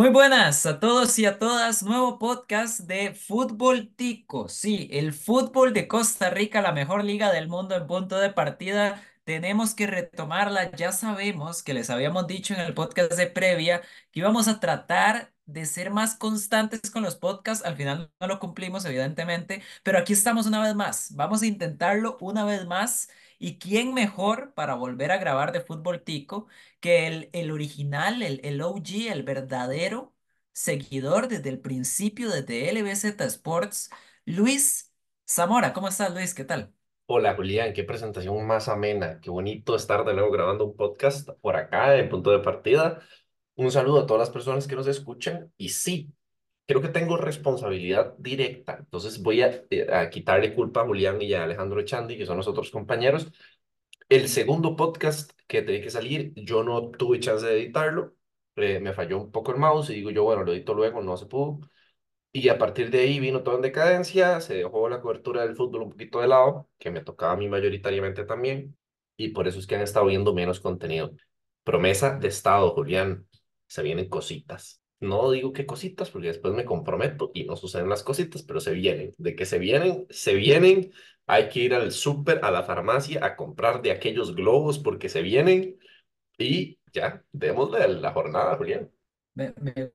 Muy 0.00 0.08
buenas 0.08 0.64
a 0.64 0.80
todos 0.80 1.18
y 1.18 1.26
a 1.26 1.38
todas. 1.38 1.82
Nuevo 1.82 2.18
podcast 2.18 2.80
de 2.80 3.12
Fútbol 3.12 3.94
Tico. 3.94 4.48
Sí, 4.48 4.88
el 4.92 5.12
fútbol 5.12 5.74
de 5.74 5.88
Costa 5.88 6.30
Rica, 6.30 6.62
la 6.62 6.72
mejor 6.72 7.04
liga 7.04 7.30
del 7.30 7.48
mundo 7.48 7.74
en 7.76 7.86
punto 7.86 8.18
de 8.18 8.30
partida. 8.30 9.02
Tenemos 9.24 9.74
que 9.74 9.86
retomarla. 9.86 10.74
Ya 10.74 10.92
sabemos 10.92 11.62
que 11.62 11.74
les 11.74 11.90
habíamos 11.90 12.26
dicho 12.26 12.54
en 12.54 12.60
el 12.60 12.72
podcast 12.72 13.12
de 13.12 13.26
previa 13.26 13.82
que 14.10 14.20
íbamos 14.20 14.48
a 14.48 14.58
tratar 14.58 15.34
de 15.44 15.66
ser 15.66 15.90
más 15.90 16.14
constantes 16.14 16.90
con 16.90 17.02
los 17.02 17.16
podcasts. 17.16 17.62
Al 17.66 17.76
final 17.76 18.10
no 18.18 18.26
lo 18.26 18.38
cumplimos, 18.40 18.86
evidentemente, 18.86 19.62
pero 19.82 19.98
aquí 19.98 20.14
estamos 20.14 20.46
una 20.46 20.62
vez 20.62 20.74
más. 20.74 21.14
Vamos 21.14 21.42
a 21.42 21.46
intentarlo 21.46 22.16
una 22.22 22.46
vez 22.46 22.64
más. 22.66 23.10
¿Y 23.40 23.58
quién 23.58 23.94
mejor 23.94 24.54
para 24.54 24.74
volver 24.76 25.12
a 25.12 25.18
grabar 25.18 25.52
de 25.52 25.62
Fútbol 25.62 26.02
Tico? 26.04 26.48
que 26.80 27.08
el, 27.08 27.30
el 27.34 27.50
original, 27.52 28.22
el, 28.22 28.40
el 28.44 28.62
OG, 28.62 29.10
el 29.12 29.24
verdadero 29.24 30.14
seguidor 30.52 31.28
desde 31.28 31.50
el 31.50 31.60
principio, 31.60 32.30
desde 32.30 32.70
LBZ 32.70 33.20
Sports, 33.26 33.90
Luis 34.26 34.92
Zamora. 35.28 35.72
¿Cómo 35.74 35.88
estás, 35.88 36.12
Luis? 36.14 36.34
¿Qué 36.34 36.44
tal? 36.44 36.74
Hola 37.12 37.34
Julián, 37.34 37.72
qué 37.74 37.82
presentación 37.84 38.46
más 38.46 38.68
amena, 38.68 39.20
qué 39.20 39.30
bonito 39.30 39.74
estar 39.74 40.04
de 40.04 40.14
nuevo 40.14 40.30
grabando 40.30 40.64
un 40.64 40.76
podcast 40.76 41.28
por 41.40 41.56
acá 41.56 41.96
en 41.96 42.08
punto 42.08 42.30
de 42.30 42.38
partida. 42.38 43.00
Un 43.56 43.70
saludo 43.72 44.00
a 44.02 44.06
todas 44.06 44.20
las 44.20 44.30
personas 44.30 44.66
que 44.68 44.76
nos 44.76 44.86
escuchan 44.86 45.52
y 45.56 45.70
sí, 45.70 46.12
creo 46.70 46.82
que 46.82 46.88
tengo 46.88 47.16
responsabilidad 47.16 48.14
directa, 48.18 48.76
entonces 48.78 49.20
voy 49.22 49.42
a, 49.42 49.64
eh, 49.70 49.92
a 49.92 50.08
quitarle 50.08 50.54
culpa 50.54 50.82
a 50.82 50.86
Julián 50.86 51.20
y 51.20 51.34
a 51.34 51.42
Alejandro 51.42 51.80
Echandi, 51.80 52.16
que 52.16 52.26
son 52.26 52.36
los 52.36 52.46
otros 52.46 52.70
compañeros. 52.70 53.32
El 54.08 54.28
segundo 54.28 54.76
podcast 54.76 55.32
que 55.48 55.62
tenía 55.62 55.82
que 55.82 55.90
salir, 55.90 56.32
yo 56.36 56.62
no 56.64 56.90
tuve 56.90 57.20
chance 57.20 57.44
de 57.46 57.54
editarlo, 57.62 58.14
eh, 58.56 58.78
me 58.80 58.92
falló 58.92 59.18
un 59.18 59.32
poco 59.32 59.52
el 59.52 59.58
mouse 59.58 59.90
y 59.90 59.94
digo 59.94 60.10
yo, 60.10 60.24
bueno, 60.24 60.44
lo 60.44 60.52
edito 60.52 60.72
luego, 60.74 61.02
no 61.02 61.16
se 61.16 61.26
pudo. 61.26 61.60
Y 62.32 62.48
a 62.50 62.58
partir 62.58 62.90
de 62.90 63.00
ahí 63.00 63.20
vino 63.20 63.42
todo 63.42 63.56
en 63.56 63.62
decadencia, 63.62 64.40
se 64.40 64.54
dejó 64.54 64.88
la 64.88 65.00
cobertura 65.00 65.42
del 65.42 65.56
fútbol 65.56 65.82
un 65.82 65.90
poquito 65.90 66.20
de 66.20 66.28
lado, 66.28 66.68
que 66.78 66.90
me 66.92 67.02
tocaba 67.02 67.32
a 67.32 67.36
mí 67.36 67.48
mayoritariamente 67.48 68.24
también, 68.24 68.76
y 69.16 69.30
por 69.30 69.48
eso 69.48 69.58
es 69.58 69.66
que 69.66 69.76
han 69.76 69.82
estado 69.82 70.06
viendo 70.06 70.34
menos 70.34 70.60
contenido. 70.60 71.12
Promesa 71.64 72.16
de 72.18 72.28
Estado, 72.28 72.70
Julián, 72.74 73.28
se 73.66 73.82
vienen 73.82 74.08
cositas. 74.08 74.79
No 75.00 75.30
digo 75.30 75.52
qué 75.54 75.64
cositas, 75.66 76.10
porque 76.10 76.28
después 76.28 76.52
me 76.54 76.64
comprometo 76.66 77.30
y 77.34 77.44
no 77.44 77.56
suceden 77.56 77.88
las 77.88 78.02
cositas, 78.02 78.42
pero 78.42 78.60
se 78.60 78.72
vienen. 78.72 79.14
De 79.18 79.34
que 79.34 79.46
se 79.46 79.58
vienen, 79.58 80.06
se 80.10 80.34
vienen. 80.34 80.92
Hay 81.26 81.48
que 81.48 81.60
ir 81.60 81.74
al 81.74 81.92
súper, 81.92 82.40
a 82.44 82.50
la 82.50 82.64
farmacia, 82.64 83.24
a 83.24 83.36
comprar 83.36 83.80
de 83.82 83.92
aquellos 83.92 84.34
globos 84.34 84.78
porque 84.78 85.08
se 85.08 85.22
vienen. 85.22 85.78
Y 86.38 86.78
ya, 86.92 87.24
démosle 87.32 87.88
la 87.88 88.12
jornada, 88.12 88.56
Julián. 88.58 88.90
Me, 89.34 89.54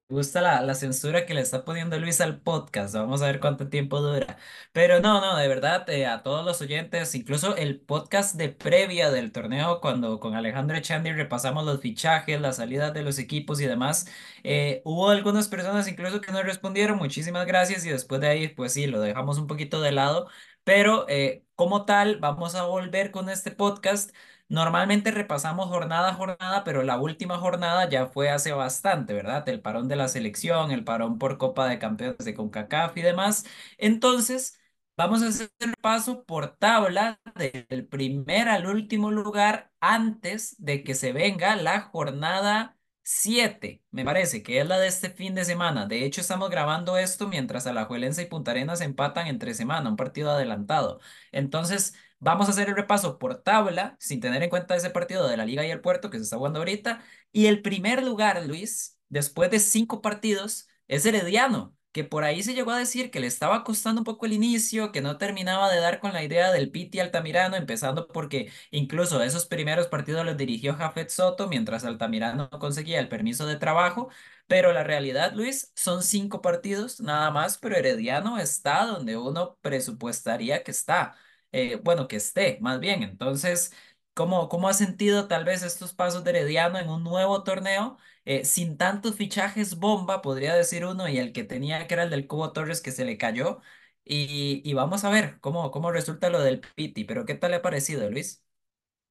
gusta 0.09 0.41
la, 0.41 0.61
la 0.61 0.73
censura 0.73 1.25
que 1.25 1.33
le 1.36 1.41
está 1.41 1.66
poniendo 1.66 2.00
Luis 2.00 2.19
al 2.22 2.41
podcast. 2.41 2.95
Vamos 2.95 3.22
a 3.22 3.28
ver 3.28 3.39
cuánto 3.39 3.67
tiempo 3.69 4.00
dura. 4.02 4.38
Pero 4.72 5.02
no, 5.02 5.22
no, 5.22 5.36
de 5.38 5.47
verdad, 5.47 5.88
eh, 5.89 6.08
a 6.08 6.23
todos 6.23 6.44
los 6.45 6.61
oyentes, 6.61 7.14
incluso 7.14 7.56
el 7.56 7.80
podcast 7.81 8.36
de 8.38 8.50
previa 8.50 9.11
del 9.11 9.31
torneo, 9.31 9.81
cuando 9.81 10.19
con 10.19 10.33
Alejandro 10.36 10.78
Echandi 10.78 11.11
repasamos 11.11 11.63
los 11.66 11.81
fichajes, 11.81 12.41
las 12.41 12.56
salidas 12.58 12.94
de 12.94 13.03
los 13.03 13.19
equipos 13.19 13.61
y 13.61 13.67
demás, 13.67 14.08
eh, 14.44 14.81
hubo 14.86 15.09
algunas 15.09 15.47
personas 15.50 15.88
incluso 15.88 16.22
que 16.22 16.31
nos 16.31 16.44
respondieron, 16.44 16.97
muchísimas 16.97 17.45
gracias, 17.45 17.86
y 17.86 17.89
después 17.89 18.22
de 18.22 18.28
ahí, 18.28 18.47
pues 18.47 18.73
sí, 18.73 18.88
lo 18.88 19.00
dejamos 19.02 19.38
un 19.38 19.47
poquito 19.47 19.81
de 19.81 19.91
lado. 19.91 20.28
Pero 20.63 21.06
eh, 21.09 21.45
como 21.56 21.86
tal, 21.86 22.17
vamos 22.19 22.56
a 22.56 22.63
volver 22.66 23.11
con 23.11 23.30
este 23.30 23.52
podcast 23.52 24.11
Normalmente 24.48 25.10
repasamos 25.12 25.68
jornada 25.70 26.10
a 26.10 26.14
jornada, 26.14 26.64
pero 26.64 26.84
la 26.84 27.00
última 27.00 27.38
jornada 27.40 27.90
ya 27.90 28.06
fue 28.08 28.30
hace 28.30 28.52
bastante, 28.52 29.14
¿verdad? 29.14 29.48
El 29.50 29.60
parón 29.62 29.88
de 29.88 29.96
la 29.96 30.08
selección, 30.08 30.72
el 30.72 30.84
parón 30.84 31.18
por 31.18 31.38
Copa 31.40 31.68
de 31.68 31.80
Campeones 31.80 32.20
de 32.20 32.36
CONCACAF 32.36 32.96
y 32.98 33.02
demás. 33.02 33.46
Entonces, 33.80 34.60
vamos 34.98 35.24
a 35.24 35.28
hacer 35.30 35.50
el 35.60 35.74
paso 35.82 36.24
por 36.26 36.58
tabla 36.58 37.20
del 37.36 37.88
primer 37.88 38.47
al 38.47 38.68
último 38.68 39.09
lugar 39.12 39.72
antes 39.80 40.56
de 40.59 40.84
que 40.84 40.94
se 40.94 41.12
venga 41.12 41.56
la 41.56 41.81
jornada 41.81 42.78
7, 43.03 43.84
me 43.92 44.03
parece, 44.06 44.42
que 44.44 44.59
es 44.59 44.68
la 44.68 44.78
de 44.80 44.88
este 44.88 45.09
fin 45.12 45.36
de 45.36 45.46
semana. 45.46 45.86
De 45.88 46.06
hecho, 46.06 46.22
estamos 46.22 46.50
grabando 46.50 46.98
esto 46.98 47.28
mientras 47.28 47.68
Alajuelense 47.68 48.24
y 48.24 48.25
Punta 48.28 48.52
Arenas 48.52 48.81
empatan 48.81 49.28
entre 49.28 49.53
semana, 49.56 49.90
un 49.90 49.96
partido 49.96 50.31
adelantado. 50.31 51.00
Entonces... 51.31 51.96
Vamos 52.20 52.48
a 52.48 52.52
hacer 52.52 52.70
el 52.70 52.76
repaso 52.76 53.20
por 53.20 53.44
tabla, 53.44 53.96
sin 54.00 54.20
tener 54.20 54.42
en 54.42 54.50
cuenta 54.50 54.76
ese 54.76 54.90
partido 54.90 55.28
de 55.28 55.38
la 55.38 55.46
Liga 55.46 55.66
y 55.66 55.72
el 55.72 55.81
Puerto 55.81 56.09
que 56.09 56.18
se 56.18 56.24
está 56.24 56.38
jugando 56.38 56.59
ahorita. 56.59 57.03
Y 57.31 57.46
el 57.48 57.62
primer 57.62 58.02
lugar, 58.03 58.44
Luis, 58.46 58.98
después 59.09 59.52
de 59.52 59.59
cinco 59.59 60.02
partidos, 60.02 60.68
es 60.88 61.06
Herediano, 61.06 61.75
que 61.92 62.04
por 62.04 62.24
ahí 62.24 62.42
se 62.42 62.54
llegó 62.54 62.72
a 62.72 62.80
decir 62.80 63.12
que 63.12 63.20
le 63.20 63.28
estaba 63.28 63.64
costando 63.64 64.02
un 64.02 64.06
poco 64.06 64.25
el 64.25 64.34
inicio, 64.34 64.92
que 64.92 65.02
no 65.02 65.18
terminaba 65.18 65.72
de 65.72 65.80
dar 65.80 66.00
con 66.00 66.14
la 66.14 66.24
idea 66.24 66.52
del 66.52 66.72
Piti 66.72 67.00
Altamirano, 67.00 67.56
empezando 67.58 68.08
porque 68.08 68.52
incluso 68.72 69.22
esos 69.22 69.46
primeros 69.46 69.88
partidos 69.88 70.25
los 70.25 70.36
dirigió 70.38 70.74
Jafet 70.75 71.09
Soto, 71.09 71.48
mientras 71.48 71.84
Altamirano 71.86 72.50
conseguía 72.50 73.00
el 73.00 73.09
permiso 73.09 73.46
de 73.46 73.58
trabajo. 73.58 74.09
Pero 74.48 74.74
la 74.74 74.84
realidad, 74.84 75.34
Luis, 75.34 75.72
son 75.75 76.04
cinco 76.04 76.42
partidos 76.42 77.00
nada 77.02 77.31
más, 77.31 77.58
pero 77.58 77.75
Herediano 77.75 78.38
está 78.40 78.86
donde 78.86 79.18
uno 79.18 79.58
presupuestaría 79.62 80.64
que 80.64 80.72
está 80.72 81.16
eh, 81.51 81.78
bueno, 81.83 82.07
que 82.07 82.17
esté, 82.17 82.57
más 82.61 82.79
bien. 82.79 83.03
Entonces, 83.03 83.73
¿cómo, 84.13 84.50
cómo 84.50 84.67
ha 84.69 84.73
sentido 84.73 85.28
tal 85.28 85.45
vez 85.45 85.63
estos 85.63 85.94
pasos 85.94 86.23
de 86.23 86.31
Herediano 86.31 86.79
en 86.79 86.89
un 86.89 87.03
nuevo 87.03 87.44
torneo? 87.44 87.97
eh, 88.28 88.44
sin 88.45 88.78
tantos 88.78 89.16
fichajes 89.16 89.75
bomba, 89.78 90.22
podría 90.23 90.56
decir 90.56 90.85
uno, 90.85 91.07
y 91.07 91.17
el 91.19 91.31
que 91.31 91.44
tenía 91.44 91.85
que 91.88 91.94
era 91.94 92.03
el 92.03 92.09
del 92.09 92.25
Cubo 92.28 92.51
Torres 92.53 92.81
que 92.81 92.91
se 92.91 93.06
le 93.06 93.17
cayó. 93.19 93.61
Y, 94.03 94.61
y 94.63 94.73
vamos 94.73 95.03
a 95.03 95.09
ver 95.09 95.39
cómo, 95.41 95.72
cómo 95.72 95.91
resulta 95.91 96.29
lo 96.29 96.39
del 96.41 96.59
Piti, 96.61 97.03
pero 97.06 97.25
¿qué 97.25 97.35
tal 97.35 97.51
le 97.51 97.57
ha 97.57 97.62
parecido, 97.62 98.09
Luis? 98.09 98.44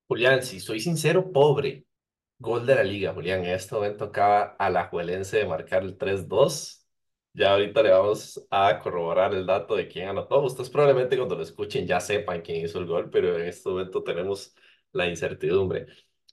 Julián, 0.08 0.42
si 0.42 0.60
soy 0.60 0.80
sincero, 0.80 1.32
pobre. 1.32 1.86
Gol 2.38 2.66
de 2.66 2.74
la 2.76 2.84
liga, 2.84 3.14
Julián. 3.14 3.40
En 3.44 3.52
este 3.52 3.74
momento 3.74 4.04
acaba 4.06 4.56
Alajuelense 4.58 5.38
de 5.38 5.46
marcar 5.46 5.82
el 5.84 5.96
tres 5.98 6.28
dos. 6.28 6.83
Ya 7.36 7.52
ahorita 7.52 7.82
le 7.82 7.90
vamos 7.90 8.46
a 8.50 8.78
corroborar 8.78 9.34
el 9.34 9.44
dato 9.44 9.74
de 9.74 9.88
quién 9.88 10.08
anotó. 10.08 10.40
Ustedes 10.42 10.70
probablemente 10.70 11.16
cuando 11.16 11.34
lo 11.34 11.42
escuchen 11.42 11.84
ya 11.86 11.98
sepan 12.00 12.42
quién 12.42 12.64
hizo 12.64 12.78
el 12.78 12.86
gol, 12.86 13.10
pero 13.10 13.36
en 13.38 13.48
este 13.48 13.68
momento 13.68 14.04
tenemos 14.04 14.54
la 14.92 15.08
incertidumbre. 15.08 15.86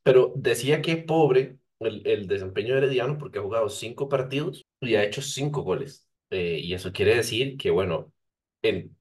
Pero 0.03 0.31
decía 0.35 0.81
que 0.81 0.97
pobre 0.97 1.57
el, 1.79 2.05
el 2.05 2.27
desempeño 2.27 2.73
de 2.75 2.79
Herediano 2.81 3.17
porque 3.17 3.39
ha 3.39 3.41
jugado 3.41 3.67
cinco 3.69 4.07
partidos 4.09 4.63
y 4.79 4.93
ha 4.95 5.03
hecho 5.03 5.21
cinco 5.23 5.63
goles. 5.63 6.07
Eh, 6.29 6.59
y 6.61 6.73
eso 6.75 6.91
quiere 6.93 7.15
decir 7.15 7.57
que, 7.57 7.71
bueno, 7.71 8.13
en 8.61 8.95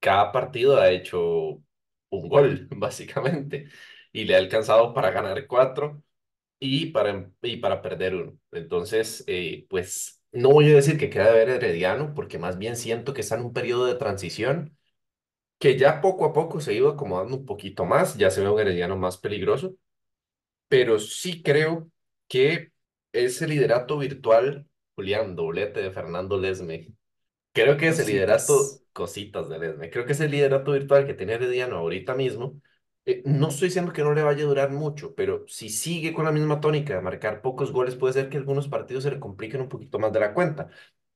cada 0.00 0.32
partido 0.32 0.76
ha 0.78 0.90
hecho 0.90 1.62
un 2.10 2.28
gol, 2.28 2.68
básicamente, 2.76 3.68
y 4.12 4.24
le 4.24 4.34
ha 4.34 4.38
alcanzado 4.38 4.92
para 4.94 5.10
ganar 5.10 5.46
cuatro 5.46 6.02
y 6.58 6.86
para, 6.86 7.30
y 7.42 7.58
para 7.58 7.82
perder 7.82 8.14
uno. 8.14 8.38
Entonces, 8.52 9.24
eh, 9.26 9.66
pues 9.68 10.15
no 10.32 10.50
voy 10.50 10.70
a 10.70 10.74
decir 10.76 10.98
que 10.98 11.10
queda 11.10 11.26
de 11.32 11.32
ver 11.44 11.48
Herediano, 11.50 12.14
porque 12.14 12.38
más 12.38 12.58
bien 12.58 12.76
siento 12.76 13.14
que 13.14 13.22
está 13.22 13.36
en 13.36 13.42
un 13.46 13.52
periodo 13.52 13.86
de 13.86 13.94
transición 13.94 14.76
que 15.58 15.78
ya 15.78 16.00
poco 16.00 16.24
a 16.26 16.32
poco 16.32 16.60
se 16.60 16.74
ido 16.74 16.90
acomodando 16.90 17.36
un 17.36 17.46
poquito 17.46 17.84
más, 17.84 18.16
ya 18.18 18.30
se 18.30 18.42
ve 18.42 18.50
un 18.50 18.60
Herediano 18.60 18.96
más 18.96 19.18
peligroso, 19.18 19.76
pero 20.68 20.98
sí 20.98 21.42
creo 21.42 21.90
que 22.28 22.72
ese 23.12 23.46
liderato 23.48 23.98
virtual, 23.98 24.66
Julián, 24.94 25.36
doblete 25.36 25.80
de 25.82 25.90
Fernando 25.92 26.38
Lesme, 26.38 26.88
creo 27.52 27.76
que 27.76 27.88
ese 27.88 28.04
liderato, 28.04 28.54
Cositas. 28.54 28.86
cositas 28.92 29.48
de 29.48 29.58
Lesme, 29.58 29.90
creo 29.90 30.06
que 30.06 30.12
ese 30.12 30.28
liderato 30.28 30.72
virtual 30.72 31.06
que 31.06 31.14
tiene 31.14 31.34
Herediano 31.34 31.76
ahorita 31.78 32.14
mismo, 32.14 32.60
eh, 33.06 33.22
no 33.24 33.48
estoy 33.48 33.68
diciendo 33.68 33.92
que 33.92 34.02
no 34.02 34.14
le 34.14 34.22
vaya 34.22 34.44
a 34.44 34.46
durar 34.48 34.70
mucho, 34.72 35.14
pero 35.14 35.44
si 35.48 35.68
sigue 35.70 36.12
con 36.12 36.24
la 36.24 36.32
misma 36.32 36.60
tónica 36.60 36.94
de 36.94 37.00
marcar 37.02 37.42
pocos 37.42 37.72
goles, 37.72 37.96
puede 37.96 38.14
ser 38.14 38.28
que 38.28 38.36
algunos 38.38 38.68
partidos 38.68 39.04
se 39.04 39.10
le 39.12 39.20
compliquen 39.20 39.62
un 39.62 39.68
poquito 39.68 39.98
más 39.98 40.12
de 40.12 40.20
la 40.20 40.34
cuenta. 40.34 40.68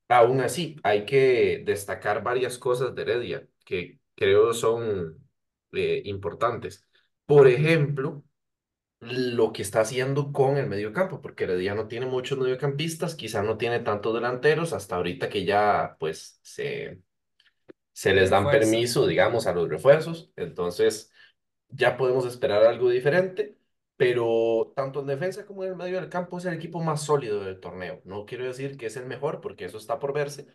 Aún 0.09 0.41
así, 0.41 0.77
hay 0.83 1.05
que 1.05 1.63
destacar 1.65 2.23
varias 2.23 2.57
cosas 2.57 2.93
de 2.95 3.01
Heredia 3.03 3.47
que 3.65 3.99
creo 4.15 4.53
son 4.53 5.17
eh, 5.73 6.01
importantes. 6.05 6.85
Por 7.25 7.47
ejemplo, 7.47 8.23
lo 8.99 9.51
que 9.53 9.63
está 9.63 9.81
haciendo 9.81 10.31
con 10.31 10.57
el 10.57 10.67
mediocampo, 10.67 11.21
porque 11.21 11.45
Heredia 11.45 11.75
no 11.75 11.87
tiene 11.87 12.05
muchos 12.05 12.37
mediocampistas, 12.37 13.15
quizá 13.15 13.41
no 13.43 13.57
tiene 13.57 13.79
tantos 13.79 14.13
delanteros, 14.13 14.73
hasta 14.73 14.95
ahorita 14.97 15.29
que 15.29 15.45
ya 15.45 15.97
pues 15.99 16.39
se, 16.43 17.01
se 17.93 18.13
les 18.13 18.29
dan 18.29 18.45
Refuerza. 18.45 18.59
permiso, 18.59 19.07
digamos, 19.07 19.47
a 19.47 19.53
los 19.53 19.69
refuerzos, 19.69 20.31
entonces 20.35 21.11
ya 21.71 21.97
podemos 21.97 22.25
esperar 22.25 22.63
algo 22.63 22.89
diferente, 22.89 23.57
pero 23.97 24.73
tanto 24.75 25.01
en 25.01 25.07
defensa 25.07 25.45
como 25.45 25.63
en 25.63 25.71
el 25.71 25.75
medio 25.75 25.99
del 25.99 26.09
campo 26.09 26.37
es 26.37 26.45
el 26.45 26.53
equipo 26.53 26.81
más 26.81 27.03
sólido 27.03 27.43
del 27.43 27.59
torneo. 27.59 28.01
No 28.05 28.25
quiero 28.25 28.45
decir 28.45 28.77
que 28.77 28.87
es 28.87 28.97
el 28.97 29.05
mejor, 29.05 29.41
porque 29.41 29.65
eso 29.65 29.77
está 29.77 29.99
por 29.99 30.13
verse. 30.13 30.47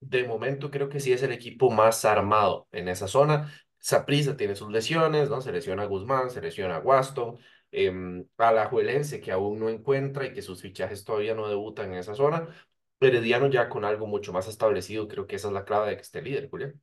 De 0.00 0.24
momento 0.26 0.70
creo 0.70 0.88
que 0.88 1.00
sí 1.00 1.12
es 1.12 1.22
el 1.22 1.32
equipo 1.32 1.70
más 1.70 2.04
armado 2.04 2.68
en 2.72 2.88
esa 2.88 3.08
zona. 3.08 3.52
Saprissa 3.78 4.36
tiene 4.36 4.56
sus 4.56 4.70
lesiones, 4.70 5.30
¿no? 5.30 5.40
Se 5.40 5.52
lesiona 5.52 5.82
a 5.84 5.86
Guzmán, 5.86 6.30
se 6.30 6.40
lesiona 6.40 6.76
a 6.76 6.80
Waston, 6.80 7.38
eh, 7.72 7.92
Alajuelense 8.36 9.20
que 9.20 9.32
aún 9.32 9.58
no 9.60 9.68
encuentra 9.68 10.26
y 10.26 10.32
que 10.32 10.42
sus 10.42 10.62
fichajes 10.62 11.04
todavía 11.04 11.34
no 11.34 11.48
debutan 11.48 11.92
en 11.92 11.98
esa 11.98 12.14
zona. 12.14 12.48
Herediano 13.00 13.48
ya 13.48 13.68
con 13.68 13.84
algo 13.84 14.06
mucho 14.06 14.32
más 14.32 14.48
establecido, 14.48 15.08
creo 15.08 15.26
que 15.26 15.36
esa 15.36 15.48
es 15.48 15.54
la 15.54 15.64
clave 15.64 15.90
de 15.90 15.96
que 15.96 16.02
esté 16.02 16.22
líder, 16.22 16.48
Julián. 16.50 16.80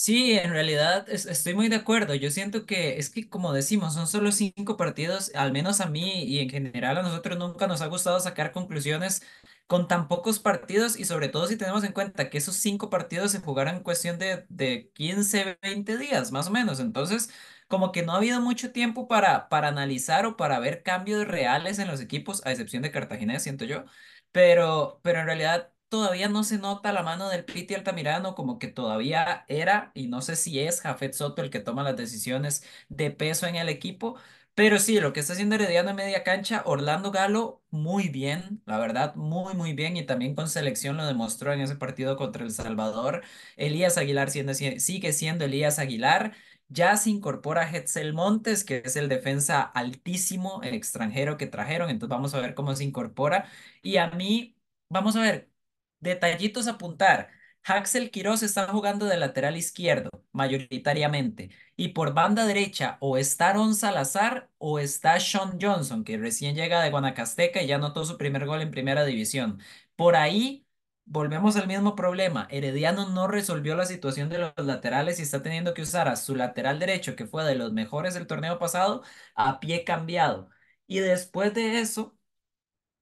Sí, 0.00 0.34
en 0.38 0.50
realidad 0.52 1.08
es- 1.08 1.26
estoy 1.26 1.54
muy 1.54 1.68
de 1.68 1.74
acuerdo. 1.76 2.14
Yo 2.14 2.30
siento 2.30 2.66
que 2.66 2.98
es 2.98 3.10
que, 3.10 3.28
como 3.28 3.52
decimos, 3.52 3.94
son 3.94 4.06
solo 4.06 4.30
cinco 4.30 4.76
partidos, 4.76 5.32
al 5.34 5.50
menos 5.52 5.80
a 5.80 5.86
mí 5.86 6.22
y 6.22 6.38
en 6.38 6.48
general 6.50 6.98
a 6.98 7.02
nosotros 7.02 7.36
nunca 7.36 7.66
nos 7.66 7.80
ha 7.80 7.86
gustado 7.88 8.20
sacar 8.20 8.52
conclusiones 8.52 9.22
con 9.66 9.88
tan 9.88 10.06
pocos 10.06 10.38
partidos 10.38 10.96
y 10.98 11.04
sobre 11.04 11.28
todo 11.28 11.48
si 11.48 11.56
tenemos 11.56 11.82
en 11.82 11.92
cuenta 11.92 12.30
que 12.30 12.38
esos 12.38 12.54
cinco 12.56 12.90
partidos 12.90 13.32
se 13.32 13.40
jugaron 13.40 13.74
en 13.76 13.82
cuestión 13.82 14.18
de, 14.20 14.46
de 14.48 14.88
15, 14.94 15.58
20 15.62 15.96
días, 15.98 16.30
más 16.30 16.46
o 16.46 16.52
menos. 16.52 16.78
Entonces, 16.78 17.28
como 17.66 17.90
que 17.90 18.02
no 18.04 18.12
ha 18.12 18.16
habido 18.18 18.40
mucho 18.40 18.70
tiempo 18.70 19.08
para, 19.08 19.48
para 19.48 19.66
analizar 19.68 20.26
o 20.26 20.36
para 20.36 20.60
ver 20.60 20.84
cambios 20.84 21.26
reales 21.26 21.78
en 21.80 21.88
los 21.88 22.00
equipos, 22.00 22.40
a 22.46 22.52
excepción 22.52 22.82
de 22.84 22.92
Cartagena, 22.92 23.38
siento 23.40 23.64
yo. 23.64 23.84
Pero, 24.32 25.00
pero 25.02 25.20
en 25.20 25.26
realidad 25.26 25.72
todavía 25.88 26.28
no 26.28 26.44
se 26.44 26.58
nota 26.58 26.92
la 26.92 27.02
mano 27.02 27.28
del 27.28 27.44
Piti 27.44 27.74
Altamirano, 27.74 28.34
como 28.34 28.58
que 28.58 28.68
todavía 28.68 29.44
era, 29.48 29.92
y 29.94 30.06
no 30.08 30.20
sé 30.22 30.36
si 30.36 30.60
es 30.60 30.80
Jafet 30.82 31.12
Soto 31.14 31.42
el 31.42 31.50
que 31.50 31.60
toma 31.60 31.82
las 31.82 31.96
decisiones 31.96 32.62
de 32.88 33.10
peso 33.10 33.46
en 33.46 33.56
el 33.56 33.68
equipo. 33.68 34.16
Pero 34.54 34.78
sí, 34.80 34.98
lo 35.00 35.12
que 35.12 35.20
está 35.20 35.34
haciendo 35.34 35.54
Herediano 35.54 35.90
en 35.90 35.96
media 35.96 36.24
cancha, 36.24 36.62
Orlando 36.66 37.12
Galo, 37.12 37.62
muy 37.70 38.08
bien, 38.08 38.60
la 38.66 38.78
verdad, 38.78 39.14
muy, 39.14 39.54
muy 39.54 39.72
bien, 39.72 39.96
y 39.96 40.04
también 40.04 40.34
con 40.34 40.48
selección 40.48 40.96
lo 40.96 41.06
demostró 41.06 41.52
en 41.52 41.60
ese 41.60 41.76
partido 41.76 42.16
contra 42.16 42.42
El 42.44 42.50
Salvador. 42.50 43.22
Elías 43.56 43.96
Aguilar 43.98 44.30
siendo, 44.30 44.54
sigue 44.54 45.12
siendo 45.12 45.44
Elías 45.44 45.78
Aguilar. 45.78 46.34
Ya 46.68 46.96
se 46.96 47.10
incorpora 47.10 47.70
Hetzel 47.70 48.12
Montes, 48.12 48.64
que 48.64 48.82
es 48.84 48.96
el 48.96 49.08
defensa 49.08 49.62
altísimo, 49.62 50.60
el 50.62 50.74
extranjero 50.74 51.36
que 51.38 51.46
trajeron, 51.46 51.88
entonces 51.88 52.10
vamos 52.10 52.34
a 52.34 52.40
ver 52.40 52.54
cómo 52.54 52.74
se 52.76 52.84
incorpora. 52.84 53.48
Y 53.82 53.96
a 53.96 54.10
mí, 54.10 54.56
vamos 54.88 55.16
a 55.16 55.22
ver, 55.22 55.50
detallitos 56.00 56.66
a 56.66 56.72
apuntar. 56.72 57.30
Haxel 57.64 58.10
Quiroz 58.10 58.42
está 58.42 58.66
jugando 58.68 59.06
de 59.06 59.16
lateral 59.18 59.56
izquierdo, 59.56 60.10
mayoritariamente. 60.32 61.50
Y 61.76 61.88
por 61.88 62.14
banda 62.14 62.46
derecha, 62.46 62.96
o 63.00 63.16
está 63.18 63.50
Aaron 63.50 63.74
Salazar 63.74 64.50
o 64.58 64.78
está 64.78 65.18
Sean 65.20 65.58
Johnson, 65.60 66.04
que 66.04 66.16
recién 66.16 66.54
llega 66.54 66.80
de 66.82 66.90
Guanacasteca 66.90 67.62
y 67.62 67.66
ya 67.66 67.76
anotó 67.76 68.04
su 68.04 68.16
primer 68.16 68.46
gol 68.46 68.62
en 68.62 68.70
primera 68.70 69.04
división. 69.04 69.60
Por 69.96 70.16
ahí, 70.16 70.66
volvemos 71.04 71.56
al 71.56 71.66
mismo 71.66 71.94
problema. 71.94 72.46
Herediano 72.50 73.08
no 73.10 73.26
resolvió 73.28 73.74
la 73.76 73.86
situación 73.86 74.28
de 74.28 74.38
los 74.38 74.52
laterales 74.56 75.18
y 75.18 75.22
está 75.22 75.42
teniendo 75.42 75.74
que 75.74 75.82
usar 75.82 76.08
a 76.08 76.16
su 76.16 76.34
lateral 76.36 76.78
derecho, 76.78 77.16
que 77.16 77.26
fue 77.26 77.44
de 77.44 77.54
los 77.54 77.72
mejores 77.72 78.14
del 78.14 78.26
torneo 78.26 78.58
pasado, 78.58 79.02
a 79.34 79.60
pie 79.60 79.84
cambiado. 79.84 80.48
Y 80.86 80.98
después 81.00 81.54
de 81.54 81.80
eso 81.80 82.16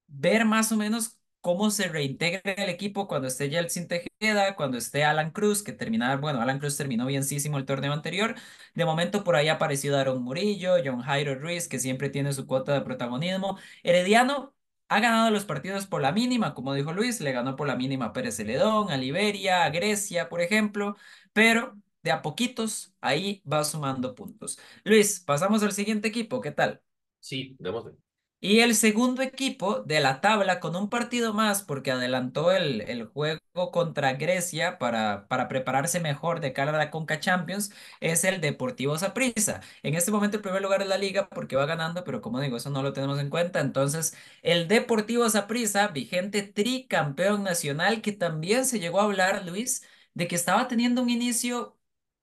ver 0.07 0.45
más 0.45 0.73
o 0.73 0.77
menos 0.77 1.16
cómo 1.47 1.71
se 1.71 1.87
reintegra 1.87 2.41
el 2.55 2.69
equipo 2.69 3.07
cuando 3.07 3.29
esté 3.29 3.49
Yeltsin 3.49 3.87
Tejeda, 3.87 4.57
cuando 4.57 4.79
esté 4.79 5.05
Alan 5.05 5.31
Cruz, 5.31 5.63
que 5.63 5.73
terminaba, 5.73 6.17
bueno, 6.17 6.41
Alan 6.41 6.59
Cruz 6.59 6.77
terminó 6.77 7.07
bienísimo 7.07 7.57
el 7.57 7.65
torneo 7.65 7.93
anterior. 7.93 8.35
De 8.75 8.85
momento 8.85 9.23
por 9.23 9.37
ahí 9.37 9.47
ha 9.47 9.53
aparecido 9.55 9.97
Aaron 9.97 10.25
Murillo, 10.25 10.75
John 10.85 11.03
Jairo 11.03 11.37
Ruiz, 11.37 11.69
que 11.69 11.79
siempre 11.79 12.11
tiene 12.11 12.33
su 12.33 12.49
cuota 12.49 12.75
de 12.75 12.81
protagonismo. 12.81 13.59
Herediano 13.85 14.57
ha 14.89 14.99
ganado 14.99 15.31
los 15.31 15.45
partidos 15.45 15.87
por 15.87 16.03
la 16.03 16.11
mínima, 16.11 16.53
como 16.53 16.75
dijo 16.75 16.93
Luis, 16.93 17.21
le 17.21 17.31
ganó 17.33 17.55
por 17.55 17.69
la 17.69 17.77
mínima 17.77 18.07
a 18.07 18.13
Pérez 18.13 18.37
Celedón, 18.37 18.91
a 18.91 18.97
Liberia, 18.97 19.65
a 19.65 19.71
Grecia, 19.71 20.29
por 20.29 20.41
ejemplo, 20.41 20.97
pero 21.33 21.79
de 22.03 22.11
a 22.11 22.23
poquitos 22.23 22.93
ahí 23.01 23.41
va 23.51 23.63
sumando 23.65 24.17
puntos. 24.17 24.59
Luis, 24.85 25.21
pasamos 25.21 25.63
al 25.63 25.71
siguiente 25.73 26.09
equipo, 26.09 26.41
¿qué 26.41 26.51
tal? 26.51 26.83
Sí, 27.21 27.55
démosle. 27.61 28.06
Y 28.41 28.61
el 28.61 28.75
segundo 28.77 29.23
equipo 29.23 29.81
de 29.81 29.99
la 30.01 30.21
tabla 30.21 30.61
con 30.61 30.77
un 30.77 30.89
partido 30.91 31.33
más 31.35 31.63
porque 31.63 31.91
adelantó 31.91 32.53
el, 32.53 32.83
el 32.83 33.07
juego 33.07 33.41
contra 33.73 34.13
Grecia 34.13 34.79
para, 34.79 35.27
para 35.29 35.49
prepararse 35.49 36.01
mejor 36.01 36.41
de 36.41 36.53
cara 36.53 36.71
a 36.73 36.77
la 36.79 36.91
Conca 36.91 37.19
Champions 37.19 37.73
es 38.01 38.25
el 38.25 38.41
Deportivo 38.41 38.97
Saprissa. 38.99 39.63
En 39.83 39.95
este 39.95 40.11
momento 40.13 40.37
el 40.37 40.43
primer 40.43 40.63
lugar 40.63 40.81
de 40.81 40.87
la 40.87 40.99
liga 40.99 41.29
porque 41.31 41.57
va 41.57 41.67
ganando, 41.67 42.05
pero 42.05 42.21
como 42.21 42.41
digo, 42.41 42.57
eso 42.59 42.71
no 42.71 42.83
lo 42.83 42.93
tenemos 42.93 43.19
en 43.19 43.31
cuenta. 43.31 43.61
Entonces, 43.61 44.15
el 44.43 44.69
Deportivo 44.69 45.29
Saprissa, 45.31 45.89
vigente 45.89 46.43
tricampeón 46.43 47.43
nacional, 47.43 48.03
que 48.03 48.13
también 48.13 48.65
se 48.67 48.79
llegó 48.81 49.01
a 49.01 49.05
hablar, 49.05 49.45
Luis, 49.47 49.83
de 50.15 50.29
que 50.29 50.37
estaba 50.37 50.69
teniendo 50.69 51.03
un 51.03 51.11
inicio 51.11 51.76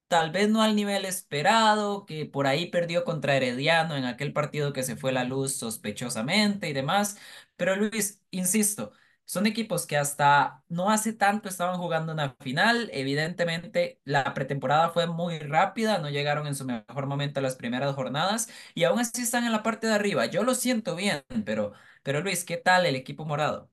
tal 0.08 0.32
vez 0.32 0.50
no 0.50 0.62
al 0.62 0.76
nivel 0.76 1.06
esperado, 1.06 2.06
que 2.06 2.26
por 2.26 2.48
ahí 2.48 2.68
perdió 2.68 3.04
contra 3.06 3.36
Herediano 3.36 3.96
en 3.98 4.06
aquel 4.06 4.34
partido 4.34 4.74
que 4.74 4.84
se 4.84 4.96
fue 4.96 5.12
la 5.12 5.24
luz 5.26 5.56
sospechosamente 5.56 6.70
y 6.70 6.74
demás. 6.74 7.18
Pero 7.56 7.76
Luis, 7.76 8.22
insisto, 8.32 8.92
son 9.26 9.48
equipos 9.48 9.88
que 9.88 9.98
hasta 9.98 10.64
no 10.70 10.90
hace 10.92 11.14
tanto 11.14 11.50
estaban 11.50 11.78
jugando 11.80 12.14
una 12.14 12.36
final. 12.42 12.90
Evidentemente, 12.94 14.02
la 14.06 14.34
pretemporada 14.34 14.90
fue 14.90 15.08
muy 15.08 15.40
rápida, 15.40 15.98
no 16.00 16.10
llegaron 16.10 16.48
en 16.48 16.56
su 16.56 16.66
mejor 16.66 17.08
momento 17.08 17.40
a 17.40 17.44
las 17.44 17.56
primeras 17.56 17.96
jornadas 17.96 18.50
y 18.76 18.84
aún 18.84 19.00
así 19.00 19.22
están 19.24 19.46
en 19.46 19.52
la 19.52 19.64
parte 19.64 19.88
de 19.88 19.94
arriba. 19.96 20.26
Yo 20.28 20.44
lo 20.44 20.56
siento 20.56 20.96
bien, 20.96 21.24
pero, 21.46 21.74
pero 22.04 22.22
Luis, 22.22 22.46
¿qué 22.46 22.58
tal 22.58 22.86
el 22.86 22.96
equipo 22.96 23.26
morado? 23.26 23.73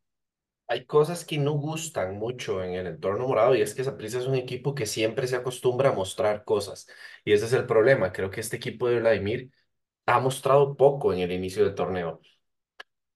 Hay 0.72 0.84
cosas 0.86 1.24
que 1.24 1.36
no 1.38 1.52
gustan 1.54 2.16
mucho 2.16 2.62
en 2.62 2.74
el 2.74 2.86
entorno 2.86 3.26
morado 3.26 3.56
y 3.56 3.60
es 3.62 3.74
que 3.74 3.82
Saprissa 3.82 4.18
es 4.20 4.26
un 4.26 4.36
equipo 4.36 4.72
que 4.74 4.86
siempre 4.86 5.26
se 5.26 5.34
acostumbra 5.36 5.88
a 5.90 5.92
mostrar 5.92 6.44
cosas. 6.44 6.86
Y 7.24 7.32
ese 7.32 7.46
es 7.46 7.52
el 7.54 7.66
problema. 7.66 8.12
Creo 8.12 8.30
que 8.30 8.40
este 8.40 8.56
equipo 8.56 8.88
de 8.88 9.00
Vladimir 9.00 9.50
ha 10.06 10.20
mostrado 10.20 10.76
poco 10.76 11.12
en 11.12 11.20
el 11.20 11.32
inicio 11.32 11.64
del 11.64 11.74
torneo. 11.74 12.20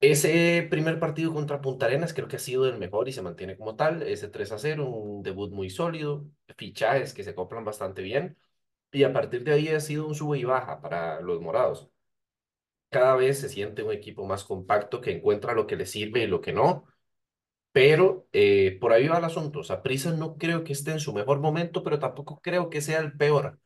Ese 0.00 0.66
primer 0.70 1.00
partido 1.00 1.32
contra 1.34 1.60
Punta 1.62 1.86
Arenas 1.86 2.14
creo 2.14 2.28
que 2.28 2.36
ha 2.36 2.38
sido 2.38 2.66
el 2.68 2.78
mejor 2.78 3.08
y 3.08 3.12
se 3.12 3.22
mantiene 3.22 3.56
como 3.58 3.76
tal. 3.76 4.02
Ese 4.02 4.28
3 4.28 4.52
a 4.52 4.58
0, 4.58 4.88
un 4.88 5.22
debut 5.22 5.52
muy 5.52 5.70
sólido, 5.70 6.26
fichajes 6.58 7.14
que 7.14 7.24
se 7.24 7.30
acoplan 7.30 7.64
bastante 7.64 8.02
bien. 8.02 8.38
Y 8.92 9.04
a 9.04 9.12
partir 9.12 9.44
de 9.44 9.52
ahí 9.54 9.68
ha 9.68 9.80
sido 9.80 10.06
un 10.08 10.14
sube 10.16 10.38
y 10.38 10.44
baja 10.44 10.80
para 10.82 11.20
los 11.22 11.40
morados. 11.40 11.90
Cada 12.90 13.16
vez 13.16 13.40
se 13.40 13.48
siente 13.50 13.82
un 13.82 13.92
equipo 13.92 14.24
más 14.26 14.44
compacto 14.44 15.00
que 15.00 15.10
encuentra 15.12 15.52
lo 15.54 15.66
que 15.66 15.76
le 15.76 15.84
sirve 15.86 16.22
y 16.22 16.26
lo 16.26 16.40
que 16.40 16.52
no. 16.52 16.86
Pero 17.75 18.29
eh, 18.32 18.79
por 18.81 18.94
ahí 18.94 19.09
va 19.09 19.19
el 19.19 19.25
asunto. 19.26 19.65
Saprissa 19.65 20.12
no 20.12 20.38
creo 20.38 20.65
que 20.65 20.75
esté 20.75 20.93
en 20.93 21.00
su 21.00 21.15
mejor 21.15 21.41
momento, 21.41 21.85
pero 21.85 22.00
tampoco 22.00 22.41
creo 22.43 22.71
que 22.71 22.82
sea 22.82 23.00
el 23.00 23.17
peor. 23.19 23.61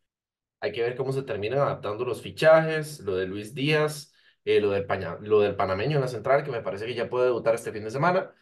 Hay 0.61 0.73
que 0.73 0.83
ver 0.83 0.97
cómo 0.97 1.13
se 1.13 1.23
terminan 1.25 1.61
adaptando 1.61 2.05
los 2.05 2.23
fichajes, 2.23 3.01
lo 3.01 3.17
de 3.17 3.27
Luis 3.27 3.55
Díaz, 3.55 4.15
eh, 4.45 4.61
lo 4.61 4.71
del, 4.73 4.87
lo 5.23 5.41
del 5.41 5.57
panameño 5.57 5.97
en 5.97 6.03
la 6.03 6.09
central, 6.09 6.45
que 6.45 6.51
me 6.53 6.63
parece 6.63 6.87
que 6.87 6.95
ya 6.95 7.11
puede 7.11 7.27
debutar 7.27 7.55
este 7.55 7.73
fin 7.73 7.85
de 7.85 7.91
semana. 7.93 8.33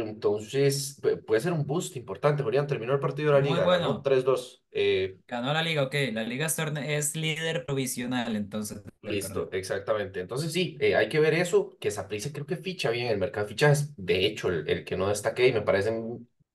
Entonces, 0.00 1.00
pu- 1.02 1.24
puede 1.24 1.40
ser 1.40 1.52
un 1.52 1.66
boost 1.66 1.96
importante. 1.96 2.42
Julián 2.42 2.66
terminó 2.66 2.92
el 2.94 3.00
partido 3.00 3.32
de 3.32 3.40
la 3.40 3.46
Muy 3.46 3.56
liga, 3.56 3.66
ganó 3.66 3.78
bueno. 3.88 4.02
3-2. 4.02 4.62
Eh, 4.70 5.18
Ganó 5.28 5.52
la 5.52 5.62
liga, 5.62 5.82
ok. 5.82 5.94
La 6.12 6.22
liga 6.22 6.46
es, 6.46 7.16
líder 7.16 7.66
provisional 7.66 8.36
entonces 8.36 8.82
listo, 9.02 9.50
exactamente. 9.52 10.20
Entonces, 10.20 10.52
sí, 10.52 10.76
eh, 10.80 10.96
hay 10.96 11.08
que 11.08 11.20
ver 11.20 11.34
eso, 11.34 11.76
que 11.80 11.90
Saprissa 11.90 12.32
creo 12.32 12.46
que 12.46 12.56
ficha 12.56 12.90
bien 12.90 13.06
en 13.06 13.12
el 13.12 13.18
mercado 13.18 13.46
de 13.46 13.50
fichajes. 13.50 13.94
De 13.96 14.26
hecho, 14.26 14.48
el, 14.48 14.68
el 14.68 14.84
que 14.84 14.96
no 14.96 15.08
destaqué 15.08 15.48
y 15.48 15.52
me 15.52 15.62
parece 15.62 15.92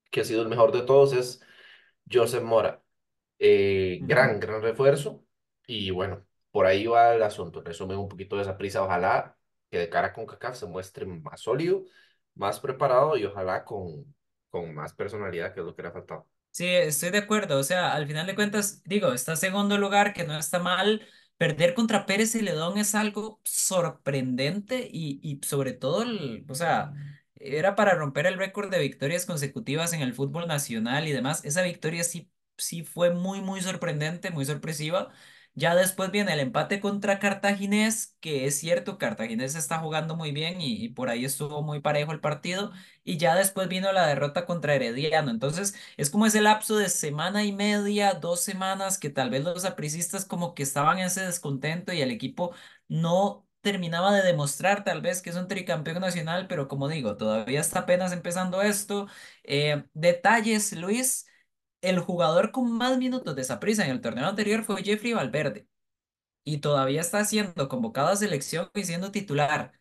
que 0.10 0.22
ha 0.22 0.24
sido 0.26 0.42
el 0.42 0.50
mejor 0.50 0.72
de 0.72 0.82
todos 0.84 1.14
es 1.14 1.42
Joseph 2.12 2.44
Mora. 2.44 2.84
Eh, 3.40 4.02
gran, 4.04 4.40
gran 4.40 4.62
refuerzo. 4.62 5.26
Y 5.68 5.92
bueno, 5.92 6.26
por 6.52 6.66
ahí 6.66 6.88
va 6.88 7.16
el 7.16 7.24
asunto. 7.24 7.62
Resumen 7.62 7.98
un 7.98 8.10
poquito 8.10 8.36
de 8.36 8.44
esa 8.44 8.58
prisa. 8.58 8.84
Ojalá 8.84 9.38
que 9.70 9.80
de 9.80 9.90
cara 9.90 10.14
con 10.14 10.26
CACAF 10.26 10.58
se 10.58 10.66
muestre 10.68 11.06
más 11.06 11.42
sólido, 11.42 11.86
más 12.36 12.60
preparado 12.60 13.18
y 13.18 13.26
ojalá 13.26 13.64
con, 13.66 14.16
con 14.50 14.74
más 14.74 14.94
personalidad, 14.94 15.54
que 15.54 15.60
es 15.62 15.66
lo 15.66 15.76
que 15.76 15.82
le 15.84 15.88
ha 15.90 15.92
faltado. 15.92 16.28
Sí, 16.52 16.66
estoy 16.68 17.12
de 17.12 17.20
acuerdo. 17.20 17.58
O 17.60 17.64
sea, 17.64 17.94
al 17.94 18.06
final 18.08 18.28
de 18.28 18.36
cuentas, 18.36 18.84
digo, 18.84 19.14
está 19.14 19.36
segundo 19.36 19.78
lugar, 19.78 20.14
que 20.14 20.26
no 20.26 20.38
está 20.38 20.60
mal. 20.60 21.08
Perder 21.38 21.74
contra 21.74 22.06
Pérez 22.06 22.32
Celedón 22.34 22.78
es 22.78 22.94
algo 22.94 23.42
sorprendente 23.46 24.88
y, 24.92 25.20
y 25.24 25.40
sobre 25.46 25.72
todo, 25.74 26.04
el- 26.04 26.46
o 26.50 26.56
sea, 26.56 26.94
era 27.36 27.76
para 27.76 27.96
romper 27.96 28.26
el 28.28 28.38
récord 28.38 28.70
de 28.70 28.80
victorias 28.80 29.26
consecutivas 29.26 29.94
en 29.94 30.02
el 30.02 30.14
fútbol 30.14 30.48
nacional 30.48 31.08
y 31.08 31.12
demás. 31.14 31.44
Esa 31.46 31.62
victoria 31.64 32.04
sí, 32.04 32.30
sí 32.58 32.84
fue 32.84 33.12
muy, 33.14 33.42
muy 33.42 33.62
sorprendente, 33.62 34.30
muy 34.30 34.46
sorpresiva. 34.46 35.12
Ya 35.54 35.76
después 35.76 36.12
viene 36.12 36.34
el 36.34 36.40
empate 36.40 36.80
contra 36.80 37.20
Cartaginés, 37.20 38.16
que 38.22 38.46
es 38.46 38.58
cierto, 38.58 38.98
Cartaginés 38.98 39.56
está 39.56 39.80
jugando 39.80 40.16
muy 40.16 40.32
bien 40.32 40.62
y, 40.62 40.90
por 40.90 41.10
ahí 41.10 41.26
estuvo 41.26 41.62
muy 41.62 41.82
parejo 41.82 42.14
el 42.14 42.22
partido. 42.22 42.72
Y 43.04 43.18
ya 43.18 43.36
después 43.36 43.68
vino 43.68 43.92
la 43.92 44.08
derrota 44.08 44.46
contra 44.46 44.76
Herediano. 44.76 45.30
Entonces, 45.30 45.76
es 45.98 46.10
como 46.10 46.26
ese 46.26 46.42
lapso 46.42 46.78
de 46.78 46.90
semana 46.90 47.44
y 47.44 47.52
media, 47.52 48.14
dos 48.14 48.42
semanas, 48.42 48.98
que 48.98 49.10
tal 49.10 49.30
vez 49.30 49.44
los 49.44 49.66
apricistas 49.66 50.24
como 50.26 50.54
que 50.54 50.64
estaban 50.64 51.00
en 51.00 51.08
ese 51.08 51.26
descontento 51.26 51.92
y 51.94 52.02
el 52.02 52.12
equipo 52.12 52.54
no 52.88 53.46
terminaba 53.62 54.14
de 54.14 54.24
demostrar 54.24 54.84
tal 54.84 55.02
vez 55.02 55.22
que 55.22 55.30
es 55.30 55.36
un 55.36 55.48
tricampeón 55.48 56.00
nacional, 56.00 56.48
pero 56.48 56.68
como 56.68 56.88
digo, 56.88 57.16
todavía 57.18 57.60
está 57.60 57.80
apenas 57.82 58.12
empezando 58.12 58.62
esto. 58.62 59.08
Eh, 59.44 59.84
detalles, 59.94 60.74
Luis, 60.74 61.28
el 61.82 62.00
jugador 62.00 62.52
con 62.52 62.72
más 62.72 62.98
minutos 62.98 63.36
de 63.36 63.44
Saprissa 63.44 63.86
en 63.86 63.92
el 63.92 64.02
torneo 64.02 64.28
anterior 64.28 64.64
fue 64.64 64.84
Jeffrey 64.84 65.14
Valverde 65.14 65.68
y 66.44 66.60
todavía 66.60 67.02
está 67.02 67.24
siendo 67.26 67.70
convocado 67.70 68.10
a 68.10 68.16
selección 68.16 68.70
y 68.76 68.84
siendo 68.86 69.12
titular, 69.12 69.74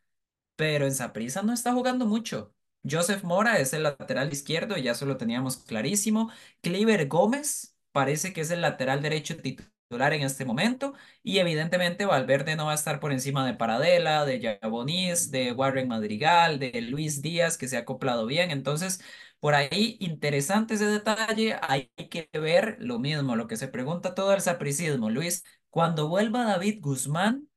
pero 0.56 0.86
en 0.86 0.94
Saprissa 0.94 1.42
no 1.42 1.52
está 1.54 1.72
jugando 1.72 2.06
mucho. 2.06 2.54
Joseph 2.88 3.24
Mora 3.24 3.58
es 3.60 3.72
el 3.74 3.84
lateral 3.84 4.32
izquierdo, 4.32 4.76
ya 4.78 4.92
eso 4.92 5.06
lo 5.06 5.16
teníamos 5.18 5.58
clarísimo. 5.58 6.30
Cliver 6.62 7.08
Gómez 7.08 7.76
parece 7.92 8.32
que 8.32 8.42
es 8.42 8.50
el 8.50 8.62
lateral 8.62 9.02
derecho 9.02 9.36
titular 9.38 9.72
en 9.90 10.22
este 10.22 10.44
momento. 10.44 10.94
Y 11.22 11.38
evidentemente 11.38 12.04
Valverde 12.06 12.54
no 12.56 12.66
va 12.66 12.72
a 12.72 12.74
estar 12.76 13.00
por 13.00 13.12
encima 13.12 13.44
de 13.46 13.54
Paradela, 13.54 14.24
de 14.24 14.38
Yabonis, 14.40 15.30
de 15.32 15.52
Warren 15.52 15.88
Madrigal, 15.88 16.58
de 16.60 16.80
Luis 16.82 17.22
Díaz, 17.22 17.58
que 17.58 17.66
se 17.68 17.76
ha 17.76 17.80
acoplado 17.80 18.26
bien. 18.26 18.50
Entonces, 18.52 19.00
por 19.40 19.54
ahí, 19.54 19.96
interesante 20.00 20.74
ese 20.74 20.86
detalle. 20.86 21.56
Hay 21.62 21.90
que 22.10 22.28
ver 22.38 22.76
lo 22.80 22.98
mismo, 23.00 23.34
lo 23.36 23.48
que 23.48 23.56
se 23.56 23.66
pregunta 23.68 24.14
todo 24.14 24.32
el 24.32 24.40
sapricismo. 24.40 25.10
Luis, 25.10 25.44
cuando 25.70 26.08
vuelva 26.08 26.44
David 26.44 26.78
Guzmán. 26.80 27.48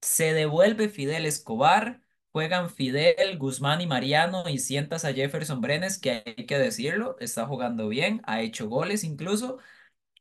Se 0.00 0.32
devuelve 0.32 0.88
Fidel 0.88 1.26
Escobar, 1.26 2.02
juegan 2.32 2.70
Fidel, 2.70 3.38
Guzmán 3.38 3.80
y 3.80 3.86
Mariano 3.86 4.48
y 4.48 4.58
sientas 4.58 5.04
a 5.04 5.12
Jefferson 5.12 5.60
Brenes, 5.60 5.98
que 5.98 6.22
hay 6.26 6.46
que 6.46 6.58
decirlo, 6.58 7.16
está 7.20 7.46
jugando 7.46 7.88
bien, 7.88 8.20
ha 8.26 8.40
hecho 8.42 8.68
goles 8.68 9.04
incluso. 9.04 9.58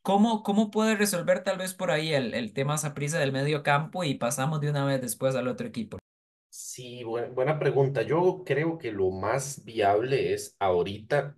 ¿Cómo, 0.03 0.43
cómo 0.43 0.69
puede 0.71 0.95
resolver 0.95 1.43
tal 1.43 1.57
vez 1.57 1.73
por 1.73 1.91
ahí 1.91 2.13
el, 2.13 2.33
el 2.35 2.53
tema 2.53 2.75
prisa 2.93 3.19
del 3.19 3.31
medio 3.31 3.63
campo 3.63 4.03
y 4.03 4.15
pasamos 4.15 4.61
de 4.61 4.69
una 4.69 4.85
vez 4.85 5.01
después 5.01 5.35
al 5.35 5.47
otro 5.47 5.67
equipo? 5.67 5.97
Sí, 6.49 7.03
buen- 7.03 7.33
buena 7.33 7.57
pregunta. 7.59 8.01
Yo 8.01 8.43
creo 8.45 8.77
que 8.77 8.91
lo 8.91 9.09
más 9.11 9.63
viable 9.63 10.33
es 10.33 10.55
ahorita 10.59 11.37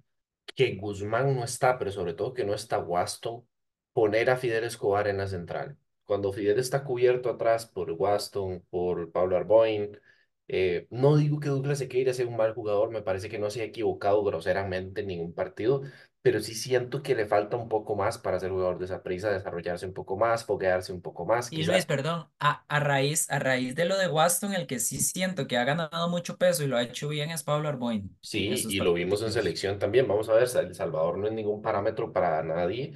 que 0.55 0.75
Guzmán 0.75 1.35
no 1.35 1.43
está, 1.43 1.77
pero 1.77 1.91
sobre 1.91 2.13
todo 2.13 2.33
que 2.33 2.43
no 2.45 2.53
está 2.53 2.79
Waston, 2.79 3.47
poner 3.93 4.29
a 4.29 4.37
Fidel 4.37 4.63
Escobar 4.65 5.07
en 5.07 5.17
la 5.17 5.27
central. 5.27 5.77
Cuando 6.05 6.33
Fidel 6.33 6.59
está 6.59 6.83
cubierto 6.83 7.29
atrás 7.29 7.65
por 7.67 7.91
Waston, 7.91 8.61
por 8.69 9.11
Pablo 9.11 9.37
Arboin, 9.37 9.99
eh, 10.47 10.87
no 10.89 11.15
digo 11.17 11.39
que 11.39 11.49
Douglas 11.49 11.79
Sequeira 11.79 12.13
sea 12.13 12.27
un 12.27 12.37
mal 12.37 12.53
jugador, 12.53 12.89
me 12.91 13.01
parece 13.01 13.29
que 13.29 13.39
no 13.39 13.49
se 13.49 13.61
ha 13.61 13.65
equivocado 13.65 14.23
groseramente 14.23 15.01
en 15.01 15.07
ningún 15.07 15.33
partido, 15.33 15.81
pero 16.23 16.41
sí 16.41 16.55
siento 16.55 17.03
que 17.03 17.15
le 17.15 17.27
falta 17.27 17.57
un 17.57 17.69
poco 17.69 17.95
más 17.97 18.19
para 18.19 18.39
ser 18.41 18.51
jugador 18.51 18.79
de 18.79 18.85
esa 18.87 19.03
prisa, 19.03 19.31
desarrollarse 19.31 19.87
un 19.87 19.93
poco 19.95 20.17
más, 20.17 20.45
foguearse 20.45 20.93
un 20.93 21.03
poco 21.03 21.25
más, 21.27 21.51
Y 21.51 21.63
Luis, 21.63 21.85
quizá. 21.85 21.85
perdón, 21.85 22.27
a, 22.39 22.65
a 22.67 22.79
raíz, 22.79 23.29
a 23.29 23.39
raíz 23.39 23.75
de 23.75 23.85
lo 23.85 23.97
de 23.97 24.07
Waston, 24.09 24.53
el 24.55 24.65
que 24.67 24.79
sí 24.79 24.99
siento 24.99 25.47
que 25.47 25.57
ha 25.57 25.63
ganado 25.65 26.09
mucho 26.09 26.37
peso 26.37 26.63
y 26.63 26.67
lo 26.67 26.77
ha 26.77 26.83
hecho 26.83 27.07
bien 27.09 27.29
es 27.31 27.43
Pablo 27.43 27.69
Arboin 27.69 28.17
Sí, 28.21 28.65
y 28.69 28.79
lo 28.79 28.93
vimos 28.93 29.21
en 29.21 29.31
selección 29.33 29.79
también. 29.79 30.07
Vamos 30.07 30.29
a 30.29 30.33
ver, 30.35 30.43
El 30.43 30.73
Salvador 30.75 31.17
no 31.17 31.27
es 31.27 31.33
ningún 31.33 31.61
parámetro 31.61 32.13
para 32.13 32.41
nadie, 32.43 32.93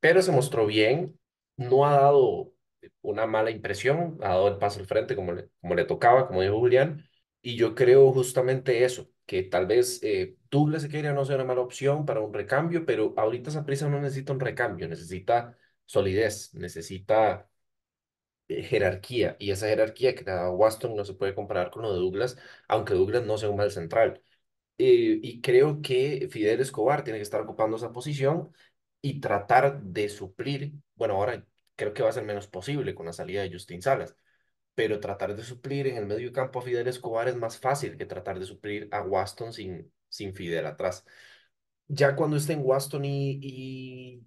pero 0.00 0.20
se 0.22 0.32
mostró 0.32 0.66
bien. 0.66 1.18
No 1.56 1.86
ha 1.86 1.92
dado 1.94 2.52
una 3.02 3.26
mala 3.26 3.50
impresión, 3.50 4.18
ha 4.20 4.30
dado 4.30 4.48
el 4.48 4.58
paso 4.58 4.80
al 4.80 4.86
frente 4.86 5.14
como 5.14 5.32
le, 5.32 5.48
como 5.60 5.74
le 5.76 5.84
tocaba, 5.84 6.26
como 6.26 6.42
dijo 6.42 6.58
Julián. 6.58 7.08
Y 7.40 7.56
yo 7.56 7.74
creo 7.76 8.12
justamente 8.12 8.84
eso, 8.84 9.08
que 9.26 9.42
tal 9.44 9.66
vez 9.66 10.00
eh, 10.02 10.36
Douglas 10.50 10.82
Sequeira 10.82 11.12
no 11.12 11.24
sea 11.24 11.36
una 11.36 11.44
mala 11.44 11.60
opción 11.62 12.04
para 12.06 12.20
un 12.20 12.32
recambio, 12.34 12.84
pero 12.86 13.14
ahorita 13.16 13.50
Saprissa 13.50 13.88
no 13.88 14.00
necesita 14.00 14.32
un 14.32 14.40
recambio, 14.40 14.88
necesita 14.88 15.56
solidez, 15.86 16.54
necesita 16.54 17.48
eh, 18.48 18.62
jerarquía. 18.62 19.36
Y 19.38 19.50
esa 19.50 19.66
jerarquía 19.68 20.14
que 20.14 20.24
da 20.24 20.50
Waston 20.50 20.94
no 20.96 21.04
se 21.04 21.14
puede 21.14 21.34
comparar 21.34 21.70
con 21.70 21.82
lo 21.82 21.92
de 21.92 21.98
Douglas, 22.00 22.36
aunque 22.68 22.94
Douglas 22.94 23.24
no 23.24 23.38
sea 23.38 23.50
un 23.50 23.56
mal 23.56 23.70
central. 23.70 24.22
Eh, 24.78 25.20
y 25.22 25.40
creo 25.42 25.82
que 25.82 26.28
Fidel 26.30 26.60
Escobar 26.60 27.04
tiene 27.04 27.18
que 27.18 27.22
estar 27.22 27.40
ocupando 27.42 27.76
esa 27.76 27.92
posición 27.92 28.52
y 29.02 29.20
tratar 29.20 29.82
de 29.82 30.08
suplir, 30.08 30.74
bueno, 30.96 31.14
ahora 31.16 31.46
creo 31.76 31.94
que 31.94 32.02
va 32.02 32.10
a 32.10 32.12
ser 32.12 32.24
menos 32.24 32.48
posible 32.48 32.94
con 32.94 33.06
la 33.06 33.12
salida 33.12 33.42
de 33.42 33.52
Justin 33.52 33.82
Salas, 33.82 34.16
pero 34.74 35.00
tratar 35.00 35.36
de 35.36 35.44
suplir 35.44 35.86
en 35.86 35.96
el 35.96 36.06
medio 36.06 36.32
campo 36.32 36.58
a 36.58 36.62
Fidel 36.62 36.88
Escobar 36.88 37.28
es 37.28 37.36
más 37.36 37.58
fácil 37.58 37.96
que 37.96 38.06
tratar 38.06 38.38
de 38.38 38.46
suplir 38.46 38.88
a 38.92 39.02
Waston 39.02 39.52
sin, 39.52 39.92
sin 40.08 40.34
Fidel 40.34 40.66
atrás. 40.66 41.04
Ya 41.88 42.16
cuando 42.16 42.36
estén 42.36 42.62
Waston 42.64 43.04
y, 43.04 43.38
y 43.42 44.22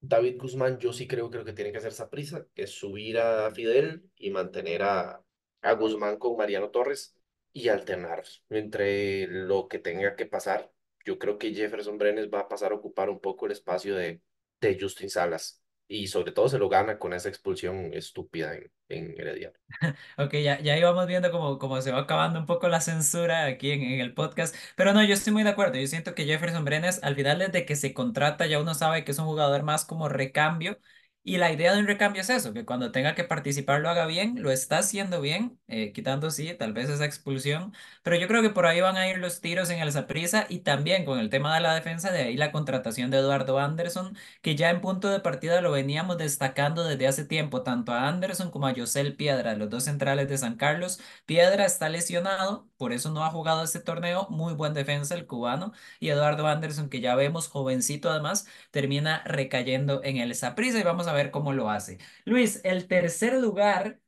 David 0.00 0.38
Guzmán, 0.38 0.78
yo 0.78 0.92
sí 0.92 1.06
creo 1.06 1.30
que 1.30 1.38
lo 1.38 1.44
que 1.44 1.52
tiene 1.52 1.72
que 1.72 1.78
hacer 1.78 1.92
Saprissa 1.92 2.46
es 2.54 2.70
subir 2.70 3.18
a 3.18 3.50
Fidel 3.52 4.10
y 4.16 4.30
mantener 4.30 4.82
a, 4.82 5.22
a 5.62 5.72
Guzmán 5.74 6.18
con 6.18 6.36
Mariano 6.36 6.70
Torres 6.70 7.16
y 7.52 7.68
alternar 7.68 8.24
entre 8.48 9.26
lo 9.28 9.68
que 9.68 9.78
tenga 9.78 10.16
que 10.16 10.26
pasar. 10.26 10.72
Yo 11.04 11.18
creo 11.18 11.38
que 11.38 11.54
Jefferson 11.54 11.98
Brenes 11.98 12.28
va 12.32 12.40
a 12.40 12.48
pasar 12.48 12.72
a 12.72 12.76
ocupar 12.76 13.10
un 13.10 13.20
poco 13.20 13.46
el 13.46 13.52
espacio 13.52 13.94
de, 13.96 14.22
de 14.60 14.78
Justin 14.80 15.10
Salas 15.10 15.62
y 15.90 16.06
sobre 16.08 16.32
todo 16.32 16.48
se 16.48 16.58
lo 16.58 16.68
gana 16.68 16.98
con 16.98 17.12
esa 17.14 17.28
expulsión 17.28 17.92
estúpida 17.94 18.54
en, 18.56 18.72
en 18.88 19.20
Herediano. 19.20 19.58
Ok, 20.18 20.34
ya, 20.42 20.60
ya 20.60 20.76
íbamos 20.76 21.06
viendo 21.06 21.30
cómo, 21.30 21.58
cómo 21.58 21.80
se 21.80 21.92
va 21.92 22.00
acabando 22.00 22.38
un 22.40 22.46
poco 22.46 22.68
la 22.68 22.80
censura 22.80 23.46
aquí 23.46 23.70
en, 23.72 23.82
en 23.82 24.00
el 24.00 24.14
podcast, 24.14 24.54
pero 24.76 24.92
no, 24.92 25.02
yo 25.04 25.14
estoy 25.14 25.32
muy 25.32 25.42
de 25.42 25.50
acuerdo, 25.50 25.78
yo 25.78 25.86
siento 25.86 26.14
que 26.14 26.24
Jefferson 26.24 26.64
Brenes 26.64 27.02
al 27.02 27.14
final 27.16 27.38
desde 27.38 27.64
que 27.66 27.76
se 27.76 27.94
contrata 27.94 28.46
ya 28.46 28.60
uno 28.60 28.74
sabe 28.74 29.04
que 29.04 29.12
es 29.12 29.18
un 29.18 29.26
jugador 29.26 29.62
más 29.62 29.84
como 29.84 30.08
recambio 30.08 30.78
y 31.22 31.36
la 31.38 31.52
idea 31.52 31.72
de 31.74 31.80
un 31.80 31.86
recambio 31.86 32.22
es 32.22 32.30
eso, 32.30 32.52
que 32.52 32.64
cuando 32.64 32.92
tenga 32.92 33.14
que 33.14 33.24
participar 33.24 33.80
lo 33.80 33.90
haga 33.90 34.06
bien, 34.06 34.42
lo 34.42 34.50
está 34.50 34.78
haciendo 34.78 35.20
bien, 35.20 35.58
eh, 35.68 35.92
quitando 35.92 36.30
sí, 36.30 36.54
tal 36.58 36.72
vez 36.72 36.88
esa 36.88 37.04
expulsión, 37.04 37.74
pero 38.02 38.16
yo 38.16 38.26
creo 38.28 38.42
que 38.42 38.50
por 38.50 38.66
ahí 38.66 38.80
van 38.80 38.96
a 38.96 39.08
ir 39.08 39.18
los 39.18 39.40
tiros 39.40 39.70
en 39.70 39.80
el 39.80 39.92
Saprissa 39.92 40.46
y 40.48 40.60
también 40.60 41.04
con 41.04 41.18
el 41.18 41.30
tema 41.30 41.54
de 41.54 41.60
la 41.60 41.74
defensa, 41.74 42.10
de 42.10 42.22
ahí 42.22 42.36
la 42.36 42.52
contratación 42.52 43.10
de 43.10 43.18
Eduardo 43.18 43.58
Anderson 43.58 44.16
que 44.42 44.56
ya 44.56 44.70
en 44.70 44.80
punto 44.80 45.08
de 45.08 45.20
partida 45.20 45.60
lo 45.60 45.70
veníamos 45.72 46.18
destacando 46.18 46.84
desde 46.84 47.06
hace 47.06 47.24
tiempo, 47.24 47.62
tanto 47.62 47.92
a 47.92 48.08
Anderson 48.08 48.50
como 48.50 48.66
a 48.66 48.72
Yosel 48.72 49.16
Piedra, 49.16 49.54
los 49.56 49.70
dos 49.70 49.84
centrales 49.84 50.28
de 50.28 50.38
San 50.38 50.56
Carlos. 50.56 51.00
Piedra 51.26 51.64
está 51.64 51.88
lesionado, 51.88 52.68
por 52.76 52.92
eso 52.92 53.10
no 53.10 53.24
ha 53.24 53.30
jugado 53.30 53.62
este 53.64 53.80
torneo. 53.80 54.26
Muy 54.30 54.54
buen 54.54 54.74
defensa 54.74 55.14
el 55.14 55.26
cubano. 55.26 55.72
Y 55.98 56.08
Eduardo 56.10 56.46
Anderson, 56.46 56.88
que 56.88 57.00
ya 57.00 57.14
vemos 57.14 57.48
jovencito 57.48 58.10
además, 58.10 58.46
termina 58.70 59.22
recayendo 59.24 60.00
en 60.04 60.16
el 60.18 60.34
Saprissa 60.34 60.78
y 60.78 60.82
vamos 60.82 61.06
a 61.06 61.09
ver 61.12 61.30
cómo 61.30 61.52
lo 61.52 61.70
hace. 61.70 61.98
Luis, 62.24 62.60
el 62.64 62.86
tercer 62.88 63.34
lugar. 63.34 64.00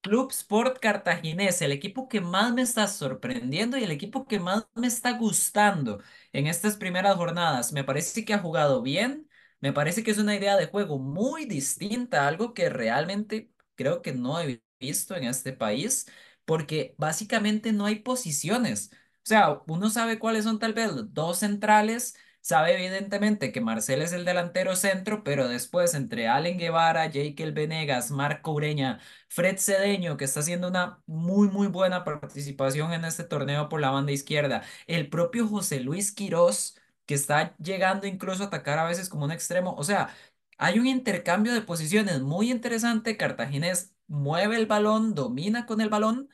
Club 0.00 0.30
Sport 0.30 0.78
Cartaginés, 0.80 1.60
el 1.60 1.72
equipo 1.72 2.08
que 2.08 2.20
más 2.20 2.54
me 2.54 2.62
está 2.62 2.86
sorprendiendo 2.86 3.76
y 3.76 3.84
el 3.84 3.90
equipo 3.90 4.26
que 4.26 4.38
más 4.40 4.66
me 4.74 4.86
está 4.86 5.12
gustando 5.18 6.00
en 6.32 6.46
estas 6.46 6.76
primeras 6.76 7.16
jornadas. 7.16 7.72
Me 7.72 7.84
parece 7.84 8.24
que 8.24 8.32
ha 8.34 8.38
jugado 8.38 8.80
bien, 8.82 9.28
me 9.60 9.72
parece 9.72 10.02
que 10.04 10.10
es 10.12 10.18
una 10.18 10.36
idea 10.36 10.56
de 10.56 10.66
juego 10.68 10.98
muy 10.98 11.44
distinta, 11.46 12.26
algo 12.28 12.54
que 12.54 12.70
realmente 12.70 13.50
creo 13.74 14.00
que 14.00 14.12
no 14.12 14.40
he 14.40 14.62
visto 14.80 15.16
en 15.16 15.24
este 15.24 15.52
país, 15.52 16.06
porque 16.44 16.94
básicamente 16.98 17.72
no 17.72 17.84
hay 17.86 17.96
posiciones. 17.96 18.90
O 18.92 19.28
sea, 19.28 19.60
uno 19.66 19.90
sabe 19.90 20.18
cuáles 20.18 20.44
son 20.44 20.58
tal 20.58 20.72
vez 20.74 20.90
dos 21.12 21.38
centrales, 21.40 22.14
sabe 22.40 22.74
evidentemente 22.74 23.52
que 23.52 23.60
Marcel 23.60 24.02
es 24.02 24.12
el 24.12 24.24
delantero 24.24 24.76
centro, 24.76 25.22
pero 25.24 25.48
después 25.48 25.94
entre 25.94 26.28
Allen 26.28 26.58
Guevara, 26.58 27.06
Jake 27.06 27.50
Venegas, 27.52 28.10
Marco 28.10 28.52
Ureña, 28.52 29.00
Fred 29.28 29.58
Cedeño, 29.58 30.16
que 30.16 30.24
está 30.24 30.40
haciendo 30.40 30.68
una 30.68 31.02
muy, 31.06 31.48
muy 31.48 31.66
buena 31.68 32.04
participación 32.04 32.92
en 32.92 33.04
este 33.04 33.24
torneo 33.24 33.68
por 33.68 33.80
la 33.80 33.90
banda 33.90 34.12
izquierda. 34.12 34.62
El 34.86 35.08
propio 35.10 35.46
José 35.48 35.80
Luis 35.80 36.12
Quirós, 36.12 36.76
que 37.06 37.14
está 37.14 37.56
llegando 37.58 38.06
incluso 38.06 38.44
a 38.44 38.46
atacar 38.46 38.78
a 38.78 38.84
veces 38.84 39.08
como 39.08 39.24
un 39.24 39.32
extremo. 39.32 39.74
O 39.76 39.84
sea, 39.84 40.14
hay 40.58 40.78
un 40.78 40.86
intercambio 40.86 41.52
de 41.54 41.62
posiciones 41.62 42.20
muy 42.20 42.50
interesante. 42.50 43.16
Cartaginés 43.16 43.94
mueve 44.06 44.56
el 44.56 44.66
balón, 44.66 45.14
domina 45.14 45.66
con 45.66 45.80
el 45.80 45.88
balón, 45.88 46.28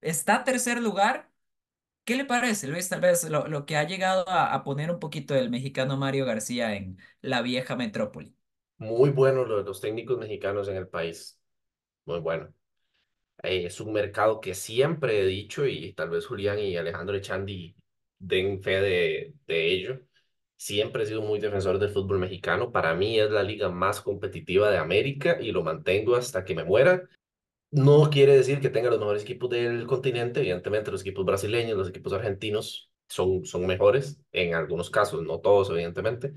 está 0.00 0.44
tercer 0.44 0.80
lugar. 0.82 1.30
¿Qué 2.08 2.16
le 2.16 2.24
parece, 2.24 2.68
Luis? 2.68 2.88
Tal 2.88 3.02
vez 3.02 3.28
lo, 3.28 3.66
que 3.66 3.76
ha 3.76 3.84
llegado 3.84 4.24
a, 4.28 4.64
poner 4.64 4.90
un 4.90 4.98
poquito 4.98 5.34
el 5.34 5.50
mexicano 5.50 5.98
Mario 5.98 6.24
García 6.24 6.74
en 6.74 6.96
la 7.20 7.42
vieja 7.42 7.76
metrópoli. 7.76 8.34
Muy 8.78 9.10
bueno 9.10 9.44
los 9.44 9.78
técnicos 9.82 10.16
mexicanos 10.16 10.68
en 10.68 10.76
el 10.76 10.88
país, 10.88 11.38
muy 12.06 12.20
bueno. 12.20 12.50
Eh, 13.42 13.66
es 13.66 13.78
un 13.82 13.92
mercado 13.92 14.40
que 14.40 14.54
siempre 14.54 15.20
he 15.20 15.26
dicho 15.26 15.66
y 15.66 15.92
tal 15.92 16.08
vez 16.08 16.24
Julián 16.24 16.58
y 16.58 16.78
Alejandro 16.78 17.14
Echandi 17.14 17.76
den 18.18 18.62
fe 18.62 18.80
de 19.46 19.66
ello. 19.70 20.00
Siempre 20.56 21.02
he 21.02 21.06
sido 21.06 21.20
muy 21.20 21.40
defensor 21.40 21.78
del 21.78 21.90
fútbol 21.90 22.20
mexicano. 22.20 22.72
Para 22.72 22.94
mí 22.94 23.20
es 23.20 23.30
la 23.30 23.42
liga 23.42 23.68
más 23.68 24.00
competitiva 24.00 24.70
de 24.70 24.78
América 24.78 25.36
y 25.42 25.52
lo 25.52 25.62
mantengo 25.62 26.16
hasta 26.16 26.42
que 26.42 26.54
me 26.54 26.64
muera. 26.64 27.02
No 27.70 28.08
quiere 28.10 28.34
decir 28.36 28.60
que 28.60 28.70
tenga 28.70 28.88
los 28.90 28.98
mejores 28.98 29.22
equipos 29.22 29.50
del 29.50 29.86
continente. 29.86 30.40
Evidentemente 30.40 30.90
los 30.90 31.02
equipos 31.02 31.24
brasileños, 31.26 31.76
los 31.76 31.88
equipos 31.88 32.12
argentinos 32.14 32.90
son, 33.08 33.44
son 33.44 33.66
mejores 33.66 34.20
en 34.32 34.54
algunos 34.54 34.88
casos, 34.90 35.22
no 35.22 35.40
todos 35.40 35.70
evidentemente 35.70 36.32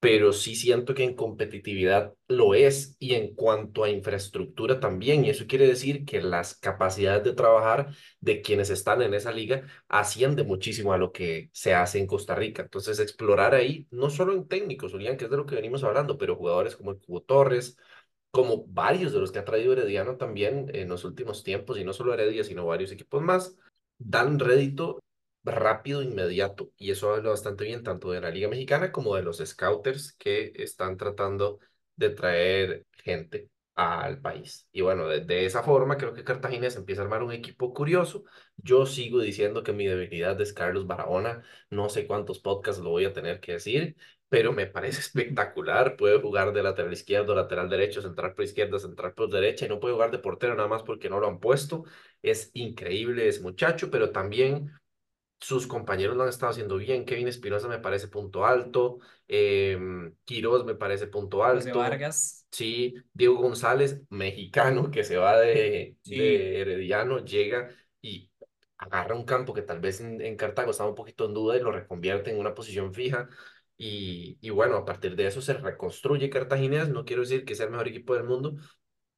pero 0.00 0.32
sí 0.32 0.56
siento 0.56 0.94
que 0.94 1.04
en 1.04 1.16
competitividad 1.16 2.14
lo 2.28 2.54
es 2.54 2.96
y 3.00 3.14
en 3.14 3.34
cuanto 3.34 3.84
a 3.84 3.90
infraestructura 3.90 4.80
también. 4.80 5.24
Y 5.24 5.30
eso 5.30 5.46
quiere 5.48 5.66
decir 5.66 6.04
que 6.06 6.22
las 6.22 6.54
capacidades 6.56 7.24
de 7.24 7.34
trabajar 7.34 7.94
de 8.20 8.42
quienes 8.42 8.70
están 8.70 9.02
en 9.02 9.14
esa 9.14 9.32
liga 9.32 9.64
asciende 9.88 10.44
muchísimo 10.44 10.92
a 10.92 10.98
lo 10.98 11.12
que 11.12 11.50
se 11.52 11.74
hace 11.74 11.98
en 12.00 12.06
Costa 12.06 12.34
Rica. 12.36 12.62
Entonces, 12.62 13.00
explorar 13.00 13.54
ahí, 13.54 13.88
no 13.90 14.10
solo 14.10 14.34
en 14.34 14.48
técnicos, 14.48 14.92
Julián, 14.92 15.16
que 15.16 15.24
es 15.24 15.30
de 15.30 15.38
lo 15.38 15.46
que 15.46 15.56
venimos 15.56 15.84
hablando, 15.84 16.18
pero 16.18 16.36
jugadores 16.36 16.76
como 16.76 16.92
el 16.92 16.98
Cubo 17.00 17.22
Torres, 17.22 17.76
como 18.34 18.66
varios 18.66 19.12
de 19.12 19.20
los 19.20 19.30
que 19.30 19.38
ha 19.38 19.44
traído 19.44 19.72
Herediano 19.72 20.16
también 20.16 20.68
en 20.74 20.88
los 20.88 21.04
últimos 21.04 21.44
tiempos, 21.44 21.78
y 21.78 21.84
no 21.84 21.92
solo 21.92 22.12
Heredia, 22.14 22.42
sino 22.42 22.66
varios 22.66 22.90
equipos 22.90 23.22
más, 23.22 23.56
dan 23.98 24.40
rédito 24.40 25.00
rápido, 25.44 26.02
inmediato. 26.02 26.72
Y 26.76 26.90
eso 26.90 27.14
habla 27.14 27.30
bastante 27.30 27.62
bien 27.64 27.84
tanto 27.84 28.10
de 28.10 28.20
la 28.20 28.30
Liga 28.30 28.48
Mexicana 28.48 28.90
como 28.90 29.14
de 29.14 29.22
los 29.22 29.38
scouters 29.38 30.14
que 30.14 30.52
están 30.56 30.96
tratando 30.96 31.60
de 31.94 32.10
traer 32.10 32.86
gente 33.04 33.50
al 33.76 34.20
país. 34.20 34.68
Y 34.72 34.80
bueno, 34.82 35.06
de, 35.06 35.46
esa 35.46 35.62
forma 35.62 35.96
creo 35.96 36.12
que 36.12 36.24
Cartaginés 36.24 36.74
empieza 36.74 37.02
a 37.02 37.04
armar 37.04 37.22
un 37.22 37.32
equipo 37.32 37.72
curioso. 37.72 38.24
Yo 38.56 38.84
sigo 38.86 39.20
diciendo 39.20 39.62
que 39.62 39.72
mi 39.72 39.86
debilidad 39.86 40.40
es 40.40 40.52
Carlos 40.52 40.88
Barahona. 40.88 41.44
No 41.70 41.88
sé 41.88 42.08
cuántos 42.08 42.40
podcasts 42.40 42.82
lo 42.82 42.90
voy 42.90 43.04
a 43.04 43.12
tener 43.12 43.38
que 43.40 43.52
decir, 43.52 43.96
pero 44.34 44.52
me 44.52 44.66
parece 44.66 45.00
espectacular. 45.00 45.96
Puede 45.96 46.20
jugar 46.20 46.52
de 46.52 46.62
lateral 46.62 46.92
izquierdo, 46.92 47.34
lateral 47.34 47.68
derecho, 47.70 48.02
central 48.02 48.34
por 48.34 48.44
izquierda, 48.44 48.78
central 48.80 49.14
por 49.14 49.30
derecha 49.30 49.66
y 49.66 49.68
no 49.68 49.80
puede 49.80 49.94
jugar 49.94 50.10
de 50.10 50.18
portero 50.18 50.54
nada 50.54 50.68
más 50.68 50.82
porque 50.82 51.08
no 51.08 51.20
lo 51.20 51.28
han 51.28 51.40
puesto. 51.40 51.84
Es 52.22 52.50
increíble 52.54 53.28
ese 53.28 53.40
muchacho, 53.42 53.90
pero 53.90 54.10
también 54.10 54.72
sus 55.40 55.66
compañeros 55.66 56.16
lo 56.16 56.22
han 56.24 56.28
estado 56.30 56.50
haciendo 56.52 56.76
bien. 56.76 57.04
Kevin 57.04 57.28
Espinosa 57.28 57.68
me 57.68 57.78
parece 57.78 58.08
punto 58.08 58.46
alto. 58.46 58.98
Eh, 59.28 59.78
Quiroz 60.24 60.64
me 60.64 60.74
parece 60.74 61.06
punto 61.06 61.44
José 61.44 61.70
alto. 61.70 61.78
Vargas, 61.78 62.46
Sí, 62.50 62.94
Diego 63.12 63.36
González, 63.36 64.02
mexicano, 64.10 64.90
que 64.90 65.04
se 65.04 65.16
va 65.16 65.38
de, 65.40 65.96
sí. 66.02 66.16
de 66.16 66.60
Herediano, 66.60 67.24
llega 67.24 67.70
y 68.00 68.30
agarra 68.78 69.14
un 69.16 69.24
campo 69.24 69.54
que 69.54 69.62
tal 69.62 69.80
vez 69.80 70.00
en, 70.00 70.20
en 70.20 70.36
Cartago 70.36 70.70
estaba 70.70 70.90
un 70.90 70.94
poquito 70.94 71.24
en 71.26 71.34
duda 71.34 71.56
y 71.56 71.60
lo 71.60 71.72
reconvierte 71.72 72.30
en 72.30 72.38
una 72.38 72.54
posición 72.54 72.94
fija. 72.94 73.28
Y, 73.76 74.38
y 74.40 74.50
bueno, 74.50 74.76
a 74.76 74.84
partir 74.84 75.16
de 75.16 75.26
eso 75.26 75.40
se 75.42 75.54
reconstruye 75.54 76.30
Cartaginés. 76.30 76.88
No 76.88 77.04
quiero 77.04 77.22
decir 77.22 77.44
que 77.44 77.54
sea 77.54 77.66
el 77.66 77.72
mejor 77.72 77.88
equipo 77.88 78.14
del 78.14 78.24
mundo, 78.24 78.56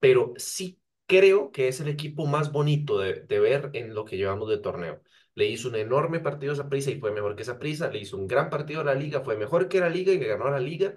pero 0.01 0.33
sí 0.37 0.81
creo 1.07 1.53
que 1.53 1.69
es 1.69 1.81
el 1.81 1.89
equipo 1.89 2.27
más 2.27 2.53
bonito 2.53 2.99
de, 2.99 3.21
de 3.23 3.41
ver 3.41 3.71
en 3.75 3.95
lo 3.95 4.05
que 4.05 4.17
llevamos 4.17 4.49
de 4.49 4.59
torneo. 4.59 5.03
Le 5.35 5.47
hizo 5.47 5.69
un 5.69 5.77
enorme 5.77 6.21
partido 6.21 6.53
a 6.53 6.57
Saprissa 6.57 6.91
y 6.91 7.01
fue 7.01 7.13
mejor 7.13 7.37
que 7.37 7.45
Saprissa. 7.45 7.91
Le 7.91 7.99
hizo 8.01 8.17
un 8.17 8.27
gran 8.27 8.51
partido 8.51 8.81
a 8.81 8.85
la 8.85 8.95
Liga, 8.95 9.21
fue 9.23 9.37
mejor 9.37 9.69
que 9.69 9.81
la 9.81 9.89
Liga 9.91 10.13
y 10.13 10.19
que 10.19 10.27
ganó 10.29 10.51
la 10.51 10.61
Liga. 10.61 10.95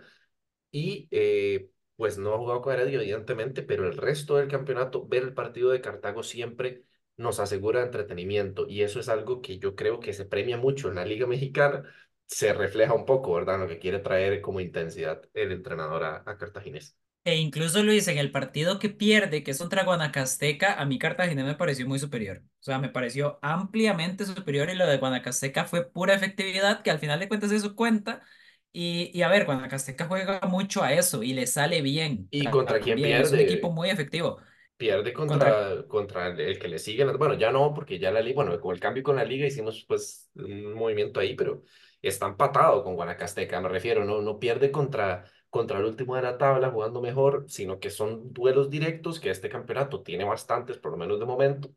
Y 0.71 1.07
eh, 1.11 1.69
pues 1.95 2.17
no 2.17 2.33
ha 2.33 2.37
jugado 2.37 2.61
con 2.61 2.79
evidentemente, 2.79 3.63
pero 3.63 3.87
el 3.87 3.97
resto 3.97 4.37
del 4.37 4.47
campeonato, 4.47 5.07
ver 5.07 5.23
el 5.23 5.33
partido 5.33 5.69
de 5.71 5.81
Cartago 5.81 6.23
siempre 6.23 6.83
nos 7.17 7.39
asegura 7.39 7.83
entretenimiento. 7.83 8.67
Y 8.67 8.83
eso 8.83 8.99
es 8.99 9.09
algo 9.09 9.41
que 9.41 9.57
yo 9.59 9.75
creo 9.75 9.99
que 9.99 10.13
se 10.13 10.25
premia 10.25 10.57
mucho 10.57 10.89
en 10.89 10.95
la 10.95 11.05
Liga 11.05 11.27
Mexicana. 11.27 11.83
Se 12.29 12.53
refleja 12.53 12.93
un 12.93 13.03
poco, 13.05 13.33
¿verdad? 13.33 13.59
Lo 13.59 13.67
que 13.67 13.77
quiere 13.77 13.99
traer 13.99 14.39
como 14.41 14.61
intensidad 14.61 15.21
el 15.33 15.51
entrenador 15.51 16.03
a, 16.05 16.23
a 16.25 16.37
Cartaginés. 16.37 16.97
E 17.25 17.35
incluso 17.35 17.83
Luis, 17.83 18.07
en 18.07 18.17
el 18.17 18.31
partido 18.31 18.79
que 18.79 18.89
pierde, 18.89 19.43
que 19.43 19.51
es 19.51 19.57
contra 19.59 19.83
Guanacasteca, 19.83 20.73
a 20.79 20.85
mí 20.85 20.97
Cartagena 20.97 21.43
me 21.43 21.53
pareció 21.55 21.85
muy 21.87 21.99
superior. 21.99 22.39
O 22.61 22.63
sea, 22.63 22.79
me 22.79 22.89
pareció 22.89 23.37
ampliamente 23.41 24.25
superior 24.25 24.69
y 24.69 24.75
lo 24.75 24.87
de 24.87 24.97
Guanacasteca 24.97 25.65
fue 25.65 25.85
pura 25.91 26.15
efectividad, 26.15 26.81
que 26.81 26.89
al 26.91 26.99
final 26.99 27.19
de 27.19 27.27
cuentas 27.27 27.51
eso 27.51 27.75
cuenta. 27.75 28.23
Y, 28.71 29.11
y 29.13 29.21
a 29.21 29.27
ver, 29.29 29.45
Guanacasteca 29.45 30.07
juega 30.07 30.39
mucho 30.47 30.81
a 30.83 30.93
eso 30.93 31.21
y 31.21 31.33
le 31.33 31.45
sale 31.45 31.81
bien 31.81 32.31
¿Y 32.31 32.49
contra 32.49 32.79
quién 32.81 33.01
también. 33.01 33.21
Es 33.21 33.31
un 33.31 33.39
equipo 33.39 33.69
pierde? 33.69 33.71
muy 33.71 33.89
efectivo. 33.89 34.39
pierde 34.77 35.13
Contra 35.25 35.51
contra, 35.51 35.85
contra 35.87 36.27
el 36.27 36.59
que 36.59 36.67
le 36.67 36.79
sigue. 36.79 37.03
Bueno, 37.17 37.33
ya 37.35 37.51
no, 37.51 37.73
porque 37.73 37.99
ya 37.99 38.11
la 38.11 38.21
liga, 38.21 38.35
bueno, 38.43 38.59
con 38.61 38.73
el 38.73 38.79
cambio 38.79 39.03
con 39.03 39.15
la 39.17 39.25
liga 39.25 39.45
hicimos 39.47 39.85
pues 39.87 40.29
un 40.35 40.73
movimiento 40.73 41.19
ahí, 41.19 41.35
pero 41.35 41.63
está 42.01 42.27
empatado 42.27 42.83
con 42.83 42.95
Guanacasteca, 42.95 43.59
me 43.61 43.69
refiero, 43.69 44.05
no, 44.05 44.21
no 44.21 44.39
pierde 44.39 44.71
contra, 44.71 45.25
contra 45.49 45.79
el 45.79 45.85
último 45.85 46.15
de 46.15 46.21
la 46.23 46.37
tabla 46.37 46.71
jugando 46.71 47.01
mejor, 47.01 47.45
sino 47.47 47.79
que 47.79 47.89
son 47.89 48.33
duelos 48.33 48.69
directos 48.69 49.19
que 49.19 49.29
este 49.31 49.49
campeonato 49.49 50.01
tiene 50.03 50.23
bastantes, 50.23 50.77
por 50.77 50.91
lo 50.91 50.97
menos 50.97 51.19
de 51.19 51.25
momento. 51.25 51.69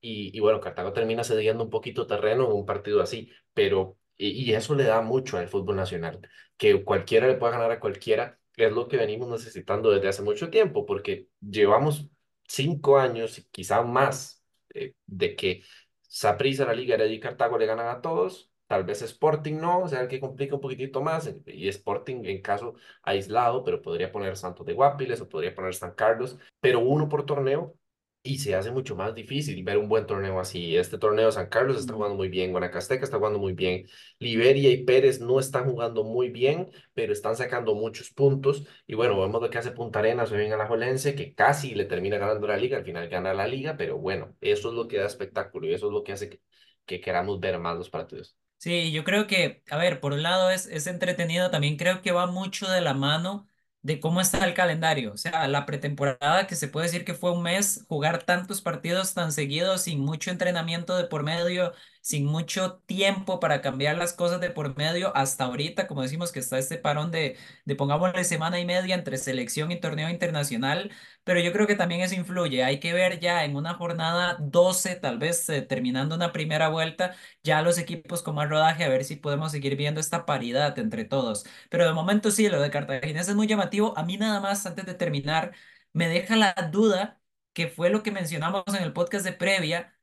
Y, 0.00 0.36
y 0.36 0.40
bueno, 0.40 0.60
Cartago 0.60 0.92
termina 0.92 1.24
cediendo 1.24 1.64
un 1.64 1.70
poquito 1.70 2.06
terreno 2.06 2.46
en 2.46 2.52
un 2.52 2.66
partido 2.66 3.02
así, 3.02 3.30
pero 3.54 3.98
y, 4.16 4.28
y 4.50 4.54
eso 4.54 4.74
le 4.74 4.84
da 4.84 5.00
mucho 5.02 5.36
al 5.38 5.48
fútbol 5.48 5.76
nacional, 5.76 6.20
que 6.56 6.82
cualquiera 6.84 7.26
le 7.26 7.34
pueda 7.34 7.52
ganar 7.52 7.70
a 7.70 7.80
cualquiera. 7.80 8.38
Es 8.56 8.72
lo 8.72 8.88
que 8.88 8.96
venimos 8.96 9.28
necesitando 9.28 9.90
desde 9.90 10.08
hace 10.08 10.22
mucho 10.22 10.50
tiempo, 10.50 10.84
porque 10.86 11.28
llevamos 11.40 12.06
cinco 12.48 12.98
años, 12.98 13.46
quizá 13.50 13.82
más, 13.82 14.42
eh, 14.74 14.94
de 15.06 15.36
que 15.36 15.62
Saprissa, 16.02 16.64
la 16.66 16.74
Liga 16.74 16.94
Heredia 16.94 17.14
y 17.16 17.20
Cartago 17.20 17.58
le 17.58 17.66
ganan 17.66 17.88
a 17.88 18.00
todos. 18.00 18.49
Tal 18.70 18.84
vez 18.84 19.02
Sporting 19.02 19.54
no, 19.58 19.80
o 19.80 19.88
sea, 19.88 20.02
el 20.02 20.08
que 20.08 20.20
complica 20.20 20.54
un 20.54 20.60
poquitito 20.60 21.02
más. 21.02 21.28
Y 21.46 21.66
Sporting 21.68 22.24
en 22.24 22.40
caso 22.40 22.74
aislado, 23.02 23.64
pero 23.64 23.82
podría 23.82 24.12
poner 24.12 24.36
Santos 24.36 24.64
de 24.64 24.74
Guapiles 24.74 25.20
o 25.20 25.28
podría 25.28 25.52
poner 25.52 25.74
San 25.74 25.92
Carlos, 25.94 26.38
pero 26.60 26.78
uno 26.78 27.08
por 27.08 27.26
torneo 27.26 27.74
y 28.22 28.38
se 28.38 28.54
hace 28.54 28.70
mucho 28.70 28.94
más 28.94 29.12
difícil 29.14 29.64
ver 29.64 29.76
un 29.76 29.88
buen 29.88 30.06
torneo 30.06 30.38
así. 30.38 30.76
Este 30.76 30.98
torneo 30.98 31.32
San 31.32 31.48
Carlos 31.48 31.80
está 31.80 31.94
jugando 31.94 32.14
muy 32.16 32.28
bien, 32.28 32.52
Guanacasteca 32.52 33.02
está 33.04 33.16
jugando 33.16 33.40
muy 33.40 33.54
bien, 33.54 33.86
Liberia 34.20 34.70
y 34.70 34.84
Pérez 34.84 35.20
no 35.20 35.40
están 35.40 35.68
jugando 35.68 36.04
muy 36.04 36.30
bien, 36.30 36.70
pero 36.94 37.12
están 37.12 37.34
sacando 37.34 37.74
muchos 37.74 38.10
puntos. 38.12 38.68
Y 38.86 38.94
bueno, 38.94 39.18
vemos 39.20 39.42
lo 39.42 39.50
que 39.50 39.58
hace 39.58 39.72
Punta 39.72 39.98
Arenas 39.98 40.30
hoy 40.30 40.44
en 40.46 40.52
Alajuelense, 40.52 41.16
que 41.16 41.34
casi 41.34 41.74
le 41.74 41.86
termina 41.86 42.18
ganando 42.18 42.46
la 42.46 42.56
liga, 42.56 42.78
al 42.78 42.84
final 42.84 43.08
gana 43.08 43.34
la 43.34 43.48
liga, 43.48 43.76
pero 43.76 43.98
bueno, 43.98 44.36
eso 44.40 44.68
es 44.68 44.74
lo 44.76 44.86
que 44.86 44.98
da 44.98 45.06
espectáculo 45.06 45.66
y 45.66 45.74
eso 45.74 45.88
es 45.88 45.92
lo 45.92 46.04
que 46.04 46.12
hace 46.12 46.28
que, 46.30 46.40
que 46.86 47.00
queramos 47.00 47.40
ver 47.40 47.58
más 47.58 47.76
los 47.76 47.90
partidos. 47.90 48.36
Sí, 48.62 48.92
yo 48.92 49.04
creo 49.04 49.26
que, 49.26 49.62
a 49.70 49.78
ver, 49.78 50.00
por 50.00 50.12
un 50.12 50.22
lado 50.22 50.50
es, 50.50 50.66
es 50.66 50.86
entretenido, 50.86 51.50
también 51.50 51.78
creo 51.78 52.02
que 52.02 52.12
va 52.12 52.26
mucho 52.26 52.68
de 52.70 52.82
la 52.82 52.92
mano 52.92 53.48
de 53.80 54.00
cómo 54.00 54.20
está 54.20 54.44
el 54.44 54.52
calendario. 54.52 55.14
O 55.14 55.16
sea, 55.16 55.48
la 55.48 55.64
pretemporada, 55.64 56.46
que 56.46 56.54
se 56.56 56.68
puede 56.68 56.86
decir 56.86 57.06
que 57.06 57.14
fue 57.14 57.32
un 57.32 57.42
mes, 57.42 57.86
jugar 57.88 58.22
tantos 58.24 58.60
partidos 58.60 59.14
tan 59.14 59.32
seguidos, 59.32 59.80
sin 59.82 60.00
mucho 60.00 60.30
entrenamiento 60.30 60.94
de 60.98 61.04
por 61.04 61.22
medio, 61.22 61.72
sin 62.00 62.24
mucho 62.26 62.78
tiempo 62.86 63.40
para 63.40 63.60
cambiar 63.62 63.96
las 63.98 64.12
cosas 64.12 64.40
de 64.40 64.50
por 64.50 64.76
medio, 64.76 65.14
hasta 65.16 65.44
ahorita, 65.44 65.86
como 65.86 66.02
decimos, 66.02 66.32
que 66.32 66.38
está 66.40 66.58
este 66.58 66.78
parón 66.78 67.10
de, 67.10 67.36
de 67.64 67.76
pongámosle 67.76 68.24
semana 68.24 68.58
y 68.60 68.64
media 68.66 68.94
entre 68.94 69.18
selección 69.18 69.70
y 69.72 69.80
torneo 69.80 70.08
internacional, 70.10 70.90
pero 71.24 71.40
yo 71.40 71.52
creo 71.52 71.66
que 71.66 71.76
también 71.76 72.00
eso 72.00 72.14
influye. 72.14 72.64
Hay 72.64 72.80
que 72.80 72.92
ver 72.92 73.20
ya 73.20 73.44
en 73.44 73.56
una 73.56 73.74
jornada 73.74 74.36
12, 74.40 74.96
tal 74.96 75.18
vez 75.18 75.48
eh, 75.48 75.62
terminando 75.62 76.14
una 76.14 76.32
primera 76.32 76.68
vuelta 76.68 77.14
ya 77.42 77.62
los 77.62 77.78
equipos 77.78 78.22
con 78.22 78.34
más 78.34 78.48
rodaje, 78.48 78.84
a 78.84 78.88
ver 78.88 79.04
si 79.04 79.16
podemos 79.16 79.52
seguir 79.52 79.76
viendo 79.76 80.00
esta 80.00 80.26
paridad 80.26 80.78
entre 80.78 81.04
todos. 81.04 81.44
Pero 81.68 81.86
de 81.86 81.92
momento 81.92 82.30
sí, 82.30 82.48
lo 82.48 82.60
de 82.60 82.70
Cartagena 82.70 83.20
es 83.20 83.34
muy 83.34 83.46
llamativo. 83.46 83.96
A 83.98 84.04
mí 84.04 84.16
nada 84.16 84.40
más, 84.40 84.66
antes 84.66 84.86
de 84.86 84.94
terminar, 84.94 85.54
me 85.92 86.08
deja 86.08 86.36
la 86.36 86.52
duda, 86.72 87.20
que 87.52 87.68
fue 87.68 87.90
lo 87.90 88.02
que 88.02 88.10
mencionamos 88.12 88.64
en 88.68 88.82
el 88.82 88.92
podcast 88.92 89.24
de 89.24 89.32
previa, 89.32 89.98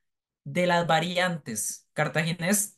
de 0.51 0.65
las 0.67 0.87
variantes. 0.87 1.87
Cartaginés 1.93 2.77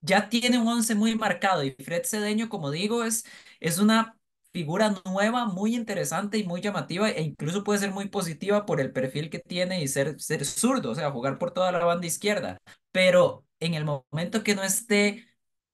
ya 0.00 0.28
tiene 0.28 0.58
un 0.58 0.68
once 0.68 0.94
muy 0.94 1.16
marcado 1.16 1.64
y 1.64 1.72
Fred 1.72 2.04
Cedeño, 2.04 2.48
como 2.48 2.70
digo, 2.70 3.04
es, 3.04 3.24
es 3.60 3.78
una 3.78 4.18
figura 4.52 4.94
nueva, 5.06 5.46
muy 5.46 5.74
interesante 5.74 6.38
y 6.38 6.44
muy 6.44 6.60
llamativa 6.60 7.10
e 7.10 7.22
incluso 7.22 7.64
puede 7.64 7.80
ser 7.80 7.92
muy 7.92 8.08
positiva 8.08 8.66
por 8.66 8.80
el 8.80 8.92
perfil 8.92 9.30
que 9.30 9.38
tiene 9.40 9.82
y 9.82 9.88
ser, 9.88 10.20
ser 10.20 10.44
zurdo, 10.44 10.90
o 10.92 10.94
sea, 10.94 11.10
jugar 11.10 11.38
por 11.38 11.52
toda 11.52 11.72
la 11.72 11.84
banda 11.84 12.06
izquierda. 12.06 12.58
Pero 12.92 13.46
en 13.60 13.74
el 13.74 13.84
momento 13.84 14.42
que 14.44 14.54
no 14.54 14.62
esté 14.62 15.26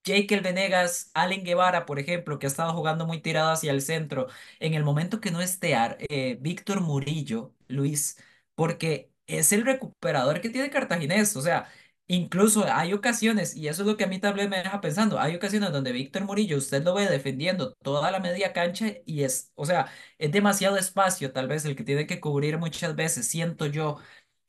Jake 0.05 0.41
Venegas, 0.41 1.11
Allen 1.15 1.45
Guevara, 1.45 1.85
por 1.87 1.99
ejemplo, 1.99 2.39
que 2.39 2.47
ha 2.47 2.49
estado 2.49 2.73
jugando 2.75 3.07
muy 3.07 3.21
tirado 3.21 3.51
hacia 3.51 3.71
el 3.73 3.83
centro, 3.83 4.29
en 4.59 4.75
el 4.75 4.85
momento 4.85 5.21
que 5.21 5.31
no 5.31 5.41
esté 5.43 5.75
eh, 6.09 6.39
Víctor 6.41 6.81
Murillo, 6.81 7.55
Luis, 7.69 8.17
porque 8.55 9.10
es 9.39 9.53
el 9.53 9.65
recuperador 9.65 10.41
que 10.41 10.51
tiene 10.51 10.71
Cartaginés, 10.71 11.37
o 11.37 11.43
sea, 11.43 11.69
incluso 12.07 12.65
hay 12.67 12.93
ocasiones, 12.93 13.55
y 13.57 13.69
eso 13.69 13.83
es 13.83 13.89
lo 13.89 13.97
que 13.97 14.05
a 14.05 14.07
mí 14.07 14.19
también 14.19 14.51
me 14.51 14.59
deja 14.59 14.81
pensando, 14.81 15.19
hay 15.21 15.37
ocasiones 15.37 15.73
donde 15.73 15.93
Víctor 15.93 16.25
Murillo, 16.25 16.57
usted 16.59 16.83
lo 16.85 16.95
ve 16.95 17.07
defendiendo 17.09 17.73
toda 17.83 18.11
la 18.11 18.21
media 18.21 18.53
cancha 18.53 18.89
y 19.07 19.23
es, 19.25 19.53
o 19.55 19.65
sea, 19.67 19.87
es 20.19 20.33
demasiado 20.33 20.77
espacio 20.77 21.33
tal 21.33 21.49
vez 21.49 21.65
el 21.65 21.77
que 21.77 21.85
tiene 21.85 22.07
que 22.07 22.21
cubrir 22.21 22.59
muchas 22.59 22.97
veces, 22.97 23.29
siento 23.29 23.67
yo. 23.67 23.99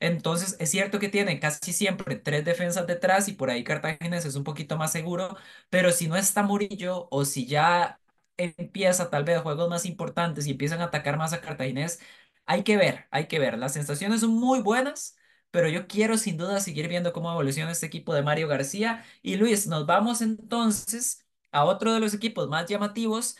Entonces, 0.00 0.56
es 0.58 0.68
cierto 0.70 0.98
que 0.98 1.08
tiene 1.08 1.38
casi 1.38 1.72
siempre 1.72 2.16
tres 2.16 2.44
defensas 2.44 2.86
detrás 2.88 3.28
y 3.28 3.34
por 3.34 3.50
ahí 3.50 3.62
Cartaginés 3.62 4.24
es 4.24 4.34
un 4.34 4.42
poquito 4.44 4.76
más 4.76 4.90
seguro, 4.92 5.36
pero 5.70 5.92
si 5.92 6.08
no 6.08 6.16
está 6.16 6.42
Murillo 6.42 7.06
o 7.10 7.24
si 7.24 7.46
ya 7.46 8.00
empieza 8.36 9.10
tal 9.10 9.22
vez 9.24 9.40
juegos 9.42 9.68
más 9.70 9.84
importantes 9.86 10.46
y 10.46 10.50
empiezan 10.52 10.80
a 10.80 10.84
atacar 10.84 11.16
más 11.18 11.32
a 11.32 11.40
Cartaginés, 11.40 12.00
hay 12.46 12.62
que 12.64 12.76
ver, 12.76 13.06
hay 13.10 13.26
que 13.28 13.38
ver. 13.38 13.58
Las 13.58 13.72
sensaciones 13.74 14.20
son 14.20 14.30
muy 14.34 14.60
buenas, 14.62 15.16
pero 15.50 15.68
yo 15.68 15.86
quiero 15.86 16.16
sin 16.18 16.36
duda 16.36 16.60
seguir 16.60 16.88
viendo 16.88 17.12
cómo 17.12 17.30
evoluciona 17.32 17.70
este 17.72 17.86
equipo 17.86 18.14
de 18.14 18.22
Mario 18.22 18.48
García. 18.48 19.04
Y 19.22 19.36
Luis, 19.36 19.66
nos 19.66 19.86
vamos 19.86 20.20
entonces 20.22 21.26
a 21.52 21.64
otro 21.64 21.92
de 21.94 22.00
los 22.00 22.14
equipos 22.14 22.48
más 22.48 22.66
llamativos 22.68 23.36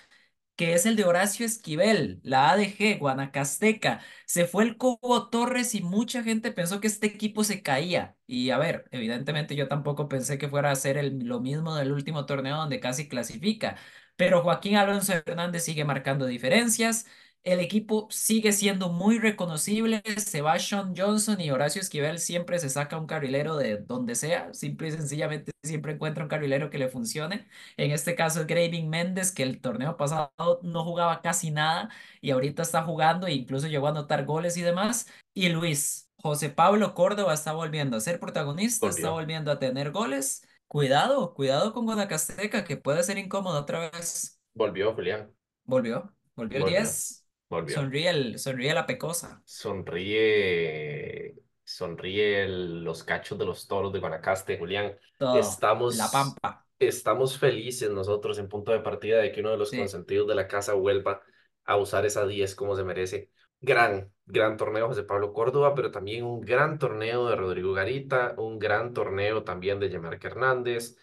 que 0.56 0.74
es 0.74 0.86
el 0.86 0.96
de 0.96 1.04
Horacio 1.04 1.46
Esquivel, 1.46 2.20
la 2.22 2.50
ADG, 2.50 2.98
Guanacasteca. 2.98 4.00
Se 4.26 4.44
fue 4.46 4.64
el 4.64 4.76
Cobo 4.76 5.28
Torres 5.30 5.74
y 5.74 5.82
mucha 5.82 6.22
gente 6.22 6.52
pensó 6.52 6.80
que 6.80 6.86
este 6.88 7.06
equipo 7.08 7.42
se 7.44 7.62
caía. 7.62 8.16
Y 8.26 8.50
a 8.50 8.58
ver, 8.58 8.84
evidentemente 8.92 9.56
yo 9.56 9.66
tampoco 9.68 10.08
pensé 10.08 10.38
que 10.38 10.48
fuera 10.48 10.70
a 10.70 10.74
ser 10.76 10.98
el- 10.98 11.20
lo 11.26 11.40
mismo 11.40 11.74
del 11.74 11.92
último 11.92 12.26
torneo 12.26 12.56
donde 12.58 12.80
casi 12.80 13.08
clasifica. 13.08 13.76
Pero 14.16 14.42
Joaquín 14.42 14.76
Alonso 14.76 15.12
Hernández 15.14 15.64
sigue 15.64 15.84
marcando 15.84 16.26
diferencias. 16.26 17.06
El 17.44 17.59
equipo 17.59 18.07
sigue 18.11 18.52
siendo 18.52 18.88
muy 18.88 19.18
reconocible. 19.18 20.00
Se 20.16 20.42
va 20.42 20.59
Sean 20.61 20.94
Johnson 20.96 21.40
y 21.40 21.50
Horacio 21.50 21.81
Esquivel 21.83 22.20
siempre 22.20 22.61
se 22.61 22.68
saca 22.70 22.96
un 22.96 23.07
carrilero 23.07 23.57
de 23.57 23.78
donde 23.78 24.14
sea. 24.14 24.55
Simple 24.55 24.88
y 24.88 24.92
sencillamente 24.92 25.50
siempre 25.64 25.92
encuentra 25.94 26.22
un 26.22 26.28
carrilero 26.28 26.70
que 26.70 26.78
le 26.78 26.88
funcione. 26.88 27.48
En 27.76 27.90
este 27.90 28.14
caso 28.14 28.40
es 28.40 28.46
Graving 28.46 28.88
Méndez, 28.88 29.33
que 29.33 29.42
el 29.42 29.61
torneo 29.61 29.96
pasado 29.96 30.33
no 30.62 30.85
jugaba 30.85 31.20
casi 31.20 31.50
nada 31.50 31.90
y 32.20 32.31
ahorita 32.31 32.62
está 32.62 32.83
jugando 32.85 33.26
e 33.26 33.33
incluso 33.33 33.66
llegó 33.66 33.88
a 33.88 33.90
anotar 33.90 34.24
goles 34.24 34.57
y 34.57 34.62
demás. 34.62 35.09
Y 35.35 35.48
Luis, 35.48 36.09
José 36.18 36.48
Pablo 36.48 36.94
Córdoba 36.94 37.35
está 37.35 37.52
volviendo 37.52 37.96
a 37.96 38.00
ser 38.00 38.20
protagonista, 38.20 38.88
está 38.88 39.11
volviendo 39.11 39.50
a 39.50 39.59
tener 39.59 39.90
goles. 39.90 40.46
Cuidado, 40.68 41.35
cuidado 41.35 41.72
con 41.72 41.87
Guanacasteca, 41.87 42.62
que 42.64 42.76
puede 42.76 43.02
ser 43.02 43.18
incómodo 43.18 43.59
otra 43.61 43.90
vez. 43.90 44.38
volvió, 44.55 44.94
Julián. 44.94 45.31
Volvió, 45.64 46.14
volvió 46.37 46.59
el 46.59 46.64
Volvió, 46.64 46.66
diez 46.66 47.21
volvió. 47.56 47.74
Sonríe, 47.76 48.10
el, 48.10 48.38
sonríe 48.38 48.74
la 48.74 48.86
pecosa. 48.86 49.42
Sonríe, 49.44 51.34
sonríe 51.64 52.42
el- 52.44 52.84
los 52.84 53.04
cachos 53.04 53.38
de 53.38 53.44
los 53.44 53.66
toros 53.68 53.92
de 53.92 53.98
Guanacaste, 54.00 54.58
Julián. 54.58 54.96
Todo. 55.18 55.34
La 55.34 55.40
Estamos, 55.40 55.96
Pampa. 56.12 56.66
estamos 56.78 57.38
felices 57.38 57.90
nosotros 57.90 58.38
en 58.38 58.48
punto 58.48 58.72
de 58.72 58.80
partida 58.80 59.18
de 59.18 59.32
que 59.32 59.40
uno 59.40 59.50
de 59.50 59.56
los 59.58 59.70
Sí. 59.70 59.78
consentidos 59.78 60.26
de 60.28 60.34
la 60.34 60.48
casa 60.48 60.74
vuelva 60.74 61.22
a 61.64 61.76
usar 61.76 62.04
esa 62.06 62.26
10 62.26 62.54
como 62.54 62.74
se 62.76 62.84
merece. 62.84 63.30
Gran, 63.60 64.12
gran 64.26 64.56
torneo 64.56 64.88
José 64.88 65.04
Pablo 65.04 65.32
Córdoba, 65.32 65.74
pero 65.74 65.90
también 65.92 66.24
un 66.24 66.40
gran 66.40 66.78
torneo 66.78 67.28
de 67.28 67.36
Rodrigo 67.36 67.72
Garita, 67.72 68.34
un 68.38 68.58
gran 68.58 68.92
torneo 68.92 69.44
también 69.44 69.78
de 69.78 69.90
Yamarca 69.90 70.28
Hernández. 70.28 70.96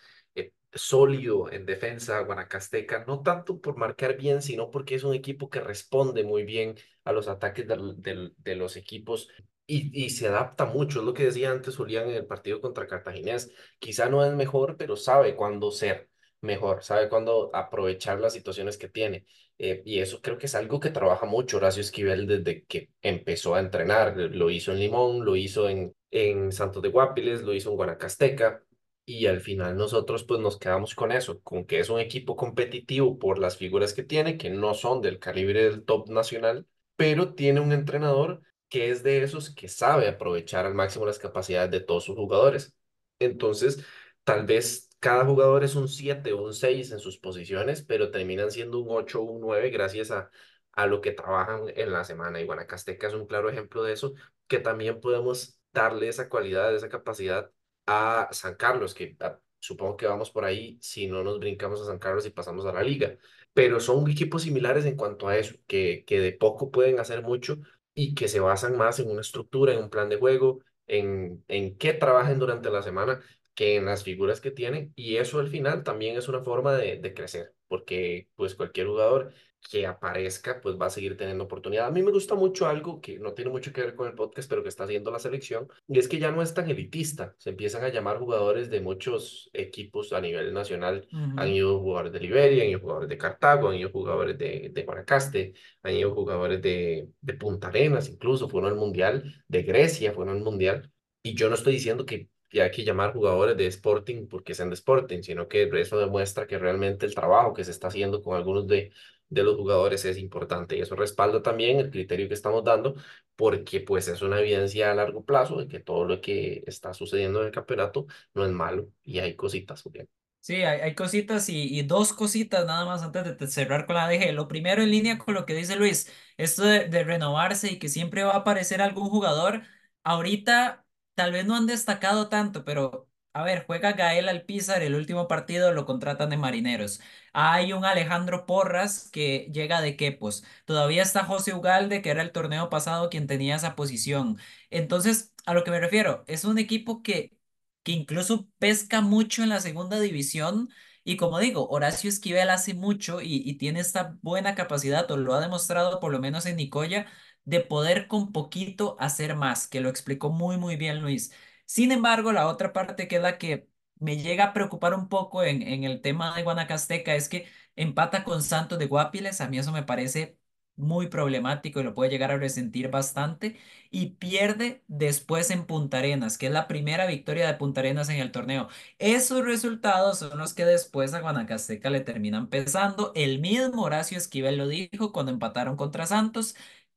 Sólido 0.73 1.51
en 1.51 1.65
defensa 1.65 2.19
guanacasteca, 2.21 3.05
no 3.07 3.21
tanto 3.21 3.59
por 3.59 3.77
marcar 3.77 4.17
bien, 4.17 4.41
sino 4.41 4.69
porque 4.71 4.95
es 4.95 5.03
un 5.03 5.13
equipo 5.15 5.49
que 5.49 5.59
responde 5.61 6.23
muy 6.23 6.43
bien 6.43 6.75
a 7.03 7.11
los 7.13 7.27
ataques 7.27 7.67
del- 7.67 8.01
del- 8.01 8.33
de 8.37 8.55
los 8.55 8.75
equipos 8.77 9.29
y, 9.67 10.05
y 10.05 10.09
se 10.09 10.27
adapta 10.27 10.65
mucho. 10.65 10.99
Es 10.99 11.05
lo 11.05 11.13
que 11.13 11.25
decía 11.25 11.51
antes 11.51 11.75
Julián 11.77 12.09
en 12.09 12.15
el 12.15 12.25
partido 12.25 12.61
contra 12.61 12.87
Cartaginés. 12.87 13.51
Quizá 13.79 14.09
no 14.09 14.25
es 14.25 14.33
mejor, 14.33 14.77
pero 14.77 14.95
sabe 14.95 15.35
cuándo 15.35 15.71
ser 15.71 16.09
mejor, 16.41 16.83
sabe 16.83 17.09
cuándo 17.09 17.49
aprovechar 17.53 18.19
las 18.19 18.33
situaciones 18.33 18.77
que 18.77 18.89
tiene. 18.89 19.25
Eh, 19.57 19.81
y 19.85 19.99
eso 19.99 20.21
creo 20.21 20.37
que 20.37 20.45
es 20.45 20.55
algo 20.55 20.79
que 20.79 20.89
trabaja 20.89 21.25
mucho 21.25 21.57
Horacio 21.57 21.81
Esquivel 21.81 22.25
desde 22.27 22.63
que 22.65 22.89
empezó 23.01 23.55
a 23.55 23.59
entrenar. 23.59 24.15
Lo 24.17 24.49
hizo 24.49 24.71
en 24.71 24.79
Limón, 24.79 25.25
lo 25.25 25.35
hizo 25.35 25.69
en, 25.69 25.93
en 26.11 26.51
Santos 26.51 26.81
de 26.81 26.89
Guapiles, 26.89 27.41
lo 27.43 27.53
hizo 27.53 27.69
en 27.71 27.75
Guanacasteca. 27.75 28.63
Y 29.11 29.25
al 29.25 29.41
final 29.41 29.75
nosotros 29.75 30.23
pues 30.23 30.39
nos 30.39 30.59
quedamos 30.59 30.93
con 30.93 31.11
eso, 31.11 31.41
con 31.41 31.65
que 31.65 31.79
es 31.79 31.89
un 31.89 31.99
equipo 31.99 32.35
competitivo 32.35 33.17
por 33.17 33.39
las 33.39 33.57
figuras 33.57 33.93
que 33.93 34.03
tiene, 34.03 34.37
que 34.37 34.51
no 34.51 34.75
son 34.75 35.01
del 35.01 35.17
calibre 35.19 35.63
del 35.63 35.83
top 35.83 36.09
nacional, 36.09 36.67
pero 36.95 37.33
tiene 37.33 37.59
un 37.59 37.71
entrenador 37.73 38.43
que 38.69 38.91
es 38.91 39.01
de 39.01 39.23
esos 39.23 39.49
que 39.55 39.67
sabe 39.67 40.07
aprovechar 40.07 40.65
al 40.67 40.75
máximo 40.75 41.07
las 41.07 41.17
capacidades 41.17 41.71
de 41.71 41.79
todos 41.79 42.03
sus 42.03 42.15
jugadores. 42.15 42.75
Entonces, 43.17 43.83
tal 44.23 44.45
vez 44.45 44.89
cada 44.99 45.25
jugador 45.25 45.63
es 45.63 45.73
un 45.75 45.87
7 45.87 46.31
o 46.33 46.43
un 46.43 46.53
6 46.53 46.91
en 46.91 46.99
sus 46.99 47.17
posiciones, 47.17 47.81
pero 47.81 48.11
terminan 48.11 48.51
siendo 48.51 48.77
un 48.79 48.89
8 48.91 49.21
o 49.21 49.23
un 49.23 49.41
9 49.41 49.71
gracias 49.71 50.11
a, 50.11 50.29
a 50.73 50.85
lo 50.85 51.01
que 51.01 51.11
trabajan 51.13 51.63
en 51.75 51.91
la 51.91 52.03
semana. 52.03 52.39
Y 52.41 52.45
Guanacasteca 52.45 53.07
es 53.07 53.13
un 53.15 53.25
claro 53.25 53.49
ejemplo 53.49 53.81
de 53.81 53.93
eso, 53.93 54.13
que 54.47 54.59
también 54.59 54.99
podemos 55.01 55.59
darle 55.73 56.09
esa 56.09 56.29
cualidad, 56.29 56.75
esa 56.75 56.89
capacidad 56.89 57.51
a 57.89 58.29
San 58.31 58.55
Carlos, 58.55 58.93
que 58.93 59.15
a- 59.19 59.39
supongo 59.59 59.97
que 59.97 60.07
vamos 60.07 60.31
por 60.31 60.45
ahí 60.45 60.77
si 60.81 61.07
no 61.07 61.23
nos 61.23 61.39
brincamos 61.39 61.81
a 61.81 61.85
San 61.85 61.99
Carlos 61.99 62.25
y 62.25 62.29
pasamos 62.31 62.65
a 62.65 62.73
la 62.73 62.83
liga. 62.83 63.17
Pero 63.53 63.79
son 63.79 64.09
equipos 64.09 64.43
similares 64.43 64.85
en 64.85 64.95
cuanto 64.95 65.27
a 65.27 65.37
eso, 65.37 65.55
que, 65.67 66.03
que 66.05 66.19
de 66.19 66.33
poco 66.33 66.71
pueden 66.71 66.99
hacer 66.99 67.21
mucho 67.23 67.57
y 67.93 68.13
que 68.15 68.27
se 68.27 68.39
basan 68.39 68.77
más 68.77 68.99
en 68.99 69.09
una 69.11 69.21
estructura, 69.21 69.73
en 69.73 69.79
un 69.83 69.89
plan 69.89 70.09
de 70.09 70.17
juego, 70.17 70.59
en, 70.87 71.43
en 71.47 71.77
qué 71.77 71.93
trabajen 71.93 72.39
durante 72.39 72.69
la 72.69 72.81
semana, 72.83 73.21
que 73.55 73.75
en 73.75 73.85
las 73.85 74.03
figuras 74.03 74.39
que 74.41 74.51
tienen. 74.51 74.93
Y 74.95 75.17
eso 75.17 75.39
al 75.39 75.47
final 75.49 75.83
también 75.83 76.17
es 76.17 76.27
una 76.27 76.41
forma 76.43 76.73
de, 76.75 76.97
de 76.97 77.13
crecer, 77.13 77.53
porque 77.67 78.29
pues 78.35 78.55
cualquier 78.55 78.87
jugador 78.87 79.33
que 79.71 79.85
aparezca, 79.85 80.61
pues 80.61 80.75
va 80.79 80.87
a 80.87 80.89
seguir 80.89 81.17
teniendo 81.17 81.43
oportunidad. 81.43 81.87
A 81.87 81.91
mí 81.91 82.01
me 82.01 82.11
gusta 82.11 82.35
mucho 82.35 82.67
algo 82.67 83.01
que 83.01 83.19
no 83.19 83.33
tiene 83.33 83.51
mucho 83.51 83.71
que 83.71 83.81
ver 83.81 83.95
con 83.95 84.07
el 84.07 84.15
podcast, 84.15 84.49
pero 84.49 84.63
que 84.63 84.69
está 84.69 84.85
haciendo 84.85 85.11
la 85.11 85.19
selección, 85.19 85.67
y 85.87 85.99
es 85.99 86.07
que 86.07 86.17
ya 86.19 86.31
no 86.31 86.41
es 86.41 86.53
tan 86.53 86.69
elitista. 86.69 87.35
Se 87.37 87.51
empiezan 87.51 87.83
a 87.83 87.89
llamar 87.89 88.17
jugadores 88.19 88.69
de 88.69 88.81
muchos 88.81 89.49
equipos 89.53 90.13
a 90.13 90.21
nivel 90.21 90.53
nacional. 90.53 91.07
Han 91.35 91.49
Ujú. 91.49 91.55
ido 91.55 91.79
jugadores 91.79 92.13
de 92.13 92.19
Liberia, 92.19 92.63
han 92.63 92.69
ido 92.69 92.79
jugadores 92.79 93.09
de 93.09 93.17
Cartago, 93.17 93.69
han 93.69 93.75
ido 93.75 93.89
jugadores 93.91 94.37
de, 94.37 94.69
de 94.73 94.83
Guanacaste, 94.83 95.53
han 95.83 95.93
ido 95.95 96.13
jugadores 96.15 96.61
de, 96.61 97.09
de 97.21 97.33
Punta 97.33 97.67
Arenas, 97.67 98.09
incluso 98.09 98.49
fueron 98.49 98.71
al 98.71 98.77
Mundial, 98.77 99.43
de 99.47 99.63
Grecia 99.63 100.13
fueron 100.13 100.37
al 100.37 100.43
Mundial. 100.43 100.91
Y 101.23 101.35
yo 101.35 101.49
no 101.49 101.55
estoy 101.55 101.73
diciendo 101.73 102.05
que 102.05 102.29
que 102.51 102.63
hay 102.63 102.71
que 102.71 102.83
llamar 102.83 103.13
jugadores 103.13 103.55
de 103.57 103.67
Sporting 103.67 104.27
porque 104.27 104.55
sean 104.55 104.69
de 104.69 104.73
Sporting, 104.73 105.21
sino 105.21 105.47
que 105.47 105.69
eso 105.79 105.99
demuestra 105.99 106.47
que 106.47 106.57
realmente 106.57 107.05
el 107.05 107.13
trabajo 107.13 107.53
que 107.53 107.63
se 107.63 107.69
está 107.69 107.89
haciendo 107.89 108.23
con 108.23 108.35
algunos 108.35 108.65
de, 108.65 108.91
de 109.29 109.43
los 109.43 109.55
jugadores 109.57 110.05
es 110.05 110.17
importante 110.17 110.75
y 110.77 110.81
eso 110.81 110.95
respalda 110.95 111.41
también 111.43 111.79
el 111.79 111.91
criterio 111.91 112.27
que 112.27 112.33
estamos 112.33 112.63
dando 112.63 112.95
porque 113.35 113.79
pues 113.81 114.07
es 114.07 114.21
una 114.21 114.39
evidencia 114.39 114.91
a 114.91 114.95
largo 114.95 115.23
plazo 115.23 115.57
de 115.57 115.67
que 115.67 115.79
todo 115.79 116.05
lo 116.05 116.21
que 116.21 116.63
está 116.67 116.93
sucediendo 116.93 117.39
en 117.41 117.47
el 117.47 117.51
campeonato 117.53 118.07
no 118.33 118.45
es 118.45 118.51
malo 118.51 118.89
y 119.03 119.19
hay 119.19 119.35
cositas. 119.35 119.81
Julián. 119.83 120.07
Sí, 120.41 120.55
hay, 120.63 120.79
hay 120.81 120.95
cositas 120.95 121.49
y, 121.49 121.77
y 121.77 121.83
dos 121.83 122.13
cositas 122.13 122.65
nada 122.65 122.85
más 122.85 123.03
antes 123.03 123.37
de 123.37 123.47
cerrar 123.47 123.85
con 123.85 123.95
la 123.95 124.07
DG. 124.07 124.31
Lo 124.33 124.47
primero 124.47 124.81
en 124.81 124.89
línea 124.91 125.17
con 125.19 125.33
lo 125.33 125.45
que 125.45 125.53
dice 125.53 125.75
Luis, 125.75 126.11
esto 126.37 126.63
de, 126.63 126.87
de 126.87 127.03
renovarse 127.03 127.71
y 127.71 127.77
que 127.79 127.89
siempre 127.89 128.23
va 128.23 128.33
a 128.33 128.37
aparecer 128.37 128.81
algún 128.81 129.09
jugador. 129.09 129.63
Ahorita 130.03 130.85
tal 131.13 131.33
vez 131.33 131.45
no 131.45 131.55
han 131.55 131.65
destacado 131.67 132.29
tanto, 132.29 132.63
pero 132.65 133.08
a 133.39 133.43
ver, 133.43 133.65
juega 133.65 133.93
Gael 133.93 134.29
Alpizar, 134.29 134.81
el 134.83 134.95
último 134.95 135.27
partido 135.27 135.71
lo 135.71 135.85
contratan 135.85 136.29
de 136.29 136.37
Marineros. 136.37 136.99
Hay 137.33 137.73
un 137.73 137.85
Alejandro 137.85 138.45
Porras 138.45 139.09
que 139.11 139.49
llega 139.53 139.81
de 139.81 139.95
Quepos. 139.95 140.43
Todavía 140.65 141.03
está 141.03 141.23
José 141.25 141.53
Ugalde, 141.53 142.01
que 142.01 142.09
era 142.11 142.21
el 142.21 142.31
torneo 142.31 142.69
pasado 142.69 143.09
quien 143.09 143.27
tenía 143.27 143.55
esa 143.55 143.75
posición. 143.75 144.37
Entonces, 144.69 145.33
a 145.45 145.53
lo 145.53 145.63
que 145.63 145.71
me 145.71 145.79
refiero, 145.79 146.23
es 146.27 146.45
un 146.45 146.57
equipo 146.57 147.01
que 147.03 147.35
que 147.83 147.91
incluso 147.93 148.47
pesca 148.59 149.01
mucho 149.01 149.43
en 149.43 149.49
la 149.49 149.59
segunda 149.61 149.99
división. 149.99 150.69
Y 151.03 151.17
como 151.17 151.39
digo, 151.39 151.67
Horacio 151.69 152.09
Esquivel 152.09 152.49
hace 152.49 152.73
mucho 152.73 153.21
y, 153.21 153.41
y 153.49 153.55
tiene 153.57 153.79
esta 153.79 154.17
buena 154.21 154.53
capacidad, 154.55 155.09
o 155.11 155.17
lo 155.17 155.33
ha 155.33 155.39
demostrado 155.41 155.99
por 155.99 156.11
lo 156.11 156.19
menos 156.19 156.45
en 156.45 156.57
Nicoya, 156.57 157.07
de 157.45 157.61
poder 157.61 158.07
con 158.07 158.31
poquito 158.31 158.95
hacer 158.99 159.35
más, 159.35 159.67
que 159.67 159.79
lo 159.79 159.89
explicó 159.89 160.29
muy, 160.29 160.57
muy 160.57 160.75
bien 160.75 161.01
Luis. 161.01 161.31
Sin 161.71 161.91
embargo, 161.91 162.31
la 162.31 162.47
otra 162.47 162.73
parte 162.73 163.07
que 163.07 163.17
es 163.17 163.21
la 163.21 163.37
que 163.37 163.69
me 163.99 164.17
llega 164.17 164.45
a 164.45 164.53
preocupar 164.53 164.93
un 164.95 165.07
poco 165.07 165.43
en, 165.43 165.61
en 165.61 165.83
el 165.83 166.01
tema 166.01 166.35
de 166.35 166.41
Guanacasteca 166.43 167.13
es 167.15 167.29
que 167.29 167.47
empata 167.75 168.23
con 168.23 168.41
Santos 168.41 168.79
de 168.79 168.87
Guapiles. 168.87 169.39
A 169.39 169.47
mí 169.49 169.59
eso 169.59 169.71
me 169.71 169.83
parece 169.83 170.39
muy 170.75 171.07
problemático 171.09 171.79
y 171.79 171.83
lo 171.83 171.93
puede 171.93 172.09
llegar 172.09 172.31
a 172.31 172.37
resentir 172.37 172.89
bastante 172.89 173.57
y 173.91 174.11
pierde 174.11 174.83
después 174.87 175.51
en 175.51 175.65
Punta 175.65 175.99
Arenas, 175.99 176.37
que 176.39 176.47
es 176.47 176.53
la 176.53 176.67
primera 176.67 177.05
victoria 177.05 177.45
de 177.47 177.53
Punta 177.55 177.81
Arenas 177.81 178.09
en 178.09 178.17
el 178.19 178.31
torneo. 178.31 178.67
Esos 178.97 179.45
resultados 179.45 180.19
son 180.19 180.37
los 180.39 180.53
que 180.55 180.65
después 180.65 181.13
a 181.13 181.19
Guanacasteca 181.21 181.89
le 181.91 181.99
terminan 182.01 182.47
pesando. 182.49 183.11
El 183.15 183.39
mismo 183.41 183.83
Horacio 183.83 184.17
Esquivel 184.17 184.57
lo 184.57 184.67
dijo 184.67 185.11
cuando 185.11 185.31
empataron 185.31 185.75
contra 185.75 186.05
Santos. 186.07 186.55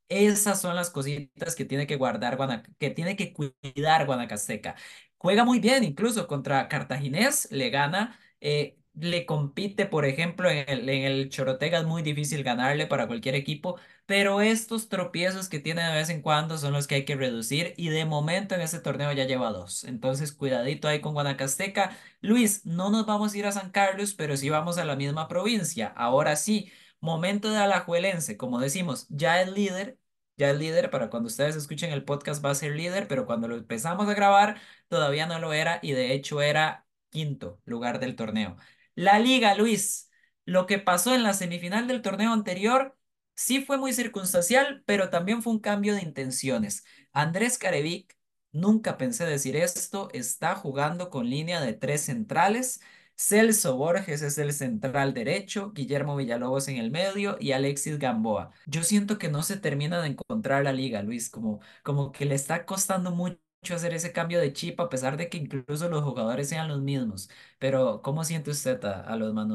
Esas 0.09 0.61
son 0.61 0.77
las 0.77 0.91
cositas 0.91 1.57
que 1.57 1.65
tiene 1.65 1.87
que 1.87 1.97
guardar 1.97 2.37
Guanac 2.37 2.69
que 2.79 2.91
tiene 2.91 3.17
que 3.17 3.33
cuidar 3.33 4.05
Guanacasteca. 4.07 4.77
Juega 5.17 5.45
muy 5.45 5.59
bien, 5.61 5.85
incluso 5.85 6.27
contra 6.27 6.69
Cartaginés, 6.69 7.49
le 7.51 7.71
gana. 7.71 8.19
eh, 8.41 8.77
le 8.95 9.25
compite, 9.25 9.87
por 9.87 10.05
ejemplo, 10.05 10.51
en 10.51 10.69
el, 10.69 10.87
en 10.89 11.05
el 11.05 11.31
Chorotega 11.31 11.79
es 11.79 11.85
muy 11.87 12.03
difícil 12.03 12.43
ganarle 12.45 12.87
para 12.87 13.07
cualquier 13.07 13.35
equipo, 13.35 13.79
pero 14.05 14.43
estos 14.43 14.91
tropiezos 14.91 15.49
que 15.49 15.61
tiene 15.61 15.83
de 15.83 15.95
vez 15.95 16.11
en 16.11 16.21
cuando 16.21 16.59
son 16.59 16.75
los 16.75 16.87
que 16.87 16.97
hay 16.97 17.05
que 17.07 17.17
reducir 17.17 17.73
y 17.79 17.89
de 17.89 18.05
momento 18.05 18.55
en 18.55 18.61
este 18.61 18.81
torneo 18.81 19.11
ya 19.13 19.25
lleva 19.25 19.51
dos. 19.51 19.85
Entonces, 19.85 20.33
cuidadito 20.33 20.89
ahí 20.89 21.01
con 21.01 21.15
Guanacasteca. 21.15 21.97
Luis, 22.21 22.67
no 22.67 22.91
nos 22.91 23.07
vamos 23.07 23.33
a 23.33 23.39
ir 23.39 23.47
a 23.47 23.53
San 23.53 23.71
Carlos, 23.71 24.13
pero 24.15 24.37
sí 24.37 24.51
vamos 24.51 24.77
a 24.79 24.85
la 24.85 24.97
misma 24.97 25.27
provincia. 25.29 25.89
Ahora 25.97 26.37
sí, 26.37 26.71
momento 27.03 27.51
de 27.51 27.59
Alajuelense, 27.59 28.39
como 28.39 28.61
decimos, 28.61 29.07
ya 29.11 29.43
es 29.43 29.51
líder. 29.53 29.99
Ya 30.39 30.51
es 30.51 30.59
líder, 30.59 30.91
para 30.91 31.11
cuando 31.11 31.27
ustedes 31.29 31.57
escuchen 31.57 31.93
el 31.93 32.05
podcast 32.05 32.45
va 32.45 32.51
a 32.51 32.55
ser 32.55 32.75
líder, 32.75 33.07
pero 33.07 33.27
cuando 33.27 33.49
lo 33.49 33.57
empezamos 33.57 34.09
a 34.09 34.15
grabar 34.15 34.61
todavía 34.89 35.27
no 35.27 35.39
lo 35.39 35.53
era 35.53 35.79
y 35.83 35.93
de 35.93 36.15
hecho 36.15 36.41
era 36.41 36.87
quinto 37.11 37.61
lugar 37.67 38.01
del 38.01 38.17
torneo. 38.17 38.57
La 38.95 39.19
liga, 39.19 39.55
Luis, 39.55 40.11
lo 40.47 40.67
que 40.67 40.79
pasó 40.79 41.15
en 41.15 41.23
la 41.23 41.35
semifinal 41.35 41.87
del 41.87 42.03
torneo 42.03 42.33
anterior 42.33 42.97
Sí 43.35 43.65
fue 43.65 43.79
muy 43.79 43.93
circunstancial, 43.93 44.83
pero 44.87 45.11
también 45.11 45.43
fue 45.43 45.53
un 45.55 45.61
cambio 45.61 45.95
de 45.95 46.03
intenciones. 46.03 46.85
Andrés 47.13 47.59
Carevic, 47.59 48.17
nunca 48.53 48.99
pensé 48.99 49.25
decir 49.25 49.57
esto, 49.57 50.09
está 50.13 50.55
jugando 50.55 51.11
con 51.11 51.29
línea 51.29 51.61
de 51.61 51.73
tres 51.73 52.03
centrales. 52.03 52.81
Celso 53.17 53.77
Borges 53.77 54.23
es 54.23 54.39
el 54.39 54.53
central 54.53 55.15
derecho, 55.15 55.73
Guillermo 55.73 56.17
Villalobos 56.17 56.69
en 56.69 56.77
el 56.77 56.91
medio 56.91 57.37
y 57.39 57.53
Alexis 57.53 57.99
Gamboa. 57.99 58.51
Yo 58.67 58.83
siento 58.83 59.19
que 59.19 59.29
no 59.29 59.43
se 59.43 59.57
termina 59.57 60.01
de 60.01 60.09
encontrar 60.09 60.65
la 60.65 60.73
liga, 60.73 61.03
Luis, 61.03 61.31
como, 61.31 61.61
como 61.83 62.13
que 62.13 62.25
le 62.25 62.35
está 62.35 62.67
costando 62.67 63.13
mucho 63.13 63.39
hacer 63.71 63.95
ese 63.95 64.13
cambio 64.13 64.41
de 64.41 64.53
chip 64.53 64.81
a 64.81 64.89
pesar 64.89 65.17
de 65.17 65.29
que 65.29 65.39
incluso 65.39 65.89
los 65.89 66.03
jugadores 66.03 66.49
sean 66.49 66.69
los 66.69 66.81
mismos. 66.83 67.31
Pero, 67.59 68.03
¿cómo 68.03 68.25
siente 68.25 68.51
usted 68.51 68.85
a, 68.85 69.15
los 69.17 69.33
Manu? 69.33 69.55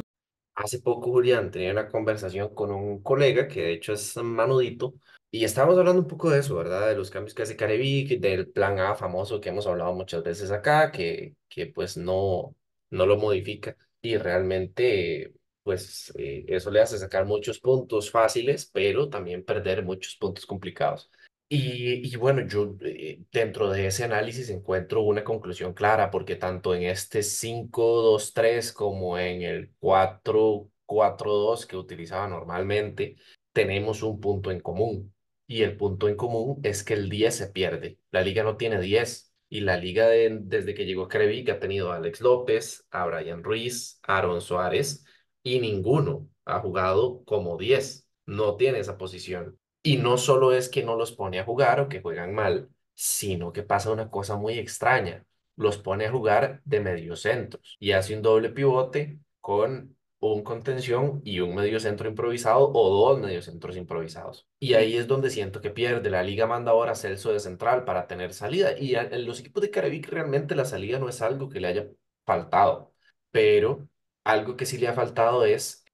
Hace 0.55 0.79
poco, 0.79 1.11
Julián, 1.11 1.51
tenía 1.51 1.71
una 1.71 1.87
conversación 1.87 2.53
con 2.55 2.71
un 2.71 3.03
colega 3.03 3.47
que 3.47 3.61
de 3.61 3.73
hecho 3.73 3.93
es 3.93 4.15
manudito 4.17 4.95
y 5.29 5.43
estábamos 5.43 5.77
hablando 5.77 6.01
un 6.01 6.07
poco 6.07 6.29
de 6.29 6.39
eso, 6.39 6.55
¿verdad? 6.55 6.87
De 6.87 6.95
los 6.95 7.11
cambios 7.11 7.33
que 7.35 7.43
hace 7.43 7.55
Carevic, 7.55 8.19
del 8.19 8.47
plan 8.49 8.79
A 8.79 8.95
famoso 8.95 9.41
que 9.41 9.49
hemos 9.49 9.67
hablado 9.67 9.93
muchas 9.93 10.23
veces 10.23 10.51
acá, 10.51 10.91
que, 10.91 11.35
que 11.49 11.67
pues 11.67 11.97
no, 11.97 12.55
no 12.89 13.05
lo 13.05 13.17
modifica 13.17 13.75
y 14.01 14.17
realmente 14.17 15.33
pues 15.63 16.13
eh, 16.17 16.45
eso 16.47 16.71
le 16.71 16.81
hace 16.81 16.97
sacar 16.97 17.25
muchos 17.25 17.59
puntos 17.59 18.09
fáciles, 18.09 18.69
pero 18.73 19.09
también 19.09 19.43
perder 19.43 19.83
muchos 19.83 20.15
puntos 20.15 20.45
complicados. 20.45 21.11
Y, 21.49 22.07
y 22.07 22.15
bueno, 22.15 22.45
yo 22.47 22.75
eh, 22.81 23.21
dentro 23.31 23.69
de 23.69 23.87
ese 23.87 24.03
análisis 24.05 24.49
encuentro 24.49 25.01
una 25.01 25.23
conclusión 25.23 25.73
clara, 25.73 26.09
porque 26.09 26.35
tanto 26.35 26.73
en 26.73 26.83
este 26.83 27.23
cinco 27.23 28.01
dos 28.01 28.33
tres 28.33 28.71
como 28.71 29.17
en 29.17 29.41
el 29.41 29.71
cuatro 29.79 30.69
cuatro 30.85 31.33
dos 31.33 31.65
que 31.65 31.77
utilizaba 31.77 32.27
normalmente, 32.27 33.17
tenemos 33.53 34.01
un 34.03 34.19
punto 34.19 34.51
en 34.51 34.61
común. 34.61 35.13
Y 35.47 35.63
el 35.63 35.77
punto 35.77 36.09
en 36.09 36.15
común 36.15 36.59
es 36.63 36.83
que 36.83 36.93
el 36.93 37.09
10 37.09 37.35
se 37.35 37.47
pierde. 37.47 37.99
La 38.11 38.21
liga 38.21 38.43
no 38.43 38.57
tiene 38.57 38.81
10. 38.81 39.26
Y 39.49 39.61
la 39.61 39.77
liga 39.77 40.07
de- 40.07 40.39
desde 40.41 40.73
que 40.73 40.85
llegó 40.85 41.07
Crevic 41.07 41.49
ha 41.49 41.59
tenido 41.59 41.91
a 41.91 41.97
Alex 41.97 42.21
López, 42.21 42.85
a 42.91 43.05
Brian 43.05 43.43
Ruiz, 43.43 43.99
a 44.03 44.17
Aaron 44.17 44.41
Suárez, 44.41 45.05
y 45.43 45.59
ninguno 45.59 46.29
ha 46.45 46.59
jugado 46.59 47.23
como 47.25 47.57
10. 47.57 48.07
No 48.25 48.55
tiene 48.57 48.79
esa 48.79 48.97
posición. 48.97 49.59
Y 49.83 49.97
no 49.97 50.17
solo 50.17 50.51
es 50.51 50.69
que 50.69 50.83
no 50.83 50.95
los 50.97 51.13
pone 51.13 51.39
a 51.39 51.45
jugar 51.45 51.79
o 51.79 51.89
que 51.89 52.01
juegan 52.01 52.33
mal, 52.33 52.69
sino 52.93 53.53
que 53.53 53.63
pasa 53.63 53.91
una 53.91 54.09
cosa 54.09 54.35
muy 54.35 54.59
extraña. 54.59 55.25
Los 55.55 55.77
pone 55.77 56.05
a 56.05 56.11
jugar 56.11 56.61
de 56.65 56.79
mediocentros 56.81 57.77
y 57.79 57.91
hace 57.91 58.15
un 58.15 58.21
doble 58.21 58.49
pivote 58.49 59.19
con 59.39 59.96
un 60.19 60.43
contención 60.43 61.21
y 61.23 61.39
un 61.41 61.55
mediocentro 61.55 62.09
improvisado 62.09 62.71
o 62.73 62.89
dos 62.89 63.19
mediocentros 63.19 63.77
improvisados. 63.77 64.47
Y 64.59 64.73
ahí 64.73 64.97
es 64.97 65.07
donde 65.07 65.29
siento 65.29 65.61
que 65.61 65.69
pierde. 65.69 66.09
La 66.09 66.23
liga 66.23 66.47
manda 66.47 66.71
ahora 66.71 66.93
a 66.93 66.95
Celso 66.95 67.31
de 67.31 67.39
central 67.39 67.85
para 67.85 68.07
tener 68.07 68.33
salida. 68.33 68.77
Y 68.77 68.95
en 68.95 69.25
los 69.25 69.39
equipos 69.39 69.61
de 69.61 69.71
Carevic 69.71 70.09
realmente 70.09 70.55
la 70.55 70.65
salida 70.65 70.99
no 70.99 71.09
es 71.09 71.21
algo 71.21 71.49
que 71.49 71.59
le 71.59 71.67
haya 71.67 71.87
faltado, 72.25 72.93
pero 73.31 73.87
algo 74.23 74.57
que 74.57 74.65
sí 74.65 74.77
le 74.77 74.87
ha 74.87 74.93
faltado 74.93 75.45
es 75.45 75.85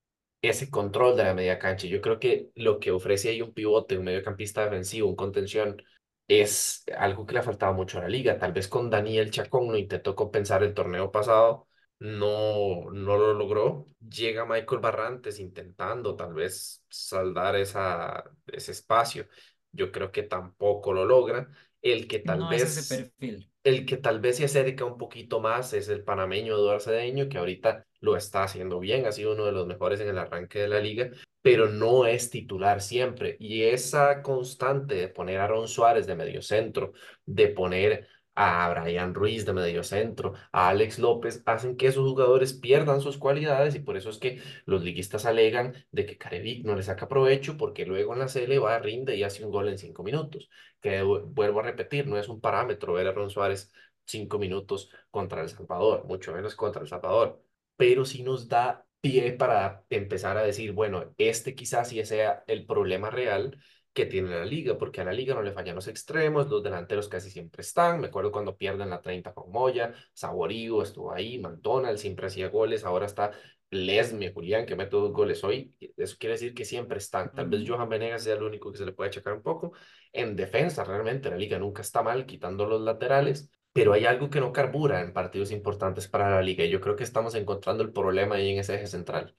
ese 0.41 0.69
control 0.69 1.15
de 1.17 1.23
la 1.23 1.33
media 1.33 1.59
cancha. 1.59 1.87
Yo 1.87 2.01
creo 2.01 2.19
que 2.19 2.51
lo 2.55 2.79
que 2.79 2.91
ofrece 2.91 3.29
ahí 3.29 3.41
un 3.41 3.53
pivote, 3.53 3.97
un 3.97 4.05
mediocampista 4.05 4.63
defensivo, 4.63 5.09
un 5.09 5.15
contención, 5.15 5.81
es 6.27 6.83
algo 6.97 7.25
que 7.25 7.33
le 7.33 7.39
ha 7.39 7.43
faltado 7.43 7.73
mucho 7.73 7.97
a 7.97 8.01
la 8.01 8.09
liga. 8.09 8.37
Tal 8.37 8.53
vez 8.53 8.67
con 8.67 8.89
Daniel 8.89 9.31
Chacón 9.31 9.71
lo 9.71 9.77
intentó 9.77 10.15
compensar 10.15 10.63
el 10.63 10.73
torneo 10.73 11.11
pasado, 11.11 11.67
no, 12.03 12.91
no 12.91 13.17
lo 13.17 13.33
logró. 13.33 13.87
Llega 14.01 14.45
Michael 14.45 14.81
Barrantes 14.81 15.39
intentando 15.39 16.15
tal 16.15 16.33
vez 16.33 16.83
saldar 16.89 17.55
esa, 17.55 18.23
ese 18.47 18.73
espacio. 18.73 19.27
Yo 19.71 19.91
creo 19.91 20.11
que 20.11 20.23
tampoco 20.23 20.91
lo 20.93 21.05
logra. 21.05 21.49
El 21.81 22.07
que 22.07 22.19
tal 22.19 22.39
No 22.39 22.51
es 22.51 22.63
ese 22.63 22.81
vez 22.81 22.87
perfil. 22.87 23.49
el 23.63 23.85
que 23.85 23.97
tal 23.97 24.19
vez 24.19 24.37
se 24.37 24.45
acerca 24.45 24.83
un 24.85 24.97
poquito 24.97 25.39
más 25.39 25.71
es 25.73 25.87
el 25.89 26.03
panameño 26.03 26.55
Eduardo 26.55 26.81
Cedeño, 26.81 27.29
que 27.29 27.37
ahorita 27.37 27.85
lo 28.01 28.17
está 28.17 28.43
haciendo 28.43 28.79
bien, 28.79 29.05
ha 29.05 29.11
sido 29.13 29.33
uno 29.33 29.45
de 29.45 29.53
los 29.53 29.65
mejores 29.65 30.01
en 30.01 30.09
el 30.09 30.17
arranque 30.17 30.59
de 30.59 30.67
la 30.67 30.79
liga, 30.81 31.09
pero 31.41 31.69
no 31.69 32.05
es 32.05 32.29
titular 32.29 32.81
siempre. 32.81 33.37
Y 33.39 33.63
esa 33.63 34.21
constante 34.21 34.95
de 34.95 35.07
poner 35.07 35.39
a 35.39 35.45
Aaron 35.45 35.67
Suárez 35.69 36.05
de 36.05 36.15
medio 36.15 36.41
centro, 36.41 36.91
de 37.25 37.47
poner 37.49 38.07
a 38.35 38.69
Brian 38.69 39.13
Ruiz 39.13 39.45
de 39.45 39.53
medio 39.53 39.83
centro, 39.83 40.33
a 40.51 40.69
Alex 40.69 40.99
López, 40.99 41.43
hacen 41.45 41.77
que 41.77 41.87
esos 41.87 42.07
jugadores 42.09 42.53
pierdan 42.53 43.01
sus 43.01 43.17
cualidades 43.17 43.75
y 43.75 43.79
por 43.79 43.97
eso 43.97 44.09
es 44.09 44.17
que 44.17 44.41
los 44.65 44.83
liguistas 44.83 45.25
alegan 45.25 45.73
de 45.91 46.05
que 46.05 46.17
Carevic 46.17 46.65
no 46.65 46.75
le 46.75 46.83
saca 46.83 47.07
provecho 47.07 47.57
porque 47.57 47.85
luego 47.85 48.13
en 48.13 48.19
la 48.19 48.27
CL 48.27 48.59
va, 48.59 48.79
rinde 48.79 49.15
y 49.15 49.23
hace 49.23 49.45
un 49.45 49.51
gol 49.51 49.69
en 49.69 49.77
cinco 49.77 50.03
minutos. 50.03 50.49
Que 50.81 51.03
vu- 51.03 51.21
vuelvo 51.25 51.59
a 51.59 51.63
repetir, 51.63 52.07
no 52.07 52.17
es 52.17 52.27
un 52.29 52.41
parámetro 52.41 52.93
ver 52.93 53.07
a 53.07 53.09
Aaron 53.11 53.29
Suárez 53.29 53.71
cinco 54.05 54.37
minutos 54.39 54.89
contra 55.11 55.41
El 55.41 55.49
Salvador, 55.49 56.05
mucho 56.05 56.33
menos 56.33 56.55
contra 56.55 56.81
El 56.81 56.87
Salvador, 56.87 57.41
pero 57.75 58.05
sí 58.05 58.23
nos 58.23 58.47
da 58.47 58.85
pie 59.01 59.33
para 59.33 59.83
empezar 59.89 60.37
a 60.37 60.43
decir, 60.43 60.71
bueno, 60.73 61.13
este 61.17 61.55
quizás 61.55 61.89
sí 61.89 62.03
sea 62.05 62.43
el 62.47 62.65
problema 62.65 63.09
real 63.09 63.57
que 63.93 64.05
tiene 64.07 64.29
la 64.29 64.45
liga, 64.45 64.77
porque 64.77 65.01
a 65.01 65.05
la 65.05 65.13
liga 65.13 65.35
no 65.35 65.41
le 65.43 65.51
fallan 65.51 65.75
los 65.75 65.87
extremos, 65.87 66.49
los 66.49 66.63
delanteros 66.63 67.07
casi 67.07 67.29
siempre 67.29 67.61
están, 67.61 68.01
me 68.01 68.07
acuerdo 68.07 68.31
cuando 68.31 68.57
pierden 68.57 68.89
la 68.89 69.01
30 69.01 69.33
con 69.33 69.51
Moya, 69.51 69.93
Saborigo 70.13 70.81
estuvo 70.81 71.13
ahí, 71.13 71.37
McDonald 71.39 71.97
siempre 71.97 72.27
hacía 72.27 72.49
goles, 72.49 72.83
ahora 72.83 73.05
está 73.05 73.31
Lesme, 73.69 74.31
Julián, 74.31 74.65
que 74.65 74.75
mete 74.75 74.95
dos 74.95 75.11
goles 75.11 75.43
hoy, 75.43 75.75
eso 75.97 76.15
quiere 76.19 76.33
decir 76.33 76.53
que 76.53 76.65
siempre 76.65 76.97
están, 76.99 77.31
tal 77.33 77.49
vez. 77.49 77.63
Johan 77.67 77.89
Venegas 77.89 78.23
sea 78.23 78.35
el 78.35 78.43
único 78.43 78.71
que 78.71 78.77
se 78.77 78.85
le 78.85 78.93
puede 78.93 79.09
achacar 79.09 79.33
un 79.33 79.41
poco, 79.43 79.73
en 80.11 80.35
defensa, 80.35 80.83
realmente 80.83 81.29
la 81.29 81.37
liga 81.37 81.57
nunca 81.59 81.81
está 81.81 82.03
mal, 82.03 82.25
quitando 82.25 82.65
los 82.65 82.81
laterales, 82.81 83.49
pero 83.73 83.93
hay 83.93 84.05
algo 84.05 84.29
que 84.29 84.39
no 84.39 84.53
carbura 84.53 85.01
en 85.01 85.13
partidos 85.13 85.51
importantes 85.51 86.07
para 86.07 86.29
la 86.29 86.41
liga 86.41 86.63
y 86.63 86.69
yo 86.69 86.79
creo 86.81 86.95
que 86.95 87.03
estamos 87.03 87.35
encontrando 87.35 87.83
el 87.83 87.91
problema 87.91 88.35
ahí 88.35 88.51
en 88.51 88.59
ese 88.59 88.75
eje 88.75 88.87
central. 88.87 89.35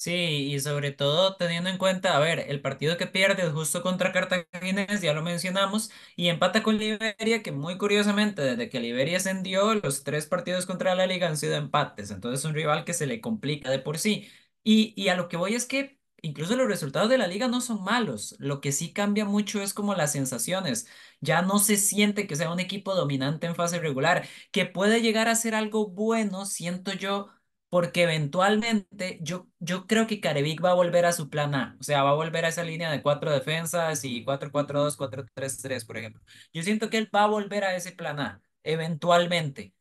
Sí, 0.00 0.12
y 0.54 0.60
sobre 0.60 0.92
todo 0.92 1.34
teniendo 1.36 1.68
en 1.70 1.76
cuenta, 1.76 2.16
a 2.16 2.20
ver, 2.20 2.38
el 2.48 2.60
partido 2.60 2.96
que 2.96 3.08
pierde 3.08 3.42
es 3.42 3.50
justo 3.52 3.82
contra 3.82 4.12
Cartaginés, 4.12 5.00
ya 5.02 5.12
lo 5.12 5.22
mencionamos, 5.22 5.90
y 6.14 6.28
empata 6.28 6.62
con 6.62 6.78
Liberia, 6.78 7.42
que 7.42 7.50
muy 7.50 7.76
curiosamente, 7.78 8.42
desde 8.42 8.68
que 8.70 8.78
Liberia 8.78 9.16
ascendió, 9.16 9.74
los 9.74 10.04
tres 10.04 10.26
partidos 10.26 10.66
contra 10.66 10.94
la 10.94 11.06
liga 11.08 11.26
han 11.26 11.36
sido 11.36 11.56
empates, 11.56 12.12
entonces 12.12 12.38
es 12.40 12.44
un 12.46 12.54
rival 12.54 12.84
que 12.84 12.94
se 12.94 13.08
le 13.08 13.20
complica 13.20 13.70
de 13.72 13.80
por 13.80 13.98
sí. 13.98 14.28
Y, 14.62 14.94
y 14.96 15.08
a 15.08 15.16
lo 15.16 15.28
que 15.28 15.36
voy 15.36 15.54
es 15.56 15.66
que 15.66 15.98
incluso 16.22 16.54
los 16.54 16.68
resultados 16.68 17.08
de 17.10 17.18
la 17.18 17.26
liga 17.26 17.48
no 17.48 17.60
son 17.60 17.82
malos, 17.82 18.36
lo 18.38 18.60
que 18.60 18.70
sí 18.70 18.92
cambia 18.92 19.24
mucho 19.24 19.60
es 19.62 19.74
como 19.74 19.94
las 19.96 20.12
sensaciones, 20.12 20.86
ya 21.20 21.42
no 21.42 21.58
se 21.58 21.76
siente 21.76 22.28
que 22.28 22.36
sea 22.36 22.52
un 22.52 22.60
equipo 22.60 22.94
dominante 22.94 23.48
en 23.48 23.56
fase 23.56 23.80
regular, 23.80 24.28
que 24.52 24.64
puede 24.66 25.00
llegar 25.02 25.26
a 25.28 25.34
ser 25.34 25.54
algo 25.56 25.88
bueno, 25.88 26.46
siento 26.46 26.92
yo 26.92 27.28
porque 27.70 28.04
eventualmente 28.04 29.18
yo, 29.22 29.48
yo 29.58 29.86
creo 29.86 30.06
que 30.06 30.20
Carevic 30.20 30.64
va 30.64 30.70
a 30.70 30.74
volver 30.74 31.04
a 31.06 31.12
su 31.12 31.28
plan 31.30 31.54
A, 31.54 31.76
o 31.80 31.82
sea, 31.82 32.02
va 32.02 32.10
a 32.10 32.14
volver 32.14 32.44
a 32.44 32.48
esa 32.48 32.64
línea 32.64 32.90
de 32.90 33.02
cuatro 33.02 33.30
defensas 33.32 34.04
y 34.04 34.24
cuatro 34.24 34.50
cuatro 34.52 34.82
dos 34.82 34.96
cuatro 34.96 35.24
tres 35.34 35.58
tres 35.60 35.84
por 35.84 35.96
ejemplo. 35.98 36.22
Yo 36.52 36.62
siento 36.62 36.90
que 36.90 36.98
él 36.98 37.10
va 37.14 37.24
a 37.24 37.26
volver 37.26 37.64
a 37.64 37.76
ese 37.76 37.92
plan 37.92 38.20
A, 38.20 38.42
eventualmente. 38.62 39.74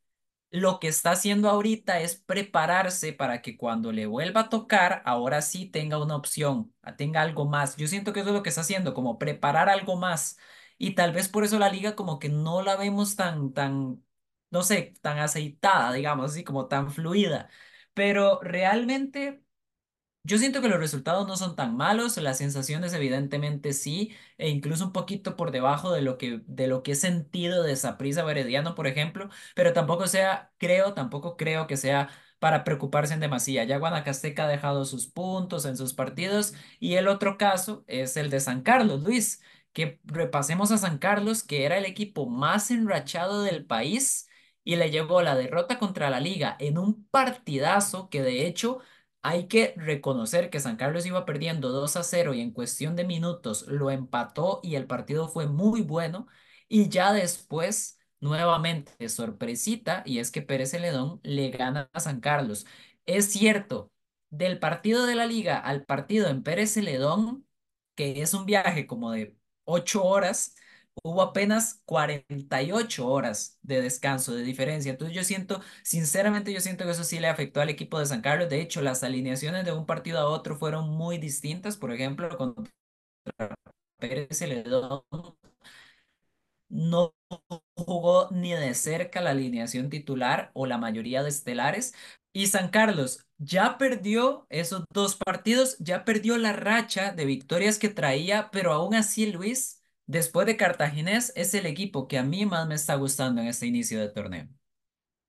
Lo 0.50 0.80
que 0.80 0.88
está 0.88 1.12
haciendo 1.12 1.50
ahorita 1.50 2.00
es 2.00 2.16
prepararse 2.16 3.12
para 3.12 3.42
que 3.42 3.58
cuando 3.58 3.92
le 3.92 4.06
vuelva 4.06 4.42
a 4.42 4.50
tocar, 4.50 5.02
ahora 5.06 5.42
sí 5.42 5.66
tenga 5.66 6.02
una 6.02 6.16
opción, 6.16 6.74
tenga 6.98 7.22
algo 7.22 7.46
más. 7.46 7.76
Yo 7.76 7.88
siento 7.88 8.14
que 8.14 8.22
eso 8.22 8.30
es 8.30 8.36
lo 8.36 8.44
que 8.44 8.50
está 8.50 8.62
haciendo, 8.62 8.94
como 8.94 9.20
preparar 9.20 9.68
algo 9.70 9.98
más. 9.98 10.38
Y 10.78 10.96
tal 10.96 11.12
vez 11.12 11.28
por 11.28 11.44
eso 11.44 11.60
la 11.60 11.70
liga 11.70 11.96
como 11.96 12.18
que 12.18 12.30
no 12.30 12.62
la 12.62 12.78
vemos 12.78 13.16
tan, 13.18 13.52
tan, 13.54 14.04
no 14.50 14.64
sé, 14.64 14.94
tan 15.02 15.20
aceitada, 15.20 15.92
digamos 15.94 16.32
así, 16.32 16.44
como 16.46 16.68
tan 16.68 16.92
fluida. 16.92 17.50
Pero 17.98 18.40
realmente 18.44 19.44
yo 20.24 20.38
siento 20.38 20.62
que 20.62 20.68
los 20.70 20.80
resultados 20.80 21.28
no 21.28 21.38
son 21.38 21.56
tan 21.56 21.78
malos, 21.78 22.18
las 22.18 22.38
sensaciones 22.40 22.94
evidentemente 22.94 23.74
sí, 23.74 24.16
e 24.38 24.50
incluso 24.50 24.86
un 24.88 24.92
poquito 24.94 25.36
por 25.38 25.52
debajo 25.52 25.92
de 25.94 26.02
lo 26.02 26.18
que, 26.18 26.42
de 26.48 26.68
lo 26.68 26.84
que 26.84 26.94
he 26.94 26.96
sentido 26.96 27.64
de 27.64 27.76
Saprissa 27.78 28.30
Herediano, 28.30 28.76
por 28.76 28.88
ejemplo, 28.88 29.30
pero 29.56 29.74
tampoco 29.74 30.08
sea, 30.08 30.54
creo, 30.58 30.94
tampoco 30.94 31.38
creo 31.38 31.68
que 31.68 31.78
sea 31.78 32.10
para 32.40 32.64
preocuparse 32.66 33.14
en 33.14 33.22
demasía. 33.22 33.64
Ya 33.64 33.78
Guanacasteca 33.78 34.46
ha 34.46 34.48
dejado 34.50 34.86
sus 34.86 35.08
puntos 35.08 35.66
en 35.66 35.78
sus 35.78 35.94
partidos 35.94 36.54
y 36.80 36.96
el 36.96 37.08
otro 37.08 37.38
caso 37.38 37.84
es 37.88 38.18
el 38.18 38.30
de 38.30 38.40
San 38.42 38.62
Carlos, 38.64 39.04
Luis, 39.04 39.42
que 39.74 40.00
repasemos 40.06 40.72
a 40.72 40.78
San 40.78 40.98
Carlos, 40.98 41.44
que 41.44 41.66
era 41.66 41.78
el 41.78 41.86
equipo 41.86 42.28
más 42.30 42.72
enrachado 42.72 43.44
del 43.44 43.66
país 43.66 44.27
y 44.68 44.76
le 44.76 44.92
llevó 44.92 45.22
la 45.22 45.36
derrota 45.36 45.80
contra 45.80 46.10
la 46.10 46.20
Liga 46.20 46.58
en 46.60 46.78
un 46.78 47.06
partidazo 47.08 48.10
que 48.10 48.22
de 48.22 48.46
hecho 48.48 48.80
hay 49.22 49.48
que 49.48 49.74
reconocer 49.78 50.50
que 50.50 50.60
San 50.60 50.76
Carlos 50.76 51.06
iba 51.06 51.26
perdiendo 51.26 51.70
2 51.70 51.96
a 51.96 52.04
cero 52.04 52.34
y 52.34 52.42
en 52.42 52.52
cuestión 52.52 52.96
de 52.98 53.06
minutos 53.06 53.66
lo 53.68 53.92
empató 53.92 54.60
y 54.64 54.76
el 54.76 54.86
partido 54.88 55.30
fue 55.30 55.48
muy 55.48 55.82
bueno. 55.82 56.28
Y 56.68 56.90
ya 56.90 57.14
después, 57.14 57.98
nuevamente, 58.20 59.08
sorpresita, 59.10 60.04
y 60.06 60.20
es 60.20 60.32
que 60.32 60.42
Pérez 60.42 60.72
Celedón 60.72 61.22
le 61.24 61.50
gana 61.52 61.90
a 61.94 62.00
San 62.02 62.20
Carlos. 62.20 62.66
Es 63.06 63.32
cierto, 63.32 63.92
del 64.30 64.60
partido 64.60 65.06
de 65.06 65.16
la 65.16 65.26
liga 65.26 65.58
al 65.60 65.86
partido 65.86 66.28
en 66.30 66.44
Pérez 66.44 66.74
Celedón, 66.74 67.48
que 67.96 68.22
es 68.22 68.34
un 68.34 68.46
viaje 68.46 68.86
como 68.88 69.12
de 69.12 69.38
8 69.64 70.04
horas, 70.04 70.56
hubo 71.08 71.22
apenas 71.22 71.82
48 71.86 73.08
horas 73.08 73.58
de 73.62 73.82
descanso, 73.82 74.34
de 74.36 74.44
diferencia. 74.44 74.92
Entonces 74.92 75.16
yo 75.16 75.24
siento, 75.24 75.62
sinceramente 75.84 76.54
yo 76.54 76.62
siento 76.62 76.86
que 76.86 76.92
eso 76.92 77.04
sí 77.04 77.20
le 77.20 77.28
afectó 77.28 77.62
al 77.62 77.70
equipo 77.70 78.00
de 78.00 78.06
San 78.06 78.22
Carlos. 78.22 78.50
De 78.50 78.62
hecho, 78.62 78.82
las 78.82 79.04
alineaciones 79.04 79.66
de 79.66 79.72
un 79.74 79.86
partido 79.86 80.20
a 80.20 80.28
otro 80.30 80.56
fueron 80.58 80.90
muy 80.90 81.18
distintas. 81.18 81.78
Por 81.78 81.92
ejemplo, 81.94 82.36
contra 82.38 82.72
Pérez 84.00 84.38
Celedón 84.38 85.04
no 86.70 87.16
jugó 87.76 88.28
ni 88.32 88.54
de 88.54 88.74
cerca 88.74 89.22
la 89.22 89.32
alineación 89.32 89.90
titular 89.90 90.52
o 90.54 90.66
la 90.66 90.78
mayoría 90.78 91.24
de 91.24 91.30
estelares. 91.30 91.94
Y 92.34 92.48
San 92.48 92.70
Carlos 92.70 93.26
ya 93.38 93.78
perdió 93.78 94.46
esos 94.50 94.84
dos 94.94 95.16
partidos, 95.16 95.78
ya 95.80 96.06
perdió 96.06 96.38
la 96.38 96.54
racha 96.54 97.12
de 97.12 97.26
victorias 97.26 97.80
que 97.80 97.90
traía, 97.90 98.52
pero 98.52 98.74
aún 98.74 98.96
así 98.96 99.32
Luis, 99.32 99.77
después 100.08 100.48
de 100.48 100.58
Cartaginés, 100.58 101.32
es 101.36 101.54
el 101.54 101.66
equipo 101.68 102.08
que 102.08 102.18
a 102.18 102.24
mí 102.24 102.46
más 102.46 102.68
me 102.68 102.76
está 102.76 102.96
gustando 102.96 103.42
en 103.42 103.48
este 103.48 103.68
inicio 103.68 104.00
de 104.00 104.10
torneo. 104.10 104.48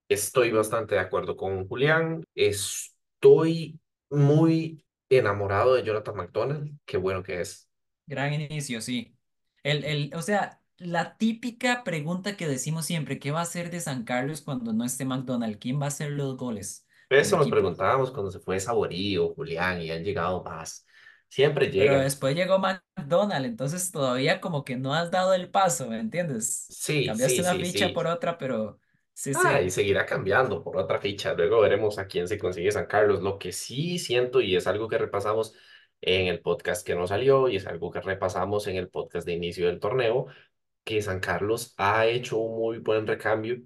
Estoy 0.09 0.51
bastante 0.53 0.95
de 0.95 1.01
acuerdo 1.01 1.37
con 1.37 1.67
Julián. 1.69 2.25
Estoy 2.35 3.79
muy 4.11 4.85
enamorado 5.11 5.75
de 5.75 5.83
Jonathan 5.85 6.17
McDonald. 6.17 6.79
Qué 6.87 6.97
bueno 6.97 7.23
que 7.23 7.41
es. 7.41 7.69
Gran 8.07 8.33
inicio, 8.35 8.81
sí. 8.81 9.17
El, 9.63 9.85
el, 9.85 10.11
o 10.15 10.23
sea, 10.23 10.61
la 10.79 11.17
típica 11.19 11.85
pregunta 11.85 12.37
que 12.37 12.47
decimos 12.49 12.87
siempre, 12.87 13.19
¿qué 13.19 13.31
va 13.31 13.41
a 13.41 13.43
hacer 13.43 13.71
de 13.71 13.81
San 13.81 14.05
Carlos 14.05 14.41
cuando 14.43 14.73
no 14.73 14.85
esté 14.85 15.05
McDonald? 15.05 15.59
¿Quién 15.59 15.81
va 15.81 15.87
a 15.87 15.89
hacer 15.89 16.11
los 16.13 16.37
goles 16.37 16.87
Eso 17.11 17.37
nos 17.39 17.49
preguntábamos 17.49 18.11
cuando 18.11 18.31
se 18.31 18.39
fue 18.41 18.61
Saborío, 18.61 19.35
Julián, 19.35 19.81
y 19.81 19.91
han 19.91 20.05
llegado 20.05 20.43
más. 20.45 20.87
Siempre 21.29 21.69
Pero 21.77 21.99
llegan. 21.99 22.01
después 22.01 22.35
llegó 22.35 22.59
McDonald, 22.59 23.47
entonces 23.47 23.91
todavía 23.93 24.41
como 24.41 24.65
que 24.65 24.77
no 24.77 24.95
has 24.95 25.11
dado 25.11 25.35
el 25.35 25.51
paso, 25.51 25.89
¿me 25.89 26.01
entiendes? 26.01 26.69
Sí, 26.69 26.99
Cambiaste 27.05 27.41
sí, 27.41 27.43
una 27.43 27.55
sí, 27.55 27.65
ficha 27.65 27.93
sí. 27.93 27.93
por 27.93 28.07
otra, 28.07 28.37
pero 28.39 28.81
sí, 29.15 29.35
Ah, 29.35 29.61
y 29.61 29.71
sí. 29.71 29.71
seguirá 29.71 30.07
cambiando 30.07 30.63
por 30.65 30.77
otra 30.79 30.99
ficha. 31.01 31.35
Luego 31.35 31.61
veremos 31.61 31.99
a 31.99 32.07
quién 32.07 32.27
se 32.29 32.39
consigue 32.39 32.73
San 32.73 32.87
Carlos. 32.87 33.23
Lo 33.23 33.39
que 33.39 33.53
sí 33.53 33.99
siento, 33.99 34.41
y 34.41 34.57
es 34.57 34.67
algo 34.67 34.89
que 34.89 34.99
repasamos 34.99 35.55
en 36.01 36.27
el 36.29 36.41
podcast 36.41 36.87
que 36.87 36.95
no 36.95 37.07
salió, 37.07 37.49
y 37.49 37.57
es 37.57 37.67
algo 37.67 37.91
que 37.91 38.01
repasamos 38.01 38.67
en 38.67 38.77
el 38.77 38.89
podcast 38.89 39.27
de 39.27 39.35
inicio 39.35 39.67
del 39.67 39.81
torneo, 39.81 40.27
que 40.85 41.03
San 41.03 41.21
Carlos 41.21 41.75
ha 41.79 42.07
hecho 42.07 42.39
un 42.39 42.59
muy 42.59 42.79
buen 42.79 43.07
recambio 43.07 43.59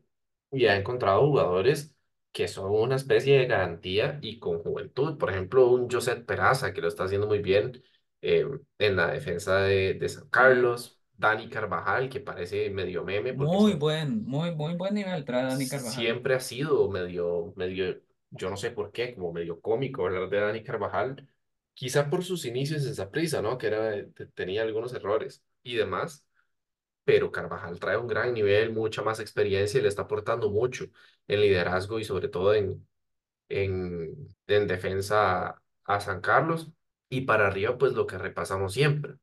y 0.51 0.67
ha 0.67 0.77
encontrado 0.77 1.23
jugadores 1.27 1.95
que 2.33 2.49
son 2.49 2.71
una 2.73 2.97
especie 2.97 3.39
de 3.39 3.47
garantía 3.47 4.19
y 4.23 4.39
con 4.39 4.59
juventud. 4.63 5.19
Por 5.19 5.31
ejemplo, 5.31 5.69
un 5.69 5.91
Josep 5.91 6.27
Peraza, 6.27 6.73
que 6.73 6.81
lo 6.81 6.89
está 6.89 7.05
haciendo 7.05 7.27
muy 7.27 7.41
bien 7.41 7.83
eh, 8.23 8.47
en 8.79 8.97
la 8.97 9.09
defensa 9.13 9.59
de, 9.63 9.95
de 9.95 10.09
San. 10.09 10.29
Carlos. 10.31 10.99
Dani 11.17 11.49
Carvajal, 11.49 12.09
que 12.09 12.19
parece 12.21 12.69
medio 12.71 13.05
meme 13.05 13.33
Muy 13.35 13.75
buen, 13.75 14.25
muy, 14.25 14.55
muy 14.55 14.75
buen 14.75 14.95
nivel 14.95 15.25
trae 15.27 15.45
Dani 15.45 15.69
Carvajal. 15.69 16.09
siempre 16.09 16.35
ha 16.35 16.41
sido 16.41 16.89
medio, 16.91 17.53
medio, 17.57 18.01
yo 18.31 18.51
no 18.51 18.57
sé 18.57 18.71
por 18.71 18.93
qué, 18.93 19.15
como 19.15 19.33
medio 19.33 19.61
cómico 19.61 20.07
hablar 20.07 20.29
de 20.29 20.41
Dani 20.41 20.63
Carvajal. 20.63 21.29
Quizá 21.75 22.11
por 22.11 22.23
sus 22.25 22.45
inicios 22.45 22.87
en 22.99 23.11
prisa, 23.11 23.41
¿no? 23.43 23.57
Que 23.59 23.67
era, 23.69 23.93
te- 24.13 24.27
tenía 24.27 24.63
algunos 24.63 24.93
errores 24.95 25.43
y 25.63 25.77
demás 25.77 26.27
pero 27.05 27.33
Carvajal 27.33 27.81
trae 27.81 27.97
un 27.99 28.07
gran 28.09 28.35
nivel, 28.35 28.73
mucha 28.73 29.03
más 29.03 29.21
experiencia 29.21 29.81
y 29.81 29.83
le 29.83 29.89
está 29.89 30.03
aportando 30.03 30.51
mucho 30.51 30.87
en 31.29 31.41
liderazgo 31.41 31.99
y 31.99 32.05
sobre 32.05 32.29
todo 32.29 32.55
en, 32.55 32.87
en, 33.49 34.29
en 34.47 34.67
defensa 34.67 35.63
a, 35.85 36.01
San 36.01 36.21
Carlos. 36.21 36.73
Y 37.09 37.23
para 37.23 37.49
arriba, 37.49 37.79
pues 37.79 37.93
lo 37.95 38.07
que 38.07 38.19
repasamos 38.19 38.75
siempre. 38.75 39.15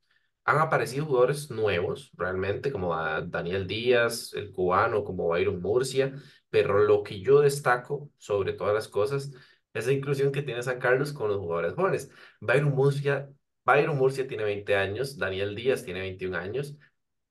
Han 0.45 0.59
aparecido 0.59 1.05
jugadores 1.05 1.51
nuevos, 1.51 2.11
realmente, 2.15 2.71
como 2.71 2.95
Daniel 3.27 3.67
Díaz, 3.67 4.33
el 4.33 4.51
cubano, 4.51 5.03
como 5.03 5.27
Byron 5.27 5.61
Murcia, 5.61 6.13
pero 6.49 6.79
lo 6.79 7.03
que 7.03 7.21
yo 7.21 7.41
destaco 7.41 8.09
sobre 8.17 8.53
todas 8.53 8.73
las 8.73 8.87
cosas 8.87 9.31
es 9.73 9.87
la 9.87 9.93
inclusión 9.93 10.31
que 10.31 10.41
tiene 10.41 10.63
San 10.63 10.79
Carlos 10.79 11.13
con 11.13 11.29
los 11.29 11.39
jugadores 11.39 11.73
jóvenes. 11.73 12.11
Byron 12.39 12.71
Murcia, 12.71 13.29
Byron 13.65 13.97
Murcia 13.97 14.27
tiene 14.27 14.43
20 14.43 14.75
años, 14.75 15.17
Daniel 15.17 15.55
Díaz 15.55 15.83
tiene 15.83 16.01
21 16.01 16.35
años, 16.37 16.75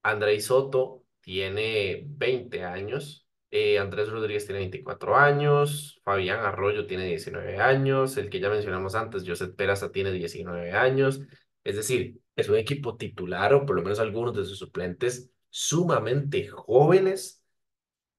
Andrei 0.02 0.40
Soto 0.40 1.04
tiene 1.20 2.04
20 2.06 2.64
años, 2.64 3.27
eh, 3.50 3.78
Andrés 3.78 4.10
Rodríguez 4.10 4.44
tiene 4.46 4.60
24 4.60 5.16
años, 5.16 6.00
Fabián 6.04 6.40
Arroyo 6.40 6.86
tiene 6.86 7.06
19 7.06 7.58
años, 7.58 8.16
el 8.16 8.28
que 8.30 8.40
ya 8.40 8.50
mencionamos 8.50 8.94
antes, 8.94 9.24
Josep 9.26 9.56
Peraza 9.56 9.90
tiene 9.90 10.12
19 10.12 10.72
años. 10.72 11.20
Es 11.64 11.76
decir, 11.76 12.20
es 12.36 12.48
un 12.48 12.56
equipo 12.56 12.96
titular 12.96 13.54
o 13.54 13.66
por 13.66 13.76
lo 13.76 13.82
menos 13.82 13.98
algunos 14.00 14.36
de 14.36 14.44
sus 14.44 14.58
suplentes 14.58 15.30
sumamente 15.50 16.46
jóvenes 16.48 17.42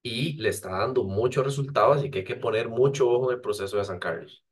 y 0.02 0.34
le 0.42 0.50
está 0.50 0.72
dando 0.72 1.04
muchos 1.04 1.46
resultados, 1.46 1.98
así 1.98 2.12
que 2.12 2.20
hay 2.20 2.26
que 2.26 2.36
poner 2.36 2.70
mucho 2.70 3.10
ojo 3.10 3.32
en 3.32 3.38
el 3.38 3.42
proceso 3.42 3.78
de 3.78 3.86
San 3.86 4.00
Carlos. 4.00 4.44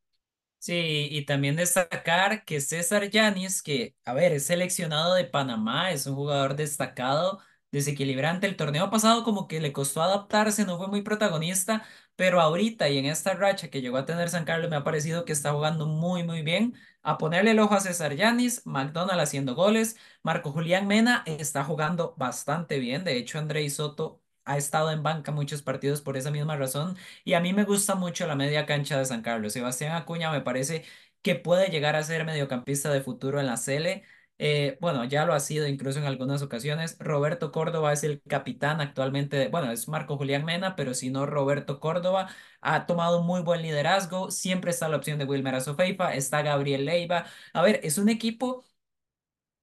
Sí, 0.60 1.08
y 1.12 1.26
también 1.26 1.56
destacar 1.56 2.44
que 2.44 2.60
César 2.62 3.10
Yáñez, 3.10 3.62
que, 3.62 3.96
a 4.06 4.14
ver, 4.14 4.34
es 4.34 4.48
seleccionado 4.48 5.14
de 5.14 5.26
Panamá, 5.26 5.92
es 5.92 6.08
un 6.08 6.16
jugador 6.16 6.56
destacado, 6.56 7.40
desequilibrante. 7.78 8.48
El 8.48 8.56
torneo 8.58 8.90
pasado 8.90 9.24
como 9.24 9.48
que 9.48 9.60
le 9.62 9.74
costó 9.74 10.02
adaptarse, 10.02 10.66
no 10.66 10.78
fue 10.78 10.88
muy 10.88 11.02
protagonista, 11.02 11.86
pero 12.16 12.42
ahorita 12.42 12.90
y 12.90 12.98
en 12.98 13.06
esta 13.06 13.34
racha 13.34 13.70
que 13.70 13.82
llegó 13.82 13.98
a 13.98 14.06
tener 14.06 14.30
San 14.30 14.46
Carlos 14.46 14.70
me 14.70 14.76
ha 14.76 14.84
parecido 14.84 15.26
que 15.26 15.34
está 15.34 15.54
jugando 15.54 15.86
muy, 15.88 16.24
muy 16.24 16.42
bien. 16.42 16.76
A 17.04 17.18
ponerle 17.18 17.52
el 17.52 17.60
ojo 17.60 17.76
a 17.76 17.80
César 17.80 18.16
Yáñez, 18.16 18.66
McDonald 18.66 19.22
haciendo 19.22 19.56
goles, 19.56 19.98
Marco 20.24 20.52
Julián 20.52 20.88
Mena 20.88 21.24
está 21.26 21.64
jugando 21.64 22.14
bastante 22.18 22.80
bien. 22.80 23.04
De 23.04 23.18
hecho, 23.18 23.40
Andrei 23.40 23.70
Soto 23.70 24.22
ha 24.46 24.58
estado 24.58 24.92
en 24.92 25.04
banca 25.04 25.32
muchos 25.32 25.62
partidos 25.62 26.02
por 26.02 26.18
esa 26.18 26.32
misma 26.32 26.58
razón. 26.58 26.98
Y 27.24 27.34
a 27.34 27.40
mí 27.40 27.54
me 27.54 27.64
gusta 27.64 27.96
mucho 27.96 28.28
la 28.28 28.36
media 28.36 28.66
cancha 28.66 28.98
de 28.98 29.06
San 29.06 29.22
Carlos. 29.22 29.54
Sebastián 29.54 29.94
Acuña 29.96 30.32
me 30.32 30.42
parece 30.42 30.84
que 31.22 31.36
puede 31.36 31.70
llegar 31.70 31.96
a 31.96 32.04
ser 32.04 32.26
mediocampista 32.26 32.92
de 32.92 33.02
futuro 33.02 33.40
en 33.40 33.48
la 33.48 33.58
Sele. 33.58 34.04
Eh, 34.40 34.78
bueno, 34.82 35.04
ya 35.06 35.26
lo 35.26 35.34
ha 35.34 35.40
sido 35.40 35.68
incluso 35.68 36.00
en 36.00 36.06
algunas 36.06 36.42
ocasiones. 36.44 36.98
Roberto 37.00 37.52
Córdoba 37.52 37.94
es 37.94 38.04
el 38.04 38.22
capitán 38.28 38.82
actualmente. 38.82 39.48
bueno, 39.50 39.72
es 39.72 39.88
Marco 39.88 40.18
Julián 40.18 40.46
Mena, 40.46 40.76
pero 40.76 40.94
si 40.94 41.10
no, 41.10 41.26
Roberto 41.26 41.80
Córdoba 41.80 42.30
ha 42.62 42.86
tomado 42.86 43.24
muy 43.24 43.42
buen 43.42 43.62
liderazgo. 43.64 44.30
Siempre 44.32 44.72
está 44.72 44.90
la 44.90 44.98
opción 44.98 45.18
de 45.20 45.26
Wilmer 45.26 45.56
Azofeifa, 45.56 46.14
está 46.14 46.42
Gabriel 46.44 46.86
Leiva. 46.86 47.26
A 47.54 47.62
ver, 47.64 47.80
es 47.84 47.98
un 47.98 48.10
equipo 48.10 48.64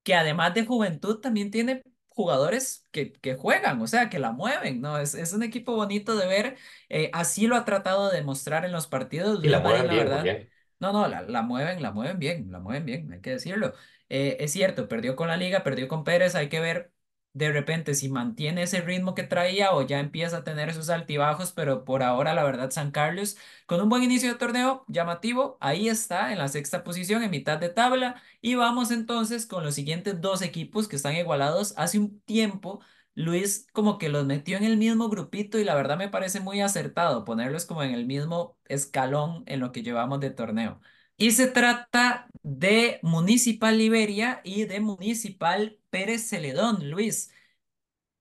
que 0.02 0.14
además 0.14 0.54
de 0.54 0.66
juventud 0.66 1.20
también 1.20 1.50
tiene 1.50 1.82
jugadores 2.08 2.86
que, 2.92 3.12
que 3.12 3.34
juegan, 3.36 3.80
o 3.80 3.86
sea, 3.86 4.08
que 4.10 4.18
la 4.18 4.32
mueven, 4.32 4.80
¿no? 4.80 4.98
Es, 4.98 5.14
es 5.14 5.32
un 5.32 5.42
equipo 5.42 5.74
bonito 5.74 6.14
de 6.16 6.26
ver, 6.26 6.56
eh, 6.88 7.10
así 7.12 7.46
lo 7.46 7.56
ha 7.56 7.64
tratado 7.64 8.10
de 8.10 8.18
demostrar 8.18 8.64
en 8.64 8.72
los 8.72 8.86
partidos. 8.86 9.42
Y 9.44 9.48
la 9.48 9.60
la 9.84 9.94
verdad, 9.96 10.36
no, 10.78 10.92
no, 10.92 11.08
la, 11.08 11.22
la 11.22 11.42
mueven, 11.42 11.82
la 11.82 11.90
mueven 11.92 12.18
bien, 12.18 12.50
la 12.52 12.60
mueven 12.60 12.84
bien, 12.86 13.12
hay 13.12 13.20
que 13.20 13.30
decirlo. 13.30 13.74
Eh, 14.16 14.36
es 14.40 14.52
cierto, 14.52 14.86
perdió 14.88 15.16
con 15.16 15.26
la 15.28 15.36
Liga, 15.36 15.64
perdió 15.64 15.88
con 15.88 16.04
Pérez, 16.04 16.34
hay 16.36 16.48
que 16.48 16.60
ver 16.60 16.92
de 17.32 17.50
repente 17.50 17.94
si 17.94 18.08
mantiene 18.08 18.62
ese 18.62 18.80
ritmo 18.80 19.14
que 19.16 19.24
traía 19.24 19.72
o 19.74 19.82
ya 19.82 19.98
empieza 19.98 20.36
a 20.38 20.44
tener 20.44 20.68
esos 20.68 20.88
altibajos, 20.88 21.50
pero 21.52 21.84
por 21.84 22.04
ahora, 22.04 22.32
la 22.32 22.44
verdad, 22.44 22.70
San 22.70 22.92
Carlos, 22.92 23.36
con 23.66 23.80
un 23.80 23.88
buen 23.88 24.04
inicio 24.04 24.28
de 24.32 24.38
torneo, 24.38 24.84
llamativo, 24.86 25.58
ahí 25.60 25.88
está, 25.88 26.30
en 26.32 26.38
la 26.38 26.46
sexta 26.46 26.84
posición, 26.84 27.24
en 27.24 27.30
mitad 27.32 27.58
de 27.58 27.70
tabla. 27.70 28.22
Y 28.40 28.54
vamos 28.54 28.92
entonces 28.92 29.46
con 29.46 29.64
los 29.64 29.74
siguientes 29.74 30.20
dos 30.20 30.42
equipos 30.42 30.86
que 30.86 30.94
están 30.96 31.16
igualados. 31.16 31.74
Hace 31.76 31.98
un 31.98 32.20
tiempo, 32.20 32.80
Luis 33.16 33.66
como 33.72 33.98
que 33.98 34.08
los 34.10 34.26
metió 34.26 34.56
en 34.56 34.62
el 34.64 34.76
mismo 34.76 35.08
grupito 35.08 35.58
y 35.58 35.64
la 35.64 35.74
verdad 35.74 35.96
me 35.98 36.08
parece 36.08 36.38
muy 36.40 36.60
acertado 36.60 37.24
ponerlos 37.24 37.66
como 37.66 37.82
en 37.82 37.90
el 37.92 38.06
mismo 38.06 38.56
escalón 38.66 39.42
en 39.46 39.58
lo 39.60 39.72
que 39.72 39.82
llevamos 39.82 40.20
de 40.20 40.30
torneo. 40.30 40.80
Y 41.16 41.30
se 41.32 41.46
trata 41.46 42.28
de 42.42 42.98
Municipal 43.02 43.78
Liberia 43.78 44.40
y 44.44 44.64
de 44.64 44.80
Municipal 44.80 45.78
Pérez 45.90 46.28
Celedón, 46.28 46.90
Luis. 46.90 47.30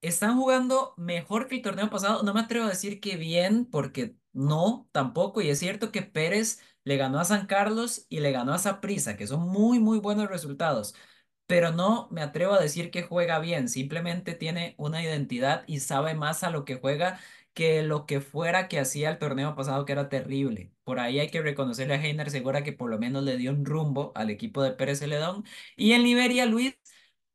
Están 0.02 0.38
jugando 0.38 0.94
mejor 0.98 1.48
que 1.48 1.56
el 1.56 1.62
torneo 1.62 1.90
pasado. 1.90 2.24
No 2.24 2.34
me 2.34 2.42
atrevo 2.42 2.66
a 2.66 2.70
decir 2.70 3.00
que 3.02 3.18
bien, 3.18 3.66
porque 3.66 4.16
no, 4.34 4.90
tampoco. 4.92 5.42
Y 5.42 5.50
es 5.50 5.60
cierto 5.60 5.92
que 5.92 6.02
Pérez 6.04 6.62
le 6.84 6.98
ganó 6.98 7.20
a 7.20 7.26
San 7.26 7.48
Carlos 7.48 8.06
y 8.10 8.20
le 8.20 8.32
ganó 8.32 8.54
a 8.54 8.60
Saprissa, 8.60 9.18
que 9.18 9.28
son 9.28 9.42
muy, 9.50 9.80
muy 9.80 10.00
buenos 10.00 10.30
resultados. 10.30 10.96
Pero 11.48 11.72
no 11.72 12.08
me 12.12 12.22
atrevo 12.22 12.54
a 12.54 12.62
decir 12.62 12.92
que 12.92 13.04
juega 13.04 13.40
bien. 13.40 13.70
Simplemente 13.70 14.34
tiene 14.36 14.76
una 14.78 15.04
identidad 15.04 15.64
y 15.68 15.80
sabe 15.82 16.16
más 16.16 16.44
a 16.44 16.50
lo 16.52 16.66
que 16.66 16.76
juega 16.76 17.20
que 17.54 17.84
lo 17.84 18.06
que 18.06 18.22
fuera 18.22 18.68
que 18.68 18.80
hacía 18.80 19.10
el 19.12 19.20
torneo 19.20 19.56
pasado, 19.56 19.86
que 19.86 19.94
era 19.94 20.10
terrible. 20.10 20.74
Por 20.84 21.00
ahí 21.00 21.20
hay 21.20 21.30
que 21.30 21.42
reconocerle 21.42 21.96
a 21.96 22.04
Heiner 22.04 22.30
Segura 22.32 22.64
que 22.64 22.74
por 22.74 22.90
lo 22.90 23.00
menos 23.00 23.24
le 23.24 23.38
dio 23.38 23.52
un 23.52 23.66
rumbo 23.66 24.12
al 24.16 24.30
equipo 24.30 24.64
de 24.64 24.72
Pérez 24.74 25.00
Celedón. 25.00 25.46
Y 25.76 25.94
en 25.94 26.04
Liberia, 26.04 26.46
Luis. 26.46 26.76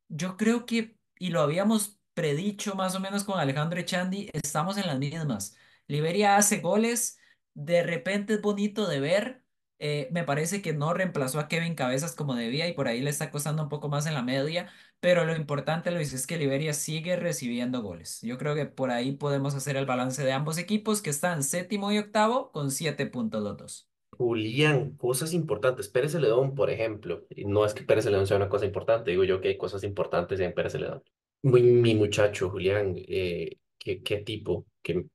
Yo 0.07 0.37
creo 0.37 0.65
que, 0.65 0.97
y 1.19 1.29
lo 1.29 1.41
habíamos 1.41 1.99
predicho 2.13 2.75
más 2.75 2.95
o 2.95 2.99
menos 2.99 3.23
con 3.23 3.39
Alejandro 3.39 3.79
Echandi, 3.79 4.29
estamos 4.33 4.77
en 4.77 4.87
las 4.87 4.97
mismas. 4.99 5.55
Liberia 5.87 6.37
hace 6.37 6.59
goles, 6.59 7.19
de 7.53 7.83
repente 7.83 8.33
es 8.35 8.41
bonito 8.41 8.87
de 8.87 8.99
ver, 8.99 9.43
Eh, 9.81 10.09
me 10.11 10.25
parece 10.25 10.61
que 10.61 10.73
no 10.73 10.93
reemplazó 10.93 11.39
a 11.39 11.47
Kevin 11.47 11.73
Cabezas 11.73 12.13
como 12.13 12.35
debía 12.35 12.67
y 12.67 12.73
por 12.73 12.89
ahí 12.89 12.99
le 12.99 13.09
está 13.09 13.31
costando 13.31 13.63
un 13.63 13.69
poco 13.69 13.87
más 13.87 14.05
en 14.07 14.13
la 14.13 14.21
media, 14.21 14.69
pero 14.99 15.25
lo 15.25 15.35
importante, 15.35 15.91
Luis, 15.91 16.13
es 16.13 16.27
que 16.27 16.37
Liberia 16.37 16.73
sigue 16.73 17.15
recibiendo 17.15 17.81
goles. 17.81 18.21
Yo 18.21 18.37
creo 18.37 18.55
que 18.55 18.65
por 18.65 18.91
ahí 18.91 19.13
podemos 19.13 19.55
hacer 19.55 19.77
el 19.77 19.85
balance 19.85 20.23
de 20.23 20.31
ambos 20.33 20.57
equipos 20.57 21.01
que 21.01 21.09
están 21.09 21.43
séptimo 21.43 21.91
y 21.91 21.97
octavo 21.99 22.51
con 22.51 22.71
siete 22.71 23.05
puntos 23.05 23.43
los 23.43 23.57
dos. 23.57 23.89
Julián, 24.11 24.97
cosas 24.97 25.33
importantes. 25.33 25.87
Pérez 25.87 26.11
Celedón, 26.11 26.53
por 26.53 26.69
ejemplo, 26.69 27.25
no 27.45 27.65
es 27.65 27.73
que 27.73 27.83
Pérez 27.83 28.03
Celedón 28.03 28.27
sea 28.27 28.37
una 28.37 28.49
cosa 28.49 28.65
importante, 28.65 29.11
digo 29.11 29.23
yo 29.23 29.39
que 29.39 29.49
hay 29.49 29.57
cosas 29.57 29.83
importantes 29.83 30.39
en 30.41 30.53
Pérez 30.53 30.73
Celedón. 30.73 31.03
Mi, 31.41 31.61
mi 31.61 31.95
muchacho, 31.95 32.49
Julián, 32.49 32.95
eh, 32.97 33.57
¿qué, 33.77 34.03
qué 34.03 34.17
tipo? 34.17 34.65
Que 34.81 35.05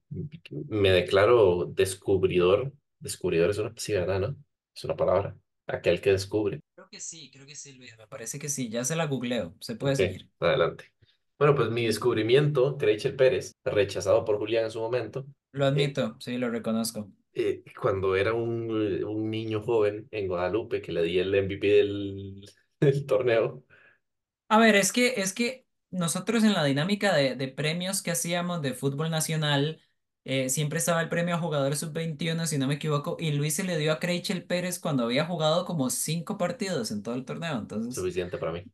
me 0.69 0.91
declaro 0.91 1.67
descubridor. 1.67 2.73
Descubridor 2.99 3.51
es 3.51 3.59
una, 3.59 3.75
sí, 3.77 3.93
¿verdad? 3.93 4.21
¿No? 4.21 4.37
Es 4.75 4.85
una 4.85 4.97
palabra. 4.97 5.37
Aquel 5.67 6.01
que 6.01 6.13
descubre. 6.13 6.61
Creo 6.75 6.89
que 6.91 7.01
sí, 7.01 7.31
creo 7.33 7.47
que 7.47 7.55
sí, 7.57 7.73
Luis, 7.75 7.97
me 7.99 8.07
parece 8.09 8.39
que 8.39 8.49
sí, 8.49 8.69
ya 8.69 8.85
se 8.85 8.97
la 8.97 9.07
googleo, 9.07 9.57
se 9.61 9.77
puede 9.77 9.95
Ok, 9.95 9.97
seguir. 9.97 10.31
adelante. 10.41 10.93
Bueno, 11.39 11.55
pues 11.55 11.71
mi 11.71 11.87
descubrimiento, 11.87 12.77
Creichel 12.79 13.17
Pérez, 13.17 13.53
rechazado 13.65 14.25
por 14.25 14.39
Julián 14.39 14.65
en 14.65 14.71
su 14.71 14.81
momento, 14.81 15.27
Lo 15.53 15.65
eh, 15.75 15.89
admito, 15.89 16.17
sí, 16.21 16.37
lo 16.37 16.51
reconozco. 16.51 17.11
eh, 17.35 17.63
cuando 17.81 18.17
era 18.17 18.33
un, 18.35 18.71
un 19.05 19.31
niño 19.31 19.63
joven 19.63 20.09
en 20.11 20.29
Guadalupe, 20.29 20.81
que 20.83 20.93
le 20.93 21.03
di 21.03 21.19
el 21.19 21.35
MVP 21.35 21.67
del, 21.69 22.45
del 22.81 23.07
torneo, 23.07 23.65
A 24.49 24.59
ver, 24.59 24.77
es 24.77 24.93
que, 24.93 25.15
es 25.21 25.33
que 25.33 25.67
nosotros 25.91 26.45
en 26.45 26.53
la 26.53 26.65
dinámica 26.65 27.15
de, 27.15 27.35
de 27.37 27.49
premios 27.49 28.03
que 28.03 28.11
hacíamos 28.11 28.63
de 28.63 28.75
fútbol 28.75 29.11
nacional, 29.11 29.81
eh, 30.25 30.49
siempre 30.49 30.79
estaba 30.79 31.01
el 31.03 31.09
premio 31.09 31.35
a 31.37 31.39
jugador 31.39 31.77
sub-21, 31.77 32.47
si 32.47 32.59
no 32.59 32.67
me 32.67 32.75
equivoco, 32.75 33.17
y 33.21 33.33
Luis 33.33 33.55
se 33.57 33.65
le 33.65 33.77
dio 33.79 33.93
a 33.93 34.01
Creichel 34.01 34.45
Pérez 34.45 34.79
cuando 34.79 35.05
había 35.05 35.27
jugado 35.27 35.65
como 35.65 35.91
cinco 35.91 36.39
partidos 36.39 36.91
en 36.91 37.03
todo 37.03 37.15
el 37.15 37.25
torneo. 37.25 37.59
Entonces, 37.59 37.95
suficiente 37.95 38.39
para 38.39 38.53
mí. 38.53 38.65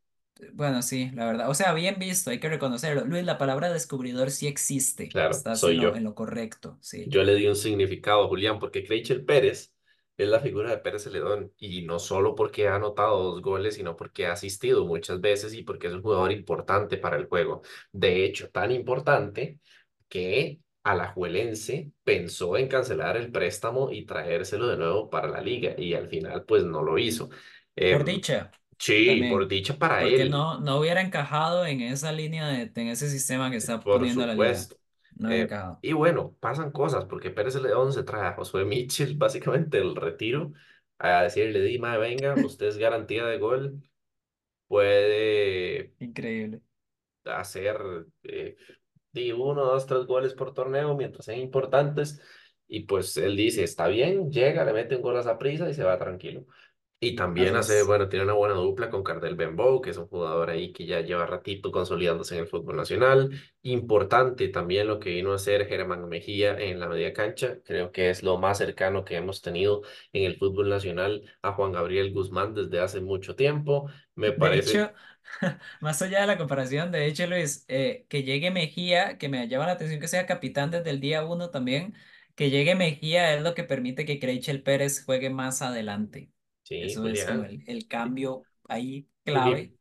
bueno, 0.55 0.83
sí, 0.83 1.11
la 1.13 1.27
verdad. 1.27 1.51
O 1.51 1.55
sea, 1.55 1.73
bien 1.75 1.99
visto, 1.99 2.31
hay 2.31 2.41
que 2.41 2.49
reconocerlo. 2.49 3.05
Luis, 3.05 3.25
la 3.25 3.39
palabra 3.39 3.73
descubridor 3.73 4.31
sí 4.31 4.47
existe. 4.47 5.13
Claro, 5.13 5.29
Estás 5.29 5.65
en 5.65 5.77
soy 5.77 5.77
lo, 5.77 5.95
en 5.95 6.05
yo. 6.05 6.05
lo 6.05 6.15
correcto, 6.15 6.79
sí. 6.81 7.13
Yo 7.13 7.23
le 7.25 7.35
di 7.35 7.47
un 7.49 7.57
significado 7.57 8.25
a 8.25 8.29
Julián 8.29 8.59
porque 8.59 8.85
Creichel 8.85 9.25
Pérez 9.25 9.75
es 10.17 10.29
la 10.29 10.41
figura 10.41 10.71
de 10.71 10.79
Pérez 10.79 11.05
Celedón 11.05 11.53
y 11.59 11.83
no 11.83 11.99
solo 11.99 12.35
porque 12.35 12.69
ha 12.69 12.75
anotado 12.77 13.23
dos 13.33 13.43
goles, 13.43 13.75
sino 13.77 13.97
porque 13.97 14.27
ha 14.27 14.33
asistido 14.33 14.85
muchas 14.87 15.21
veces 15.21 15.55
y 15.55 15.63
porque 15.63 15.87
es 15.89 15.95
un 15.95 16.03
jugador 16.03 16.31
importante 16.33 16.99
para 16.99 17.17
el 17.17 17.27
juego. 17.27 17.63
De 17.93 18.25
hecho, 18.25 18.51
tan 18.51 18.71
importante 18.73 19.61
que 20.09 20.61
Alajuelense 20.83 21.93
pensó 22.05 22.57
en 22.57 22.69
cancelar 22.69 23.17
el 23.17 23.31
préstamo 23.33 23.91
y 23.93 24.07
traérselo 24.07 24.69
de 24.69 24.77
nuevo 24.79 25.11
para 25.11 25.29
la 25.29 25.41
liga 25.43 25.75
y 25.79 25.95
al 25.95 26.09
final 26.09 26.45
pues 26.45 26.65
no 26.65 26.83
lo 26.83 26.99
hizo. 26.99 27.31
Por 27.89 28.05
Em, 28.05 28.05
dicha, 28.05 28.55
sí, 28.79 29.25
por 29.29 29.47
también. 29.47 29.49
dicha 29.49 29.79
para 29.79 30.03
Porque 30.03 30.25
él. 30.25 30.27
no, 30.27 30.61
no 30.61 30.79
hubiera 30.81 31.01
encajado 31.03 31.67
en 31.67 31.81
esa 31.83 32.13
línea 32.13 32.49
de, 32.49 32.73
en 32.75 32.89
ese 32.89 33.11
sistema 33.11 33.51
que 33.51 33.57
está 33.59 33.81
Por 33.83 34.09
poniendo 34.09 34.27
la 34.27 34.35
liga. 34.35 34.69
supuesto. 34.69 34.77
No 35.17 35.31
Eh, 35.31 35.43
encajado. 35.43 35.83
y 35.83 35.93
bueno, 35.93 36.37
pasan 36.41 36.71
cosas 36.73 37.05
porque 37.07 37.31
Pérez 37.31 37.55
León 37.57 37.93
se 37.93 38.03
trae 38.03 38.27
a 38.29 38.35
Josué 38.35 38.65
Mitchell 38.65 39.15
básicamente 39.19 39.79
el 39.79 39.97
retiro 39.97 40.53
a 40.99 41.23
decirle, 41.23 41.61
Dima, 41.63 41.97
venga, 41.97 42.37
usted 42.39 42.67
es 42.67 42.77
garantía 42.79 43.25
de 43.27 43.39
gol, 43.39 43.83
puede 44.69 45.95
Increíble. 46.01 46.61
hacer 47.25 48.07
eh, 48.25 48.57
di 49.13 49.33
uno, 49.33 49.65
dos, 49.65 49.87
tres 49.87 50.07
goles 50.07 50.35
por 50.35 50.55
torneo 50.55 50.97
mientras 50.97 51.25
sean 51.27 51.39
importantes. 51.41 52.21
Y 52.69 52.81
pues 52.85 53.17
él 53.17 53.37
dice, 53.37 53.65
está 53.65 53.89
bien, 53.89 54.31
llega, 54.31 54.65
le 54.65 54.73
mete 54.73 54.97
un 54.97 55.03
gol 55.03 55.17
a 55.17 55.21
esa 55.21 55.39
prisa 55.39 55.69
y 55.69 55.75
se 55.75 55.85
va 55.85 55.99
tranquilo. 55.99 56.47
Y 57.03 57.17
también 57.17 57.57
Así 57.57 57.57
hace, 57.57 57.83
es. 57.83 57.83
bueno, 57.83 58.11
tiene 58.11 58.25
una 58.27 58.35
buena 58.35 58.55
dupla 58.55 58.91
con 58.91 59.03
Cardel 59.03 59.35
Benbow, 59.35 59.81
que 59.81 59.89
es 59.89 59.97
un 59.97 60.07
jugador 60.07 60.51
ahí 60.51 60.71
que 60.71 60.85
ya 60.85 61.01
lleva 61.01 61.25
ratito 61.25 61.73
consolidándose 61.73 62.35
en 62.35 62.43
el 62.43 62.47
fútbol 62.47 62.77
nacional. 62.77 63.31
Importante 63.63 64.49
también 64.49 64.87
lo 64.87 65.01
que 65.01 65.09
vino 65.11 65.33
a 65.33 65.37
hacer 65.37 65.67
Germán 65.67 66.07
Mejía 66.11 66.59
en 66.59 66.79
la 66.79 66.89
media 66.89 67.15
cancha. 67.15 67.57
Creo 67.65 67.91
que 67.91 68.11
es 68.11 68.23
lo 68.23 68.37
más 68.37 68.59
cercano 68.59 69.03
que 69.07 69.17
hemos 69.17 69.41
tenido 69.41 69.81
en 70.13 70.25
el 70.25 70.37
fútbol 70.37 70.69
nacional 70.69 71.25
a 71.41 71.53
Juan 71.53 71.73
Gabriel 71.73 72.13
Guzmán 72.13 72.53
desde 72.55 72.81
hace 72.81 73.01
mucho 73.01 73.35
tiempo. 73.35 73.89
Me 74.15 74.33
De 74.33 74.33
parece, 74.33 74.61
hecho, 74.63 74.93
más 75.81 76.01
allá 76.03 76.21
de 76.21 76.27
la 76.27 76.39
comparación, 76.39 76.93
de 76.93 77.07
hecho, 77.07 77.27
Luis, 77.27 77.65
eh, 77.69 78.07
que 78.09 78.23
llegue 78.23 78.51
Mejía, 78.51 79.19
que 79.19 79.29
me 79.29 79.49
llama 79.49 79.67
la 79.67 79.73
atención 79.73 80.01
que 80.01 80.09
sea 80.09 80.27
capitán 80.27 80.71
desde 80.71 80.91
el 80.91 81.01
día 81.01 81.25
uno 81.25 81.51
también, 81.51 81.95
que 82.35 82.51
llegue 82.51 82.75
Mejía 82.75 83.35
es 83.35 83.43
lo 83.43 83.55
que 83.55 83.65
permite 83.65 84.05
que 84.07 84.19
Creichel 84.21 84.63
Pérez 84.63 85.05
juegue 85.05 85.31
más 85.31 85.63
adelante. 85.63 86.33
sí, 86.63 86.95
Eso 86.95 87.09
es 87.09 87.25
como 87.25 87.45
Julián. 87.45 87.45
el, 87.45 87.63
el 87.67 87.89
cambio 87.89 88.47
ahí 88.69 89.09
Mi, 89.35 89.51
clave, 89.51 89.75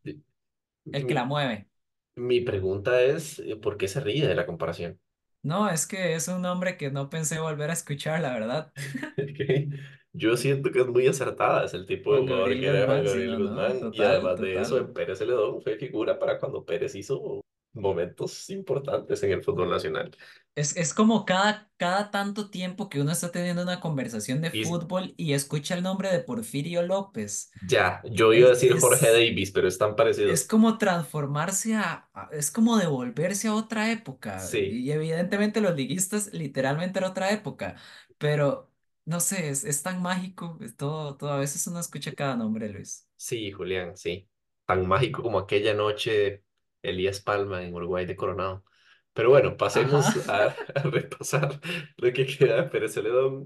el 0.91 1.05
que 1.07 1.13
la 1.15 1.25
mueve. 1.25 1.69
mi 2.15 2.41
pregunta 2.41 3.01
es, 3.01 3.39
eh, 3.39 3.55
¿por 3.55 3.77
qué 3.77 3.87
se 3.87 3.99
ríe 3.99 4.27
de 4.27 4.35
la 4.35 4.45
comparación? 4.45 4.99
No, 5.41 5.69
es 5.69 5.87
que 5.87 6.15
es 6.15 6.27
un 6.27 6.41
nombre 6.41 6.77
que 6.77 6.91
no 6.91 7.09
pensé 7.09 7.39
volver 7.39 7.69
a 7.69 7.73
escuchar, 7.73 8.19
la 8.21 8.33
verdad. 8.33 8.73
Yo 10.11 10.35
siento 10.37 10.71
que 10.71 10.79
es 10.81 10.87
muy 10.87 11.07
acertada, 11.07 11.65
es 11.65 11.73
el 11.73 11.85
tipo 11.85 12.15
de 12.15 12.21
jugador 12.21 12.59
que 12.59 12.67
era 12.67 12.85
Guzmán, 12.85 13.03
Gabriel 13.03 13.37
no, 13.37 13.37
Guzmán 13.37 13.79
y 13.91 14.01
total, 14.01 14.03
además 14.03 14.39
de 14.39 14.59
eso 14.59 14.77
en 14.79 14.91
Pérez 14.93 15.19
Celedón 15.19 15.61
fue 15.61 15.77
figura 15.77 16.17
para 16.17 16.39
cuando 16.39 16.65
Pérez 16.65 16.95
hizo 16.95 17.41
momentos 17.73 18.49
importantes 18.49 19.21
en 19.23 19.31
el 19.33 19.43
fútbol 19.43 19.69
nacional. 19.69 20.11
Es, 20.55 20.75
es 20.75 20.93
como 20.93 21.25
cada, 21.25 21.71
cada 21.77 22.11
tanto 22.11 22.49
tiempo 22.49 22.89
que 22.89 22.99
uno 23.01 23.11
está 23.11 23.31
teniendo 23.31 23.61
una 23.63 23.79
conversación 23.79 24.41
de 24.41 24.51
Y 24.51 24.63
fútbol 24.63 25.13
y 25.17 25.33
escucha 25.33 25.75
el 25.75 25.83
nombre 25.83 26.11
de 26.11 26.19
Porfirio 26.19 26.81
López. 26.83 27.51
ya, 27.61 28.01
yo 28.11 28.33
iba 28.33 28.47
a 28.47 28.51
Es, 28.51 28.51
decir 28.51 28.73
Jorge 28.79 29.07
es, 29.07 29.11
Davis, 29.11 29.51
pero 29.51 29.67
es 29.67 29.77
parecidos. 29.77 30.45
como 30.45 30.77
transformarse 30.77 31.75
a, 31.75 32.09
a- 32.13 32.29
es 32.31 32.51
como 32.51 32.77
devolverse 32.77 33.47
a 33.47 33.55
otra 33.55 33.91
época. 33.91 34.51
Sí, 34.51 34.59
Y 34.59 34.91
evidentemente 34.91 35.61
los 35.61 35.75
liguistas 35.75 36.33
literalmente 36.33 36.99
era 36.99 37.09
otra 37.09 37.31
época, 37.31 37.75
pero 38.17 38.68
no 39.05 39.19
sé, 39.19 39.49
es, 39.49 39.63
es 39.63 39.83
tan 39.83 40.01
mágico, 40.01 40.57
es 40.61 40.75
todo, 40.75 41.17
todo, 41.17 41.31
a 41.31 41.39
veces 41.39 41.65
uno 41.67 41.79
escucha 41.79 42.13
cada 42.13 42.35
nombre, 42.37 42.69
Luis. 42.69 43.07
sí, 43.15 43.51
Julián, 43.51 43.95
sí. 43.97 44.29
Tan 44.65 44.87
mágico 44.87 45.23
como 45.23 45.39
aquella 45.39 45.73
noche 45.73 46.43
Elías 46.81 47.21
Palma 47.21 47.63
en 47.63 47.73
Uruguay 47.73 48.05
de 48.05 48.15
Coronado. 48.15 48.63
Pero 49.13 49.29
bueno, 49.31 49.57
pasemos 49.57 50.05
a, 50.29 50.47
a 50.75 50.83
repasar 50.83 51.59
lo 51.97 52.13
que 52.13 52.25
queda 52.25 52.57
de 52.63 52.63
Pérez 52.69 52.93
Celedón. 52.93 53.45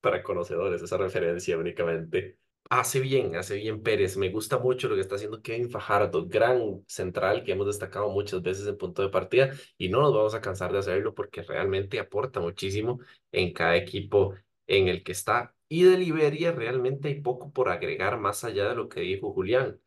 para 0.00 0.22
conocedores, 0.22 0.82
esa 0.82 0.98
referencia 0.98 1.58
únicamente. 1.58 2.38
Hace 2.70 3.00
bien, 3.00 3.36
hace 3.36 3.56
bien 3.56 3.82
Pérez. 3.82 4.16
Me 4.16 4.30
gusta 4.30 4.58
mucho 4.58 4.88
lo 4.88 4.94
que 4.94 5.02
está 5.02 5.16
haciendo 5.16 5.42
Kevin 5.42 5.70
Fajardo, 5.70 6.26
gran 6.26 6.82
central 6.86 7.44
que 7.44 7.52
hemos 7.52 7.66
destacado 7.66 8.08
muchas 8.10 8.40
veces 8.42 8.66
en 8.66 8.78
punto 8.78 9.02
de 9.02 9.10
partida 9.10 9.50
y 9.76 9.90
no 9.90 10.00
nos 10.00 10.14
vamos 10.14 10.34
a 10.34 10.40
cansar 10.40 10.72
de 10.72 10.78
hacerlo 10.78 11.14
porque 11.14 11.42
realmente 11.42 12.00
aporta 12.00 12.40
muchísimo 12.40 13.00
en 13.30 13.52
cada 13.52 13.76
equipo 13.76 14.34
en 14.66 14.88
el 14.88 15.02
que 15.02 15.12
está. 15.12 15.54
Y 15.68 15.84
de 15.84 15.96
Liberia 15.98 16.52
realmente 16.52 17.08
hay 17.08 17.20
poco 17.20 17.52
por 17.52 17.68
agregar 17.70 18.18
más 18.18 18.44
allá 18.44 18.68
de 18.68 18.74
lo 18.76 18.88
que 18.88 19.00
dijo 19.00 19.32
Julián. 19.32 19.80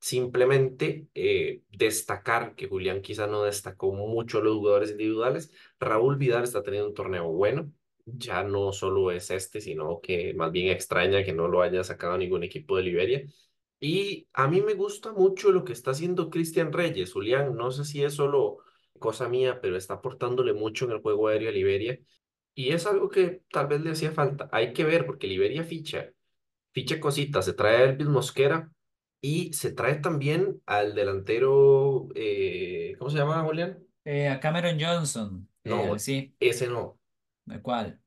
Simplemente 0.00 1.08
eh, 1.14 1.62
destacar 1.70 2.54
que 2.56 2.68
Julián 2.68 3.02
quizá 3.02 3.26
no 3.26 3.44
destacó 3.44 3.92
mucho 3.92 4.40
los 4.40 4.56
jugadores 4.56 4.90
individuales. 4.92 5.52
Raúl 5.78 6.16
Vidal 6.16 6.44
está 6.44 6.62
teniendo 6.62 6.88
un 6.88 6.94
torneo 6.94 7.28
bueno 7.30 7.72
ya 8.04 8.42
no 8.42 8.72
solo 8.72 9.10
es 9.10 9.30
este, 9.30 9.60
sino 9.60 10.00
que 10.00 10.34
más 10.34 10.50
bien 10.52 10.68
extraña 10.68 11.24
que 11.24 11.32
no 11.32 11.48
lo 11.48 11.62
haya 11.62 11.84
sacado 11.84 12.18
ningún 12.18 12.42
equipo 12.42 12.76
de 12.76 12.82
Liberia. 12.82 13.22
Y 13.80 14.28
a 14.32 14.48
mí 14.48 14.60
me 14.60 14.74
gusta 14.74 15.12
mucho 15.12 15.50
lo 15.50 15.64
que 15.64 15.72
está 15.72 15.90
haciendo 15.92 16.30
Cristian 16.30 16.72
Reyes, 16.72 17.12
Julián. 17.12 17.56
No 17.56 17.70
sé 17.72 17.84
si 17.84 18.02
es 18.04 18.14
solo 18.14 18.58
cosa 18.98 19.28
mía, 19.28 19.60
pero 19.60 19.76
está 19.76 19.94
aportándole 19.94 20.52
mucho 20.52 20.84
en 20.84 20.92
el 20.92 21.00
juego 21.00 21.28
aéreo 21.28 21.48
a 21.48 21.52
Liberia. 21.52 21.98
Y 22.54 22.72
es 22.72 22.86
algo 22.86 23.08
que 23.08 23.42
tal 23.50 23.66
vez 23.66 23.80
le 23.80 23.90
hacía 23.92 24.12
falta. 24.12 24.48
Hay 24.52 24.72
que 24.72 24.84
ver, 24.84 25.06
porque 25.06 25.26
Liberia 25.26 25.64
ficha, 25.64 26.10
ficha 26.72 27.00
cositas. 27.00 27.44
Se 27.44 27.54
trae 27.54 27.76
a 27.76 27.84
Elvis 27.84 28.06
Mosquera 28.08 28.70
y 29.20 29.52
se 29.52 29.72
trae 29.72 29.96
también 29.96 30.60
al 30.66 30.94
delantero, 30.94 32.08
eh, 32.14 32.94
¿cómo 32.98 33.10
se 33.10 33.18
llama, 33.18 33.42
Julián? 33.42 33.78
Eh, 34.04 34.28
a 34.28 34.40
Cameron 34.40 34.78
Johnson, 34.80 35.48
eh, 35.64 35.70
No, 35.70 35.98
sí, 35.98 36.34
ese 36.40 36.68
no. 36.68 36.98
¿de 37.44 37.60
cuál? 37.62 38.00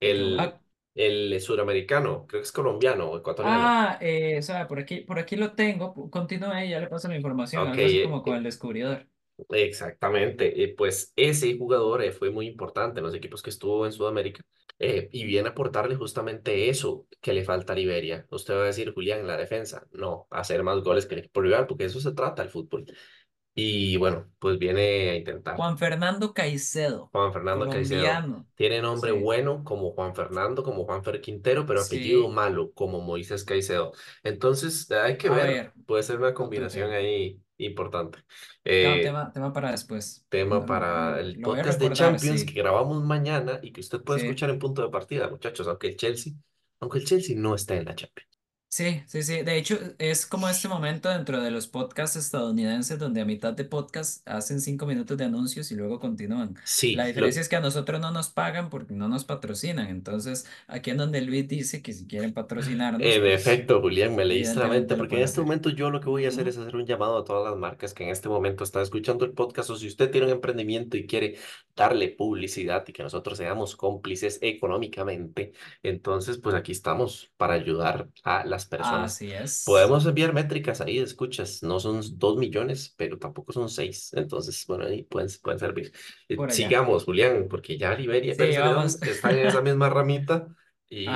El, 0.00 0.38
ah, 0.40 0.60
el 0.94 1.40
suramericano, 1.40 2.26
creo 2.26 2.40
que 2.40 2.44
es 2.46 2.52
colombiano 2.52 3.10
o 3.10 3.18
ecuatoriano. 3.18 3.60
Ah, 3.62 3.98
eh, 4.00 4.38
o 4.38 4.42
sea, 4.42 4.66
por 4.68 4.78
aquí, 4.78 5.00
por 5.00 5.18
aquí 5.18 5.36
lo 5.36 5.52
tengo. 5.54 6.10
Continúe, 6.10 6.68
ya 6.68 6.80
le 6.80 6.88
paso 6.88 7.08
la 7.08 7.16
información, 7.16 7.66
algo 7.68 7.84
así 7.84 7.98
eh, 7.98 8.04
como 8.04 8.22
con 8.22 8.34
eh, 8.34 8.38
el 8.38 8.44
descubridor. 8.44 9.06
Exactamente. 9.50 10.62
Eh, 10.64 10.74
pues 10.76 11.12
ese 11.16 11.56
jugador 11.58 12.02
eh, 12.02 12.12
fue 12.12 12.30
muy 12.30 12.46
importante 12.46 13.00
en 13.00 13.04
los 13.06 13.14
equipos 13.14 13.42
que 13.42 13.50
estuvo 13.50 13.86
en 13.86 13.92
Sudamérica 13.92 14.42
eh, 14.78 15.08
y 15.12 15.24
viene 15.24 15.48
a 15.48 15.52
aportarle 15.52 15.96
justamente 15.96 16.68
eso 16.68 17.06
que 17.20 17.32
le 17.32 17.44
falta 17.44 17.72
a 17.72 17.76
Liberia. 17.76 18.26
Usted 18.30 18.54
va 18.54 18.62
a 18.62 18.66
decir, 18.66 18.92
Julián, 18.94 19.20
en 19.20 19.26
la 19.26 19.36
defensa. 19.36 19.86
No, 19.92 20.26
hacer 20.30 20.62
más 20.62 20.82
goles 20.82 21.06
que 21.06 21.14
el 21.14 21.20
equipo 21.20 21.40
rival, 21.42 21.66
porque 21.66 21.84
eso 21.84 22.00
se 22.00 22.12
trata 22.12 22.42
el 22.42 22.50
fútbol. 22.50 22.86
Y 23.54 23.96
bueno, 23.96 24.30
pues 24.38 24.58
viene 24.58 25.10
a 25.10 25.16
intentar. 25.16 25.56
Juan 25.56 25.78
Fernando 25.78 26.32
Caicedo, 26.34 27.12
Juan 27.12 27.32
Fernando 27.32 27.68
Caicedo. 27.68 28.22
colombiano. 28.22 28.48
Tiene 28.54 28.80
nombre 28.82 29.12
Sí, 29.12 29.18
bueno 29.22 29.64
como 29.64 29.92
Juan 29.92 30.14
Fernando, 30.14 30.62
como 30.62 30.84
Juan 30.84 31.02
Fer 31.02 31.20
Quintero, 31.20 31.64
pero 31.66 31.80
apellido 31.80 32.28
sí. 32.28 32.28
malo 32.28 32.72
como 32.74 33.00
Moisés 33.00 33.44
Caicedo. 33.44 33.92
Entonces, 34.22 34.90
hay 34.90 35.16
que 35.16 35.28
A 35.28 35.34
ver, 35.34 35.46
ver, 35.46 35.74
puede 35.86 36.02
ser 36.02 36.18
una 36.18 36.34
combinación 36.34 36.90
ahí 36.92 37.40
importante. 37.66 38.18
Tema, 38.78 38.96
Eh, 38.96 39.02
tema, 39.02 39.32
tema 39.32 39.52
para 39.52 39.70
después. 39.72 40.26
tema 40.28 40.60
No, 40.60 40.66
no, 40.66 40.66
para 40.66 41.12
no, 41.12 41.16
el 41.18 41.34
lo 41.34 41.50
voy 41.50 41.60
a 41.60 41.64
podcast 41.64 41.78
de 41.80 41.88
recordar, 41.88 42.20
Champions 42.20 42.44
que 42.44 42.52
grabamos 42.54 43.02
mañana 43.04 43.58
y 43.62 43.72
que 43.72 43.80
usted 43.80 44.02
puede 44.02 44.20
Sí. 44.20 44.26
escuchar 44.26 44.50
en 44.50 44.58
punto 44.58 44.82
de 44.82 44.90
partida, 44.90 45.28
muchachos, 45.28 45.66
aunque 45.68 45.88
el 45.88 45.96
Chelsea, 45.96 46.32
aunque 46.80 46.98
el 46.98 47.04
Chelsea 47.06 47.36
no 47.38 47.54
está 47.54 47.74
en 47.76 47.86
la 47.86 47.94
Champions. 47.94 48.29
Sí, 48.72 49.02
sí, 49.08 49.22
sí. 49.24 49.42
De 49.42 49.56
hecho, 49.58 49.76
es 49.98 50.26
como 50.26 50.48
este 50.48 50.68
momento 50.68 51.08
dentro 51.08 51.40
de 51.42 51.50
los 51.50 51.66
podcasts 51.66 52.14
estadounidenses 52.16 53.00
donde 53.00 53.20
a 53.20 53.24
mitad 53.24 53.52
de 53.52 53.64
podcast 53.64 54.26
hacen 54.28 54.60
cinco 54.60 54.86
minutos 54.86 55.18
de 55.18 55.24
anuncios 55.24 55.72
y 55.72 55.74
luego 55.74 55.98
continúan. 55.98 56.56
La 56.92 57.04
Sí, 57.04 57.12
lo, 57.14 57.26
diferencia 57.26 57.40
es 57.42 57.48
que 57.48 57.56
a 57.56 57.60
nosotros 57.60 58.00
no 58.00 58.12
nos 58.12 58.28
pagan 58.30 58.70
porque 58.70 58.94
no 58.94 59.08
nos 59.08 59.24
patrocinan. 59.24 59.88
Entonces, 59.88 60.46
aquí 60.68 60.90
en 60.90 60.98
donde 60.98 61.20
Luis 61.20 61.48
dice 61.48 61.82
que 61.82 61.92
si 61.92 62.06
quieren 62.06 62.32
patrocinarnos, 62.32 63.02
En 63.02 63.24
pues 63.24 63.26
efecto, 63.26 63.80
Julián, 63.80 64.14
me 64.14 64.26
leíste 64.26 64.60
la 64.60 64.68
mente, 64.68 64.94
evidentemente 64.94 64.96
lo 64.96 65.08
porque 65.08 65.16
en 65.16 65.22
pueden 65.22 65.24
este 65.24 65.40
hacer. 65.40 65.40
momento 65.40 65.70
yo 65.70 65.90
lo 65.90 66.00
que 66.00 66.10
voy 66.10 66.26
a 66.26 66.28
hacer 66.28 66.48
es 66.48 66.58
Ujú. 66.58 66.58
hacer 66.58 66.76
un 66.76 66.84
llamado 66.84 67.16
a 67.16 67.24
todas 67.24 67.50
las 67.50 67.58
marcas 67.58 67.94
que 67.94 68.04
en 68.04 68.10
este 68.10 68.28
momento 68.28 68.62
están 68.62 68.82
escuchando 68.82 69.24
el 69.24 69.32
podcast 69.32 69.70
o 69.70 69.76
si 69.76 69.86
usted 69.86 70.10
tiene 70.10 70.26
un 70.26 70.32
emprendimiento 70.34 70.98
y 70.98 71.06
quiere 71.06 71.38
darle 71.74 72.08
publicidad 72.10 72.84
y 72.86 72.92
que 72.92 73.02
nosotros 73.02 73.38
seamos 73.38 73.74
cómplices 73.74 74.38
económicamente, 74.42 75.52
entonces 75.82 76.36
pues 76.36 76.54
aquí 76.54 76.72
estamos 76.72 77.32
para 77.38 77.54
ayudar 77.54 78.10
a 78.22 78.44
las 78.44 78.59
personas. 78.66 79.12
Así 79.12 79.32
es. 79.32 79.64
Podemos 79.64 80.06
enviar 80.06 80.32
métricas 80.32 80.80
ahí, 80.80 80.98
escuchas, 80.98 81.62
no 81.62 81.78
son 81.80 82.00
dos 82.18 82.36
millones, 82.38 82.94
pero 82.96 83.18
tampoco 83.18 83.52
son 83.52 83.68
seis, 83.68 84.12
entonces 84.14 84.64
bueno, 84.66 84.84
ahí 84.86 85.04
pueden, 85.04 85.28
pueden 85.42 85.58
servir. 85.58 85.92
Eh, 86.28 86.36
allá. 86.42 86.52
sigamos, 86.54 87.04
Julián, 87.04 87.46
porque 87.48 87.76
ya 87.78 87.94
Liberia 87.94 88.32
Sí, 88.32 88.44
están 89.02 89.38
en 89.38 89.46
esa 89.46 89.60
misma 89.62 89.88
ramita. 89.90 90.48
Y, 90.88 91.06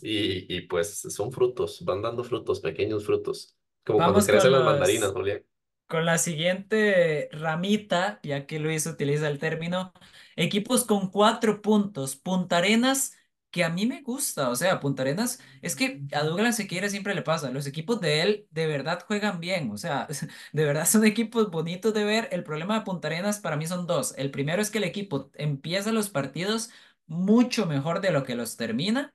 y, 0.00 0.56
y 0.56 0.60
pues 0.62 1.00
son 1.00 1.30
frutos, 1.32 1.84
van 1.84 2.00
dando 2.02 2.24
frutos, 2.24 2.60
pequeños 2.60 3.04
frutos, 3.04 3.56
como 3.84 4.02
cuando 4.02 4.14
Vamos 4.14 4.26
crecen 4.26 4.50
con 4.50 4.52
las 4.52 4.64
mandarinas, 4.64 5.08
los 5.08 5.12
Julián. 5.12 5.42
Con 5.86 6.06
la 6.06 6.18
siguiente 6.18 7.28
ramita, 7.32 8.20
ya 8.22 8.46
que 8.46 8.60
Luis 8.60 8.86
utiliza 8.86 9.28
el 9.28 9.40
término, 9.40 9.92
equipos 10.36 10.84
con 10.84 11.10
cuatro 11.10 11.62
puntos, 11.62 12.14
Punta 12.16 12.58
Arenas, 12.58 13.14
que 13.50 13.64
a 13.64 13.70
mí 13.70 13.86
me 13.86 14.02
gusta, 14.02 14.48
o 14.50 14.56
sea, 14.56 14.80
Punta 14.80 15.02
Arenas, 15.02 15.40
es 15.62 15.76
que 15.76 16.02
a 16.12 16.22
Douglas 16.24 16.56
Sequeira 16.56 16.88
siempre 16.88 17.14
le 17.14 17.22
pasa, 17.22 17.50
los 17.50 17.66
equipos 17.66 18.00
de 18.00 18.22
él 18.22 18.46
de 18.50 18.66
verdad 18.66 19.04
juegan 19.06 19.40
bien, 19.40 19.70
o 19.72 19.76
sea, 19.78 20.06
de 20.52 20.64
verdad 20.64 20.86
son 20.86 21.04
equipos 21.04 21.50
bonitos 21.50 21.92
de 21.94 22.04
ver, 22.04 22.28
el 22.32 22.44
problema 22.44 22.78
de 22.78 22.84
Punta 22.84 23.08
Arenas 23.08 23.40
para 23.40 23.56
mí 23.56 23.66
son 23.66 23.86
dos, 23.86 24.14
el 24.18 24.30
primero 24.30 24.62
es 24.62 24.70
que 24.70 24.78
el 24.78 24.84
equipo 24.84 25.30
empieza 25.34 25.92
los 25.92 26.10
partidos 26.10 26.70
mucho 27.06 27.66
mejor 27.66 28.00
de 28.00 28.12
lo 28.12 28.22
que 28.24 28.34
los 28.36 28.56
termina, 28.56 29.14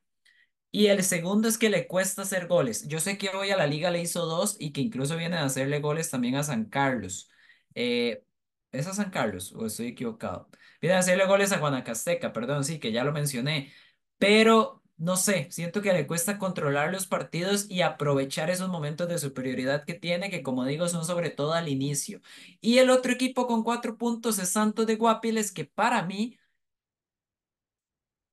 y 0.71 0.87
el 0.87 1.03
segundo 1.03 1.47
es 1.47 1.57
que 1.57 1.69
le 1.69 1.87
cuesta 1.87 2.23
hacer 2.23 2.47
goles. 2.47 2.87
Yo 2.87 2.99
sé 2.99 3.17
que 3.17 3.29
hoy 3.29 3.49
a 3.51 3.57
la 3.57 3.67
liga 3.67 3.91
le 3.91 4.01
hizo 4.01 4.25
dos 4.25 4.57
y 4.59 4.73
que 4.73 4.81
incluso 4.81 5.15
viene 5.17 5.37
a 5.37 5.45
hacerle 5.45 5.79
goles 5.79 6.09
también 6.11 6.35
a 6.35 6.43
San 6.43 6.65
Carlos. 6.65 7.29
Eh, 7.75 8.23
¿es 8.71 8.87
a 8.87 8.93
San 8.93 9.09
Carlos 9.09 9.53
o 9.53 9.65
estoy 9.65 9.87
equivocado? 9.87 10.49
Viene 10.81 10.95
a 10.97 10.99
hacerle 10.99 11.25
goles 11.27 11.51
a 11.53 11.59
Guanacasteca, 11.59 12.33
perdón, 12.33 12.63
sí, 12.65 12.79
que 12.79 12.91
ya 12.91 13.03
lo 13.05 13.13
mencioné. 13.13 13.71
Pero 14.17 14.81
no 14.97 15.17
sé, 15.17 15.47
siento 15.51 15.81
que 15.81 15.91
le 15.93 16.07
cuesta 16.07 16.37
controlar 16.39 16.91
los 16.91 17.05
partidos 17.07 17.69
y 17.69 17.81
aprovechar 17.81 18.49
esos 18.49 18.69
momentos 18.69 19.09
de 19.09 19.17
superioridad 19.19 19.83
que 19.85 19.93
tiene, 19.93 20.29
que 20.29 20.41
como 20.43 20.65
digo, 20.65 20.87
son 20.87 21.05
sobre 21.05 21.29
todo 21.31 21.53
al 21.53 21.67
inicio. 21.69 22.21
Y 22.61 22.77
el 22.79 22.89
otro 22.89 23.11
equipo 23.11 23.45
con 23.47 23.63
cuatro 23.63 23.97
puntos 23.97 24.39
es 24.39 24.51
Santos 24.51 24.87
de 24.87 24.95
Guapiles, 24.95 25.51
que 25.51 25.65
para 25.65 26.03
mí 26.03 26.37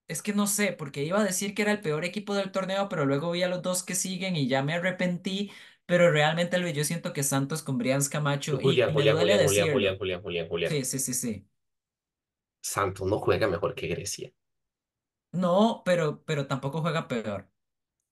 es 0.09 0.23
que 0.23 0.33
no 0.35 0.47
sé, 0.47 0.73
porque 0.73 1.05
iba 1.05 1.21
a 1.21 1.25
decir 1.25 1.55
que 1.55 1.63
era 1.63 1.73
el 1.73 1.81
peor 1.81 2.05
equipo 2.05 2.35
del 2.35 2.53
torneo, 2.53 2.89
pero 2.89 3.07
luego 3.07 3.31
vi 3.31 3.43
a 3.43 3.49
los 3.49 3.63
dos 3.63 3.83
que 3.83 3.95
siguen 3.95 4.37
y 4.37 4.49
ya 4.49 4.63
me 4.63 4.75
arrepentí. 4.75 5.51
Pero 5.87 6.11
realmente, 6.11 6.59
Luis, 6.59 6.75
yo 6.75 6.85
siento 6.85 7.13
que 7.13 7.23
Santos 7.23 7.63
con 7.63 7.79
Brian 7.79 8.03
Camacho, 8.05 8.61
y 8.61 8.61
Julián, 8.63 8.93
me 8.93 8.93
Julián, 8.93 9.17
duele 9.17 9.39
Julián, 9.39 9.71
Julián, 9.71 9.71
Julián. 9.71 9.99
Julián, 9.99 10.23
Julián, 10.23 10.49
Julián. 10.49 10.71
Sí, 10.71 10.85
sí, 10.85 10.99
sí, 10.99 11.15
sí. 11.15 11.49
Santos 12.61 13.07
no 13.07 13.19
juega 13.21 13.47
mejor 13.47 13.75
que 13.77 13.87
Grecia. 13.89 14.33
No, 15.33 15.83
pero, 15.85 16.23
pero 16.25 16.47
tampoco 16.47 16.83
juega 16.83 17.09
peor. 17.09 17.51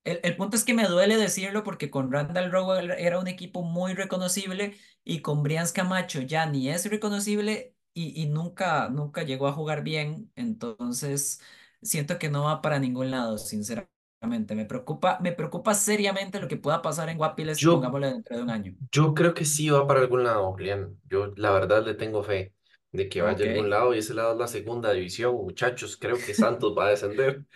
El, 0.05 0.21
el 0.25 0.37
punto 0.37 0.57
es 0.57 0.64
que 0.64 0.75
me 0.75 0.87
duele 0.89 1.16
decirlo 1.18 1.64
porque 1.64 1.91
con 1.91 2.12
Randall 2.12 2.53
Rowe 2.53 2.81
era 2.99 3.18
un 3.21 3.29
equipo 3.29 3.62
muy 3.62 3.95
reconocible 3.95 4.77
y 5.05 5.23
con 5.23 5.43
Brian 5.43 5.66
Camacho 5.75 6.23
ya 6.23 6.47
ni 6.47 6.71
es 6.71 6.91
reconocible 6.91 7.77
y, 7.95 8.21
y 8.23 8.29
nunca, 8.29 8.89
nunca 8.91 9.23
llegó 9.25 9.49
a 9.49 9.53
jugar 9.53 9.83
bien. 9.85 10.33
Entonces, 10.37 11.41
siento 11.83 12.18
que 12.18 12.31
no 12.31 12.45
va 12.45 12.62
para 12.62 12.79
ningún 12.81 13.11
lado, 13.11 13.39
sinceramente. 13.39 14.55
Me 14.55 14.66
preocupa, 14.66 15.18
me 15.21 15.33
preocupa 15.33 15.75
seriamente 15.75 16.41
lo 16.41 16.49
que 16.49 16.57
pueda 16.59 16.83
pasar 16.83 17.09
en 17.11 17.18
Guapiles, 17.18 17.61
Yo, 17.61 17.71
pongámosle 17.71 18.09
dentro 18.12 18.37
de 18.37 18.43
un 18.45 18.51
año. 18.51 18.77
yo 18.93 19.14
creo 19.14 19.35
que 19.35 19.45
sí 19.45 19.68
va 19.71 19.87
para 19.87 20.01
algún 20.01 20.25
lado, 20.25 20.53
Julián. 20.53 21.01
Yo 21.05 21.29
la 21.37 21.51
verdad 21.53 21.85
le 21.85 21.95
tengo 21.95 22.23
fe 22.23 22.55
de 22.93 23.09
que 23.09 23.22
vaya 23.22 23.45
a 23.45 23.49
algún 23.49 23.70
lado 23.70 23.95
y 23.95 23.99
ese 23.99 24.14
lado 24.14 24.32
es 24.32 24.38
la 24.38 24.49
segunda 24.49 24.93
división, 24.93 25.34
muchachos. 25.36 25.97
Creo 25.97 26.22
que 26.22 26.34
Santos 26.34 26.74
va 26.78 26.86
a 26.86 26.91
descender. 26.91 27.45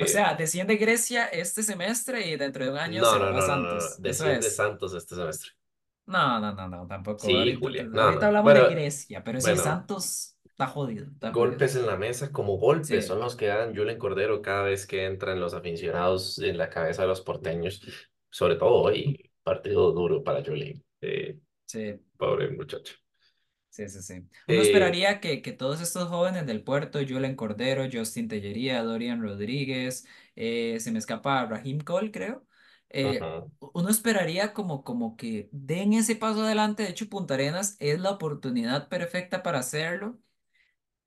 O 0.00 0.06
Eh, 0.06 0.06
sea, 0.06 0.34
desciende 0.34 0.76
Grecia 0.76 1.26
este 1.26 1.62
semestre 1.62 2.26
y 2.28 2.36
dentro 2.36 2.64
de 2.64 2.70
un 2.70 2.78
año 2.78 3.02
no, 3.02 3.04
se 3.04 3.18
no, 3.18 3.32
va 3.32 3.40
no, 3.40 3.48
no, 3.48 3.60
no, 3.60 3.74
no. 3.74 3.80
Santos. 3.80 4.00
Eso 4.04 4.26
Desciende 4.26 4.36
es. 4.48 4.56
Santos 4.56 4.94
este 4.94 5.14
semestre. 5.16 5.50
No, 6.06 6.40
no, 6.40 6.52
no, 6.54 6.68
no, 6.68 6.86
tampoco. 6.86 7.18
Sí, 7.18 7.34
Ahorita, 7.34 7.60
Julián. 7.60 7.90
No, 7.92 8.02
ahorita 8.02 8.26
no. 8.26 8.28
hablamos 8.28 8.54
de 8.54 8.64
Grecia, 8.64 9.22
pero 9.22 9.40
bueno. 9.40 9.56
Santos 9.62 10.36
está 10.44 10.66
jodido, 10.66 11.06
está 11.06 11.32
jodido. 11.34 11.40
Golpes 11.40 11.76
en 11.76 11.86
la 11.86 11.96
mesa 11.96 12.32
como 12.32 12.56
golpes 12.58 13.04
Sí, 13.04 13.06
son 13.06 13.20
los 13.20 13.36
que 13.36 13.46
dan 13.46 13.74
Julen 13.76 13.98
Cordero 13.98 14.40
cada 14.42 14.62
vez 14.64 14.86
que 14.86 15.04
entran 15.06 15.40
los 15.40 15.54
aficionados 15.54 16.38
en 16.38 16.56
la 16.58 16.70
cabeza 16.70 17.02
de 17.02 17.08
los 17.08 17.20
porteños. 17.20 17.82
Sobre 18.30 18.56
todo 18.56 18.74
hoy, 18.82 19.30
partido 19.42 19.92
duro 19.92 20.24
para 20.24 20.42
Julen. 20.44 20.82
Eh, 21.00 21.38
sí, 21.66 22.00
pobre 22.18 22.50
muchacho. 22.50 22.94
Sí, 23.86 23.88
sí, 23.88 24.02
sí. 24.02 24.28
Uno 24.46 24.60
Eh, 24.60 24.62
esperaría 24.62 25.20
que, 25.20 25.42
que 25.42 25.52
todos 25.52 25.80
estos 25.80 26.08
jóvenes 26.08 26.46
del 26.46 26.62
puerto, 26.64 26.98
Julen 27.08 27.36
Cordero, 27.36 27.84
Justin 27.92 28.28
Tellería, 28.28 28.82
Dorian 28.82 29.22
Rodríguez, 29.22 30.06
eh, 30.36 30.78
se 30.80 30.90
me 30.92 30.98
escapa 30.98 31.46
Raheem 31.46 31.80
Cole, 31.80 32.10
creo. 32.10 32.46
eh, 32.90 33.20
ujú. 33.20 33.50
uno 33.74 33.88
esperaría 33.90 34.52
como, 34.54 34.84
como 34.84 35.16
que 35.16 35.48
den 35.52 35.92
ese 35.92 36.16
paso 36.16 36.42
adelante. 36.44 36.82
De 36.84 36.90
hecho, 36.90 37.08
Punta 37.08 37.34
Arenas 37.34 37.76
es 37.80 37.98
la 38.00 38.10
oportunidad 38.12 38.88
perfecta 38.88 39.42
para 39.42 39.60
hacerlo. 39.60 40.18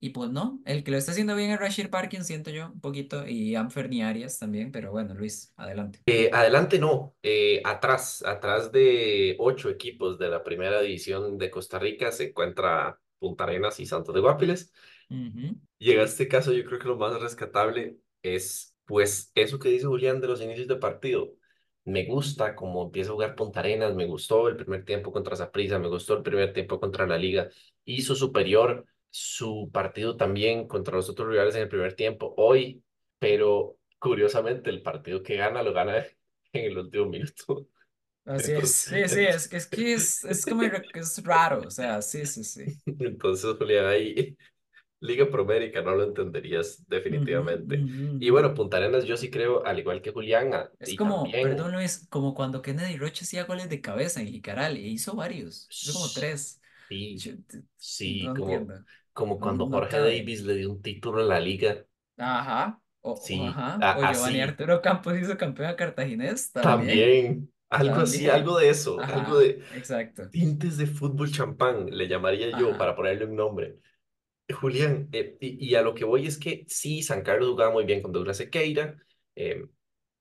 Y 0.04 0.10
pues 0.10 0.32
no, 0.32 0.60
el 0.66 0.84
que 0.84 0.90
lo 0.90 0.98
está 0.98 1.12
haciendo 1.12 1.36
bien 1.36 1.52
es 1.52 1.60
Rashid 1.60 1.92
Parkin, 1.92 2.24
siento 2.24 2.50
yo, 2.50 2.72
un 2.72 2.82
poquito, 2.82 3.28
y 3.28 3.54
Anferni 3.54 4.02
Arias 4.02 4.40
también, 4.40 4.72
pero 4.72 4.92
bueno, 4.92 5.14
Luis, 5.14 5.54
adelante. 5.58 6.00
Eh, 6.08 6.32
adelante 6.34 6.80
no, 6.80 7.14
eh, 7.22 7.62
atrás, 7.64 8.24
atrás 8.26 8.72
de 8.72 9.36
ocho 9.38 9.70
equipos 9.70 10.18
de 10.18 10.30
la 10.30 10.44
primera 10.44 10.82
división 10.82 11.38
de 11.38 11.52
Costa 11.52 11.78
Rica 11.78 12.12
se 12.12 12.30
encuentra 12.30 13.00
Punta 13.20 13.44
Arenas 13.44 13.80
y 13.80 13.86
Santos 13.86 14.16
de 14.16 14.22
Guapiles. 14.22 14.74
Y 15.78 15.92
en 15.92 16.00
este 16.00 16.28
caso 16.28 16.52
yo 16.52 16.66
creo 16.66 16.80
que 16.80 16.88
lo 16.88 16.98
más 16.98 17.22
rescatable 17.22 17.98
es 18.24 18.76
pues 18.86 19.32
eso 19.36 19.60
que 19.60 19.70
dice 19.70 19.86
Julián 19.86 20.20
de 20.20 20.28
los 20.28 20.42
inicios 20.42 20.68
de 20.68 20.78
partido. 20.78 21.34
Me 21.84 22.06
gusta 22.06 22.56
cómo 22.56 22.86
empieza 22.86 23.12
a 23.12 23.14
jugar 23.14 23.36
Punta 23.36 23.60
Arenas, 23.60 23.94
me 23.94 24.08
gustó 24.08 24.48
el 24.48 24.56
primer 24.56 24.84
tiempo 24.84 25.12
contra 25.12 25.36
Saprissa, 25.36 25.78
me 25.78 25.90
gustó 25.90 26.16
el 26.18 26.24
primer 26.24 26.54
tiempo 26.54 26.80
contra 26.80 27.06
la 27.06 27.18
Liga. 27.20 27.50
Hizo 27.86 28.16
superior 28.16 28.86
su 29.12 29.70
partido 29.74 30.18
también 30.18 30.68
contra 30.68 30.96
los 30.98 31.10
otros 31.10 31.30
rivales 31.30 31.56
en 31.56 31.64
el 31.64 31.70
primer 31.70 31.96
tiempo 31.96 32.34
hoy, 32.38 32.84
pero 33.20 33.80
curiosamente 34.00 34.70
el 34.72 34.84
partido 34.84 35.24
que 35.24 35.38
gana 35.38 35.64
lo 35.64 35.74
gana 35.74 35.98
en 36.54 36.66
el 36.72 36.78
último 36.80 37.08
minuto. 37.08 37.68
Así 38.26 38.52
es, 38.54 38.70
Entonces, 38.70 38.88
sí, 38.88 39.08
sí, 39.10 39.20
es, 39.26 39.48
que- 39.48 39.58
es 39.58 39.68
que 39.68 39.94
es, 39.94 40.24
es 40.26 40.46
como, 40.46 40.64
es 40.94 41.24
raro, 41.24 41.66
o 41.66 41.72
sea, 41.72 42.02
sí, 42.02 42.26
sí, 42.26 42.44
sí. 42.44 42.66
entonces 43.00 43.56
Julián 43.58 43.86
ahí 43.86 44.38
Liga 45.02 45.30
Promérica 45.32 45.82
no 45.82 45.96
lo 45.96 46.04
entenderías 46.06 46.86
definitivamente. 46.88 47.86
ujú, 47.86 48.18
Y 48.20 48.30
ujú. 48.32 48.32
bueno, 48.32 48.54
Punta 48.56 48.78
Arenas 48.78 49.06
yo 49.06 49.18
sí 49.18 49.32
creo, 49.32 49.66
al 49.66 49.80
igual 49.80 50.02
que 50.02 50.12
Julián, 50.12 50.52
Es 50.80 50.94
y 50.94 50.96
como, 50.96 51.40
también, 51.40 51.40
perdón 51.40 51.74
Luis, 51.74 52.08
como 52.10 52.34
cuando 52.34 52.62
Kennedy 52.62 52.98
Roche 52.98 53.24
hacía 53.26 53.44
goles 53.46 53.70
de 53.70 53.82
cabeza 53.82 54.20
en 54.22 54.28
Jicaral, 54.30 54.78
e 54.78 54.82
hizo 54.82 55.16
varios, 55.16 55.72
hizo 55.80 55.94
como 55.94 56.12
sí, 56.12 56.12
tres. 56.12 56.60
Yo 57.14 57.34
t- 57.46 57.64
sí, 57.78 58.18
no 58.20 58.32
como, 58.34 58.72
entiendo, 58.72 58.84
como 59.14 59.40
cuando 59.40 59.68
no 59.68 59.70
Jorge 59.70 59.98
cabe. 59.98 60.18
Davis 60.18 60.42
le 60.44 60.56
dio 60.56 60.72
un 60.72 60.82
título 60.82 61.22
en 61.22 61.28
la 61.30 61.40
liga, 61.40 61.86
Ajá, 62.18 62.82
o, 63.02 63.14
sí, 63.20 63.40
ajá, 63.48 63.88
o 63.92 64.04
a- 64.04 64.06
Giovanni 64.06 64.42
así, 64.42 64.42
Arturo 64.42 64.82
Campos 64.82 65.18
hizo 65.18 65.38
campeón 65.38 65.76
cartaginés 65.76 66.52
también. 66.52 67.18
también, 67.20 67.52
algo 67.70 68.02
así, 68.02 68.28
algo 68.30 68.58
También. 68.58 68.60
de 68.60 68.70
eso, 68.70 69.06
algo 69.10 69.38
Ajá, 69.38 69.40
de 69.40 69.64
exacto. 69.70 70.24
tintes 70.32 70.78
de 70.78 70.88
fútbol 70.88 71.32
champán, 71.32 71.88
le 71.92 72.08
llamaría 72.08 72.52
yo 72.52 72.78
Ajá. 72.78 72.78
para 72.78 72.96
ponerle 72.96 73.26
un 73.26 73.36
nombre. 73.36 73.80
Julián, 74.54 75.10
eh, 75.14 75.38
y, 75.42 75.70
y 75.72 75.76
a 75.76 75.82
lo 75.84 75.96
que 75.96 76.06
voy 76.06 76.28
es 76.28 76.38
que 76.40 76.66
sí, 76.70 77.04
San 77.04 77.24
Carlos 77.24 77.50
jugaba 77.52 77.72
muy 77.74 77.86
bien 77.86 78.02
con 78.04 78.12
Douglas 78.14 78.38
Sequeira, 78.38 78.98
eh, 79.36 79.66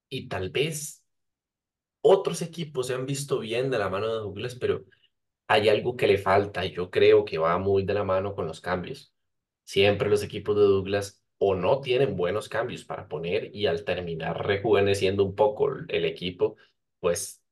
y 0.09 0.29
tal 0.29 0.51
vez 0.51 1.05
otros 2.03 2.43
equipos 2.43 2.87
se 2.89 2.95
han 2.95 3.07
visto 3.07 3.39
bien 3.41 3.71
de 3.71 3.79
la 3.79 3.89
mano 3.89 4.07
de 4.09 4.15
Douglas, 4.15 4.55
pero 4.55 4.85
hay 5.51 5.69
algo 5.69 5.97
que 5.97 6.07
le 6.07 6.19
falta 6.19 6.65
y 6.65 6.73
yo 6.73 6.91
creo 6.91 7.25
que 7.25 7.39
va 7.39 7.59
muy 7.59 7.85
de 7.85 7.95
la 7.95 8.05
mano 8.05 8.35
con 8.35 8.47
los 8.47 8.61
cambios. 8.61 9.13
Siempre 9.65 10.09
los 10.09 10.23
equipos 10.23 10.57
de 10.57 10.63
Douglas 10.63 11.23
o 11.39 11.55
no 11.55 11.81
tienen 11.81 12.17
buenos 12.17 12.49
cambios 12.49 12.85
para 12.85 13.09
poner 13.09 13.55
y 13.55 13.67
al 13.67 13.85
terminar 13.85 14.47
rejuveneciendo 14.47 15.25
un 15.25 15.35
poco 15.35 15.71
el 15.89 16.05
equipo, 16.05 16.57
pues 17.01 17.43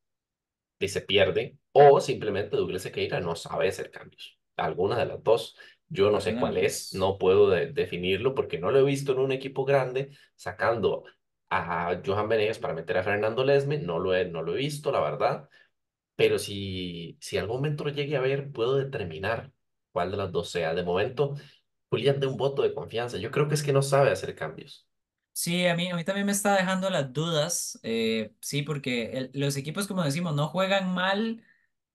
y 0.78 0.88
se 0.88 1.00
pierde, 1.02 1.58
o 1.72 2.00
simplemente 2.00 2.56
Douglas 2.56 2.82
Sequeira 2.82 3.20
no 3.20 3.34
sabe 3.36 3.68
hacer 3.68 3.90
cambios. 3.90 4.38
Alguna 4.56 4.98
de 4.98 5.06
las 5.06 5.22
dos. 5.22 5.56
Yo 5.88 6.10
no 6.10 6.20
sé 6.20 6.36
cuál 6.36 6.56
es, 6.58 6.92
no 6.94 7.18
puedo 7.18 7.48
de- 7.50 7.72
definirlo 7.72 8.34
porque 8.34 8.58
no 8.58 8.70
lo 8.70 8.78
he 8.80 8.82
visto 8.84 9.12
en 9.12 9.20
un 9.20 9.32
equipo 9.32 9.64
grande 9.64 10.10
sacando 10.36 11.04
a 11.50 12.00
Johan 12.04 12.28
Venegas 12.28 12.58
para 12.58 12.74
meter 12.74 12.98
a 12.98 13.02
Fernando 13.02 13.44
Lesme, 13.44 13.78
no 13.78 13.98
lo 13.98 14.14
he, 14.14 14.26
no 14.26 14.42
lo 14.42 14.54
he 14.54 14.58
visto, 14.58 14.92
la 14.92 15.00
verdad, 15.00 15.48
pero 16.18 16.38
si, 16.40 17.18
si 17.22 17.38
algún 17.38 17.58
momento 17.58 17.88
llegue 17.88 18.18
a 18.18 18.22
ver, 18.22 18.52
puedo 18.52 18.76
determinar 18.76 19.52
cuál 19.92 20.12
de 20.12 20.18
las 20.18 20.32
dos 20.32 20.50
sea. 20.50 20.74
De 20.74 20.84
momento, 20.84 21.36
Julián 21.90 22.20
de 22.20 22.26
un 22.28 22.36
voto 22.38 22.62
de 22.62 22.74
confianza. 22.74 23.18
Yo 23.18 23.30
creo 23.32 23.48
que 23.48 23.54
es 23.56 23.62
que 23.64 23.72
no 23.74 23.82
sabe 23.82 24.10
hacer 24.12 24.34
cambios. 24.36 24.88
Sí, 25.32 25.66
a 25.68 25.76
mí, 25.76 25.88
a 25.88 25.94
mí 25.94 26.04
también 26.04 26.26
me 26.26 26.32
está 26.32 26.56
dejando 26.56 26.90
las 26.90 27.12
dudas, 27.12 27.78
eh, 27.84 28.34
sí, 28.40 28.62
porque 28.62 29.30
los 29.34 29.56
equipos, 29.56 29.86
como 29.86 30.02
decimos, 30.02 30.34
no 30.34 30.48
juegan 30.48 30.92
mal, 30.92 31.44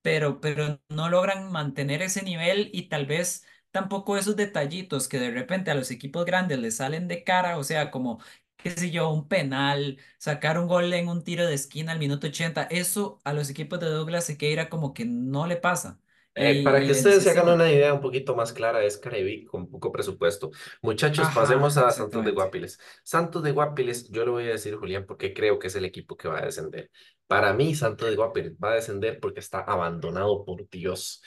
pero, 0.01 0.39
pero 0.39 0.82
no 0.89 1.09
logran 1.09 1.51
mantener 1.51 2.01
ese 2.01 2.24
nivel 2.24 2.69
y 2.74 2.89
tal 2.89 3.05
vez 3.05 3.45
tampoco 3.71 4.15
esos 4.17 4.38
detallitos 4.38 5.09
que 5.09 5.19
de 5.19 5.32
repente 5.32 5.71
a 5.71 5.76
los 5.76 5.91
equipos 5.91 6.24
grandes 6.26 6.59
les 6.59 6.78
salen 6.78 7.07
de 7.09 7.24
cara, 7.26 7.57
o 7.57 7.63
sea, 7.65 7.91
como, 7.91 8.21
qué 8.64 8.72
sé 8.72 8.89
yo, 8.91 9.09
un 9.11 9.28
penal, 9.28 9.99
sacar 10.18 10.57
un 10.57 10.68
gol 10.68 10.91
en 10.93 11.07
un 11.09 11.24
tiro 11.24 11.45
de 11.45 11.53
esquina 11.53 11.91
al 11.91 11.99
minuto 11.99 12.28
80, 12.28 12.64
eso 12.64 13.22
a 13.24 13.34
los 13.34 13.49
equipos 13.49 13.80
de 13.80 13.88
Douglas 13.88 14.26
Sequeira 14.26 14.70
como 14.70 14.93
que 14.93 15.05
no 15.05 15.45
le 15.47 15.57
pasa. 15.57 15.99
Eh, 16.36 16.64
para 16.64 16.80
que 16.80 16.91
ustedes 16.93 17.24
se 17.24 17.30
hagan 17.30 17.47
una 17.49 17.72
idea 17.72 17.93
un 17.93 18.01
poquito 18.01 18.36
más 18.36 18.53
clara, 18.53 18.84
es 18.84 18.97
Caribe 18.97 19.45
con 19.45 19.70
poco 19.70 19.91
presupuesto. 19.91 20.49
Muchachos, 20.82 21.30
pasemos 21.30 21.78
Ajá, 21.78 21.89
a 21.89 21.91
Santos 21.91 22.26
de. 22.26 22.32
Guapiles. 22.32 22.80
Santos 23.03 23.43
de 23.43 23.51
Guapiles, 23.51 24.09
yo 24.09 24.26
le 24.26 24.32
voy 24.32 24.43
a 24.45 24.51
decir, 24.53 24.76
Julián, 24.76 25.05
porque 25.05 25.32
creo 25.34 25.59
que 25.59 25.68
es 25.68 25.76
el 25.76 25.86
equipo 25.86 26.18
que 26.18 26.28
va 26.28 26.39
a 26.39 26.45
descender. 26.45 26.89
Para 27.28 27.53
mí, 27.53 27.76
Santos 27.76 28.09
de 28.09 28.16
Guapiles 28.16 28.53
va 28.53 28.72
a 28.72 28.76
descender 28.76 29.20
porque 29.20 29.41
está 29.41 29.59
abandonado 29.59 30.43
por 30.43 30.68
Dios. 30.70 31.22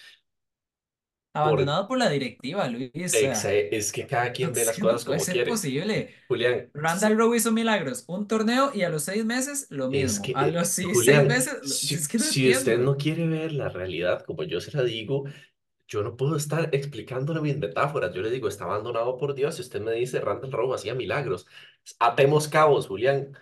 Abandonado 1.40 1.88
por 1.88 1.98
la 1.98 2.08
directiva, 2.10 2.68
Luis. 2.68 2.90
Ex- 3.12 3.44
es 3.72 3.92
que 3.92 4.06
cada 4.06 4.32
quien 4.32 4.52
ve 4.54 4.64
es 4.64 4.66
las 4.66 4.78
no 4.78 4.84
cosas 4.90 5.04
puede 5.04 5.18
como 5.18 5.24
ser 5.24 5.34
quiere. 5.34 5.46
posible. 5.50 6.14
Julián, 6.28 6.72
Randall 6.74 7.16
Rowe 7.18 7.36
hizo 7.36 7.52
milagros, 7.52 8.04
un 8.08 8.28
torneo 8.28 8.70
y 8.74 8.82
a 8.82 8.90
los 8.90 9.04
seis 9.04 9.24
meses 9.24 9.66
lo 9.70 9.90
es 9.90 10.20
mismo. 10.20 10.20
que, 10.20 10.32
A 10.34 10.48
eh, 10.48 10.52
los 10.52 10.68
seis 10.68 10.86
Julián, 10.92 11.26
meses, 11.26 11.54
es 11.62 11.78
si, 11.80 11.96
que 12.08 12.18
no 12.18 12.24
si 12.24 12.50
usted 12.50 12.78
no 12.78 12.96
quiere 12.96 13.26
ver 13.28 13.52
la 13.52 13.68
realidad 13.68 14.24
como 14.24 14.42
yo 14.44 14.60
se 14.60 14.72
la 14.76 14.82
digo, 14.82 15.24
Yo 15.88 16.02
no 16.04 16.16
puedo 16.16 16.36
estar 16.36 16.70
explicándole 16.74 17.40
mis 17.42 17.58
metáforas. 17.58 18.14
Yo 18.14 18.22
le 18.22 18.30
digo, 18.30 18.48
está 18.48 18.64
abandonado 18.64 19.18
por 19.18 19.34
Dios. 19.34 19.58
Y 19.58 19.62
usted 19.62 19.80
me 19.82 19.92
dice, 19.92 20.20
Randall 20.20 20.52
Rowe 20.52 20.74
hacía 20.74 20.94
milagros. 20.94 21.46
Atemos 22.00 22.48
cabos, 22.48 22.86
Julián. 22.88 23.36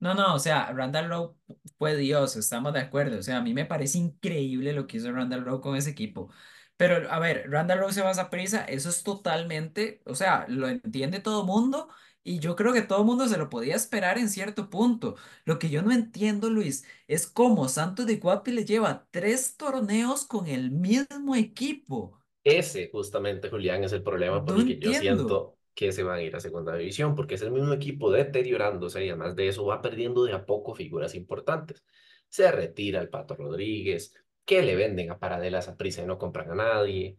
No, 0.00 0.14
no, 0.14 0.34
o 0.34 0.38
sea, 0.40 0.72
Randall 0.72 1.08
Rowe 1.08 1.36
fue 1.78 1.96
Dios, 1.96 2.34
estamos 2.34 2.72
de 2.72 2.80
acuerdo. 2.80 3.18
O 3.20 3.22
sea, 3.22 3.38
a 3.38 3.40
mí 3.42 3.54
me 3.54 3.66
parece 3.66 3.98
increíble 3.98 4.72
lo 4.72 4.86
que 4.88 4.96
hizo 4.96 5.12
Randall 5.12 5.44
Rowe 5.44 5.60
con 5.60 5.76
ese 5.76 5.90
equipo. 5.90 6.28
Pero, 6.76 7.10
a 7.10 7.18
ver, 7.18 7.48
Randall 7.50 7.78
Rowe 7.78 7.92
se 7.92 8.02
va 8.02 8.10
a 8.10 8.30
prisa, 8.30 8.64
eso 8.64 8.88
es 8.88 9.02
totalmente, 9.04 10.02
o 10.06 10.14
sea, 10.14 10.46
lo 10.48 10.68
entiende 10.68 11.20
todo 11.20 11.44
mundo 11.44 11.88
y 12.24 12.38
yo 12.38 12.56
creo 12.56 12.72
que 12.72 12.82
todo 12.82 13.04
mundo 13.04 13.28
se 13.28 13.38
lo 13.38 13.48
podía 13.50 13.76
esperar 13.76 14.18
en 14.18 14.28
cierto 14.28 14.70
punto. 14.70 15.16
Lo 15.44 15.58
que 15.58 15.70
yo 15.70 15.82
no 15.82 15.92
entiendo, 15.92 16.50
Luis, 16.50 16.84
es 17.06 17.26
cómo 17.26 17.68
Santos 17.68 18.06
de 18.06 18.16
Guapi 18.16 18.52
le 18.52 18.64
lleva 18.64 19.06
tres 19.10 19.56
torneos 19.56 20.24
con 20.26 20.46
el 20.46 20.70
mismo 20.70 21.36
equipo. 21.36 22.18
Ese, 22.44 22.88
justamente, 22.90 23.48
Julián, 23.50 23.84
es 23.84 23.92
el 23.92 24.02
problema 24.02 24.44
por 24.44 24.56
No 24.56 24.60
el 24.60 24.66
que 24.66 24.78
yo 24.78 24.92
entiendo. 24.92 25.00
siento 25.00 25.58
que 25.74 25.92
se 25.92 26.02
van 26.02 26.18
a 26.18 26.22
ir 26.22 26.34
a 26.34 26.40
segunda 26.40 26.74
división, 26.76 27.14
porque 27.14 27.36
es 27.36 27.42
el 27.42 27.52
mismo 27.52 27.72
equipo 27.72 28.10
deteriorándose 28.10 29.04
y 29.04 29.08
además 29.10 29.36
de 29.36 29.48
eso 29.48 29.64
va 29.64 29.80
perdiendo 29.80 30.24
de 30.24 30.32
a 30.32 30.44
poco 30.44 30.74
figuras 30.74 31.14
importantes. 31.14 31.84
Se 32.28 32.50
retira 32.50 33.00
el 33.00 33.10
Pato 33.10 33.36
Rodríguez, 33.36 34.14
que 34.44 34.62
le 34.62 34.76
venden 34.76 35.10
a 35.10 35.18
Paradelas 35.18 35.68
a 35.68 35.76
prisa 35.76 36.02
y 36.02 36.06
no 36.06 36.18
compran 36.18 36.50
a 36.52 36.54
nadie, 36.54 37.18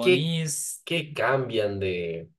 que, 0.00 0.34
Javonis 0.34 0.82
que 0.84 1.12
cambian 1.14 1.78
de 1.80 2.30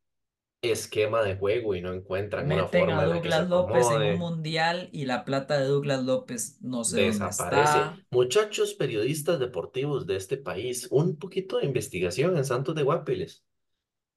esquema 0.62 1.24
de 1.24 1.38
juego 1.38 1.76
y 1.76 1.82
no 1.82 1.94
encuentran 1.94 2.50
una 2.50 2.68
Meten 2.68 2.90
a 2.90 3.00
forma 3.00 3.04
en 3.04 3.10
la 3.10 3.22
que 3.22 3.32
se 3.32 3.44
Douglas 3.44 3.50
López 3.50 3.90
en 3.92 4.02
un 4.04 4.16
mundial 4.18 4.90
y 4.92 5.06
la 5.06 5.26
plata 5.26 5.60
de 5.60 5.66
Douglas 5.66 6.04
López 6.04 6.58
no 6.62 6.84
dónde 6.84 7.06
Desaparece. 7.08 7.80
está. 7.80 8.06
Muchachos 8.12 8.74
periodistas 8.76 9.40
deportivos 9.40 10.06
de 10.08 10.18
este 10.18 10.38
país, 10.38 10.88
un 10.92 11.18
poquito 11.18 11.58
de 11.58 11.66
investigación 11.66 12.38
en 12.38 12.46
Santos 12.46 12.76
de 12.76 12.84
Guapiles. 12.84 13.44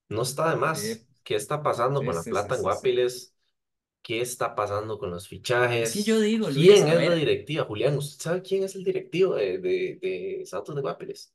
No 0.09 0.23
está 0.23 0.51
de 0.51 0.57
Sí, 0.61 0.61
más. 0.61 1.07
¿Qué 1.25 1.37
está 1.37 1.63
pasando 1.63 2.01
sí, 2.01 2.07
con 2.07 2.15
la 2.17 2.23
sí, 2.23 2.31
plata 2.31 2.57
en. 2.57 2.63
Guapiles? 2.63 3.34
¿Qué 4.05 4.23
está 4.23 4.55
pasando 4.57 4.99
con 5.01 5.11
los 5.13 5.29
yo 5.93 6.21
fichajes? 6.21 6.21
digo, 6.21 6.51
Luis, 6.51 6.85
¿Quién 6.85 6.89
es 6.89 7.03
la 7.05 7.15
ver, 7.15 7.15
directiva? 7.15 7.65
Julián, 7.65 7.97
¿usted 7.99 8.23
sabe 8.23 8.43
quién 8.43 8.65
es 8.65 8.77
el 8.77 8.85
directivo 8.85 9.37
de, 9.37 9.59
de, 9.59 9.99
de 10.03 10.47
Santos 10.47 10.77
de 10.77 10.83
Guapiles? 10.83 11.35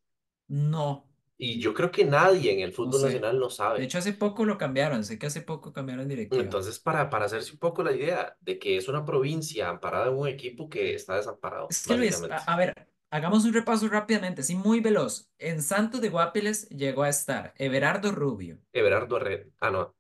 no, 0.50 1.06
Y 1.38 1.60
yo 1.60 1.74
creo 1.74 1.90
que 1.92 2.06
nadie 2.06 2.54
en 2.54 2.60
el 2.60 2.72
no 2.84 2.92
fútbol 2.92 3.02
sé. 3.02 3.12
nacional 3.12 3.40
lo 3.40 3.50
De 3.76 3.84
sabe. 3.84 3.86
hecho, 3.86 3.98
hace 4.00 4.14
poco 4.14 4.46
lo 4.46 4.58
cambiaron, 4.58 5.04
sé 5.06 5.18
que 5.20 5.28
hace 5.28 5.42
poco 5.42 5.72
cambiaron 5.74 6.08
directiva. 6.10 6.60
Entonces, 6.60 6.80
para, 6.80 7.10
para 7.10 7.26
hacerse 7.26 7.54
un 7.54 7.60
poco 7.60 7.84
la 7.84 7.92
idea 7.92 8.38
de 8.42 8.60
que 8.60 8.78
es 8.78 8.88
una 8.88 9.06
provincia 9.06 9.70
amparada 9.70 10.08
en 10.10 10.16
un 10.18 10.28
equipo 10.28 10.70
que 10.70 10.94
está 10.94 11.16
desamparado, 11.16 11.70
Es 11.70 11.86
que 11.88 11.96
Luis, 11.96 12.26
a, 12.30 12.38
a 12.38 12.56
ver, 12.58 12.90
hagamos 13.12 13.46
un 13.46 13.54
repaso 13.54 13.88
rápidamente, 13.90 14.42
así 14.42 14.56
muy 14.56 14.80
veloz. 14.82 15.30
En 15.38 15.62
Santos 15.64 16.02
de 16.02 16.10
Guapiles 16.10 16.68
llegó 16.70 17.04
a 17.04 17.10
estar 17.10 17.54
Everardo 17.58 18.12
Rubio, 18.12 18.60
Everardo 18.74 19.20
Red. 19.20 19.52
Ah, 19.60 19.70
no. 19.72 19.96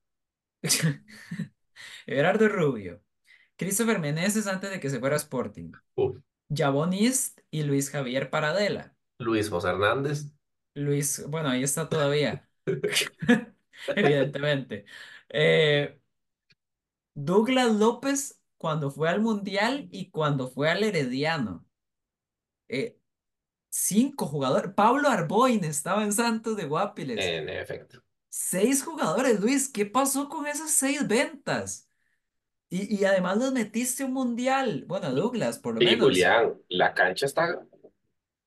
Everardo 2.05 2.47
Rubio, 2.47 3.01
Christopher 3.57 3.99
Meneses 3.99 4.47
antes 4.47 4.69
de 4.71 4.79
que 4.79 4.89
se 4.89 4.99
fuera 4.99 5.15
a 5.15 5.19
Sporting, 5.19 5.71
Uf. 5.95 6.17
Javon 6.53 6.93
East 6.93 7.39
y 7.51 7.63
Luis 7.63 7.89
Javier 7.89 8.29
Paradela. 8.29 8.95
Luis 9.19 9.49
José 9.49 9.69
Hernández. 9.69 10.33
Luis, 10.75 11.23
bueno, 11.27 11.49
ahí 11.49 11.63
está 11.63 11.89
todavía, 11.89 12.47
evidentemente. 13.95 14.85
Eh, 15.29 15.99
Douglas 17.13 17.75
López 17.75 18.41
cuando 18.57 18.91
fue 18.91 19.09
al 19.09 19.21
Mundial 19.21 19.87
y 19.91 20.09
cuando 20.09 20.47
fue 20.47 20.69
al 20.69 20.83
Herediano. 20.83 21.65
Eh, 22.67 22.97
cinco 23.69 24.25
jugadores. 24.25 24.73
Pablo 24.73 25.09
Arboin 25.09 25.63
estaba 25.63 26.03
en 26.03 26.13
Santos 26.13 26.57
de 26.57 26.65
Guapiles. 26.65 27.25
En 27.25 27.49
efecto. 27.49 28.03
Seis 28.29 28.83
jugadores, 28.83 29.39
Luis. 29.39 29.69
¿Qué 29.69 29.85
pasó 29.85 30.29
con 30.29 30.47
esas 30.47 30.71
seis 30.71 31.07
ventas? 31.07 31.89
Y, 32.69 32.95
y 33.01 33.05
además 33.05 33.37
los 33.37 33.53
metiste 33.53 34.03
un 34.05 34.13
Mundial. 34.13 34.85
Bueno, 34.87 35.11
Douglas, 35.13 35.59
por 35.59 35.75
lo 35.75 35.81
Y 35.81 35.83
menos. 35.83 35.99
Julián, 35.99 36.53
la 36.69 36.93
cancha 36.93 37.25
está, 37.25 37.59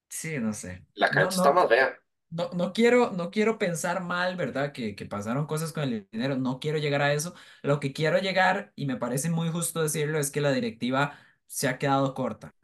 Sí, 0.09 0.39
no 0.39 0.53
sé. 0.53 0.87
la 0.95 1.11
No, 1.11 1.31
cancha 1.31 1.37
está 1.37 1.53
no. 1.53 1.53
más 1.53 1.69
fea. 1.69 1.99
No, 2.31 2.51
no 2.55 2.73
quiero, 2.75 3.13
no 3.13 3.31
quiero 3.31 3.59
pensar 3.59 4.03
mal, 4.03 4.37
¿verdad? 4.37 4.73
Que, 4.73 4.97
que 4.97 5.07
pasaron 5.07 5.47
cosas 5.47 5.73
con 5.73 5.85
el 5.85 6.09
dinero. 6.13 6.37
No 6.37 6.61
quiero 6.61 6.79
llegar 6.79 7.03
a 7.03 7.13
eso. 7.15 7.35
Lo 7.63 7.81
que 7.81 7.93
quiero 7.93 8.19
llegar, 8.19 8.73
y 8.77 8.87
me 8.87 8.97
parece 8.97 9.31
muy 9.31 9.51
justo 9.51 9.83
decirlo, 9.83 10.19
es 10.19 10.31
que 10.31 10.41
la 10.43 10.53
directiva 10.53 11.19
se 11.47 11.69
ha 11.69 11.79
quedado 11.79 12.15
corta 12.15 12.55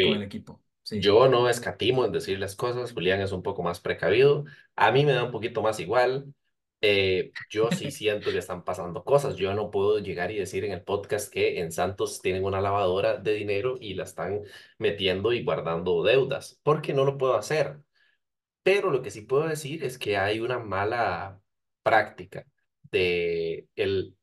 con 0.00 0.14
el 0.14 0.22
equipo. 0.22 0.62
Sí. 0.84 1.00
yo 1.00 1.28
no 1.28 1.48
escatimo 1.48 2.04
en 2.04 2.12
decir 2.12 2.38
las 2.38 2.56
cosas. 2.56 2.92
Julián 2.92 3.20
es 3.20 3.32
un 3.32 3.42
poco 3.42 3.62
más 3.62 3.80
precavido. 3.80 4.44
A 4.76 4.90
mí 4.92 5.04
me 5.04 5.12
da 5.12 5.24
un 5.24 5.30
poquito 5.32 5.62
más 5.62 5.80
igual. 5.80 6.34
Eh, 6.80 7.32
yo 7.50 7.70
sí 7.70 7.90
siento 7.90 8.30
que 8.30 8.38
están 8.38 8.64
pasando 8.64 9.04
cosas. 9.04 9.36
Yo 9.36 9.54
no 9.54 9.70
puedo 9.70 9.98
llegar 9.98 10.30
y 10.30 10.38
decir 10.38 10.64
en 10.64 10.72
el 10.72 10.82
podcast 10.82 11.32
que 11.32 11.60
en 11.60 11.72
Santos 11.72 12.20
tienen 12.22 12.44
una 12.44 12.60
lavadora 12.60 13.16
de 13.16 13.34
dinero 13.34 13.76
y 13.80 13.94
la 13.94 14.04
están 14.04 14.42
metiendo 14.78 15.32
y 15.32 15.44
guardando 15.44 16.02
deudas, 16.02 16.60
porque 16.62 16.92
no 16.94 17.04
lo 17.04 17.18
puedo 17.18 17.36
hacer. 17.36 17.80
Pero 18.62 18.90
lo 18.90 19.02
que 19.02 19.10
sí 19.10 19.22
puedo 19.22 19.48
decir 19.48 19.84
es 19.84 19.98
que 19.98 20.16
hay 20.16 20.40
una 20.40 20.58
mala 20.58 21.40
práctica 21.82 22.46
de 22.90 23.68
el 23.76 24.16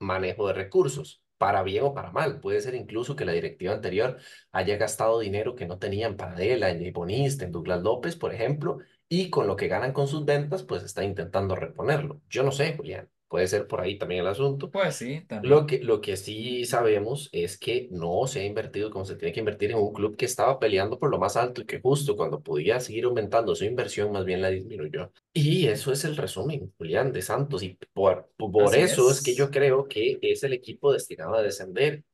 manejo 0.00 0.48
de 0.48 0.54
recursos, 0.54 1.22
para 1.38 1.62
bien 1.62 1.84
o 1.84 1.94
para 1.94 2.10
mal. 2.12 2.40
Puede 2.40 2.60
ser 2.60 2.74
incluso 2.74 3.16
que 3.16 3.24
la 3.24 3.32
directiva 3.32 3.72
anterior 3.74 4.18
haya 4.52 4.76
gastado 4.76 5.18
dinero 5.20 5.54
que 5.54 5.66
no 5.66 5.78
tenían 5.78 6.16
para 6.16 6.42
él, 6.42 6.62
en 6.62 6.92
Bonista, 6.92 7.44
en 7.44 7.52
Douglas 7.52 7.82
López, 7.82 8.16
por 8.16 8.34
ejemplo, 8.34 8.78
y 9.08 9.30
con 9.30 9.46
lo 9.46 9.56
que 9.56 9.68
ganan 9.68 9.92
con 9.92 10.08
sus 10.08 10.24
ventas, 10.24 10.62
pues 10.64 10.82
está 10.84 11.04
intentando 11.04 11.54
reponerlo. 11.56 12.22
Yo 12.28 12.42
no 12.42 12.52
sé, 12.52 12.76
Julián. 12.76 13.10
Puede 13.28 13.48
ser 13.48 13.66
por 13.66 13.80
ahí 13.80 13.98
también 13.98 14.20
el 14.22 14.28
asunto. 14.28 14.72
Pues 14.72 14.94
sí, 14.96 15.22
Lo 15.40 15.66
también. 15.66 15.66
que, 15.66 15.80
lo 15.80 16.00
que 16.00 16.16
sí 16.16 16.64
sabemos 16.66 17.28
es 17.32 17.58
que 17.58 17.88
no 17.92 18.26
se 18.26 18.40
ha 18.40 18.44
invertido 18.44 18.90
como 18.90 19.04
se 19.04 19.16
tiene 19.16 19.32
que 19.34 19.40
invertir 19.40 19.70
en 19.72 19.78
un 19.78 19.92
club 19.92 20.16
que 20.16 20.24
estaba 20.26 20.58
peleando 20.58 20.98
por 20.98 21.10
lo 21.10 21.18
más 21.18 21.36
alto 21.36 21.62
y 21.62 21.66
que 21.66 21.80
justo 21.80 22.16
cuando 22.16 22.42
podía 22.42 22.80
seguir 22.80 23.04
aumentando 23.04 23.54
su 23.54 23.64
inversión, 23.64 24.12
más 24.12 24.24
bien 24.24 24.42
la 24.42 24.50
disminuyó. 24.50 25.12
Y 25.32 25.66
eso 25.66 25.92
es 25.92 26.04
el 26.04 26.16
resumen, 26.16 26.72
Julián, 26.78 27.12
de 27.12 27.20
Santos. 27.22 27.62
Y 27.62 27.78
por, 27.92 28.30
por 28.36 28.74
Así 28.74 28.76
eso 28.76 29.10
es 29.10 29.22
que 29.22 29.34
yo 29.34 29.50
es. 29.50 29.50
creo 29.50 29.86
que 29.86 30.18
es 30.22 30.42
el 30.44 30.54
equipo 30.54 30.92
destinado 30.92 31.34
a 31.34 31.42
descender, 31.42 32.04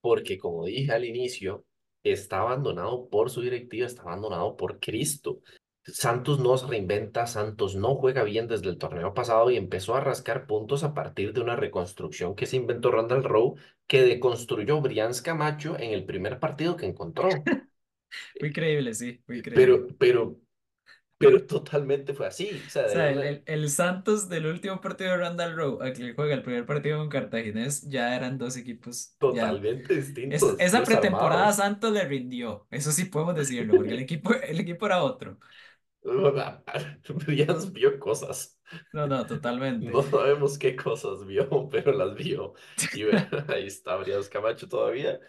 porque 0.00 0.36
como 0.38 0.64
dije 0.66 0.90
al 0.92 1.04
inicio, 1.04 1.64
está 2.02 2.40
abandonado 2.40 3.08
por 3.08 3.30
su 3.30 3.40
directiva, 3.40 3.86
está 3.86 4.02
abandonado 4.02 4.56
por 4.56 4.80
Cristo. 4.80 5.40
Santos 5.84 6.38
no 6.40 6.56
se 6.58 6.66
reinventa, 6.66 7.26
Santos 7.26 7.74
no 7.76 7.96
juega 7.96 8.22
bien 8.24 8.46
desde 8.48 8.68
el 8.68 8.78
torneo 8.78 9.14
pasado 9.14 9.50
y 9.50 9.56
empezó 9.56 9.94
a 9.96 10.00
rascar 10.00 10.46
puntos 10.46 10.84
a 10.84 10.94
partir 10.94 11.32
de 11.32 11.40
una 11.40 11.56
reconstrucción 11.56 12.34
que 12.36 12.46
se 12.46 12.56
inventó 12.56 12.90
Randall 12.92 13.24
Rowe, 13.24 13.54
que 13.88 14.02
deconstruyó 14.02 14.80
Brians 14.80 15.22
Camacho 15.22 15.76
en 15.78 15.90
el 15.92 16.04
primer 16.04 16.38
partido 16.40 16.76
que 16.76 16.86
encontró. 16.86 17.44
Fue 18.38 18.48
increíble, 18.48 18.94
sí, 18.94 19.22
fue 19.26 19.38
increíble. 19.38 19.76
Pero, 19.76 19.86
pero, 19.98 20.38
pero 21.18 21.46
totalmente 21.46 22.14
fue 22.14 22.26
así. 22.26 22.64
O 22.66 22.70
sea, 22.70 22.86
O 22.86 22.88
sea, 22.88 23.10
el, 23.10 23.22
el, 23.22 23.42
el 23.46 23.70
Santos 23.70 24.28
del 24.28 24.46
último 24.46 24.80
partido 24.80 25.10
de 25.12 25.16
Randall 25.18 25.56
Rowe, 25.56 25.86
a 25.86 25.92
que 25.92 26.14
juega 26.14 26.34
el 26.34 26.42
primer 26.42 26.66
partido 26.66 26.98
con 26.98 27.08
Cartaginés, 27.08 27.82
ya 27.88 28.14
eran 28.16 28.38
dos 28.38 28.56
equipos, 28.56 29.16
ya. 29.28 29.64
totalmente 29.66 29.94
Es- 30.28 30.54
distintos, 30.54 30.58
esa 30.58 30.84
pretemporada 30.84 31.52
desarmados. 31.52 31.54
Santos 31.54 31.92
le 31.92 32.04
rindió, 32.06 32.66
eso 32.70 32.92
sí 32.92 33.06
podemos 33.06 33.36
decirlo, 33.36 33.76
porque 33.76 33.94
el 33.94 34.00
equipo, 34.00 34.34
el 34.34 34.60
equipo 34.60 34.86
era 34.86 35.02
otro. 35.04 35.38
Brians 37.26 37.72
vio 37.72 37.98
cosas. 37.98 38.58
No, 38.92 39.06
no, 39.06 39.26
totalmente. 39.26 39.86
No 39.86 40.02
sabemos 40.02 40.58
qué 40.58 40.74
cosas 40.74 41.26
vio, 41.26 41.68
pero 41.70 41.92
las 41.92 42.14
vio. 42.14 42.54
Y 42.94 43.02
ahí 43.52 43.66
está 43.66 43.96
Brians 43.96 44.28
Camacho 44.28 44.68
todavía. 44.68 45.20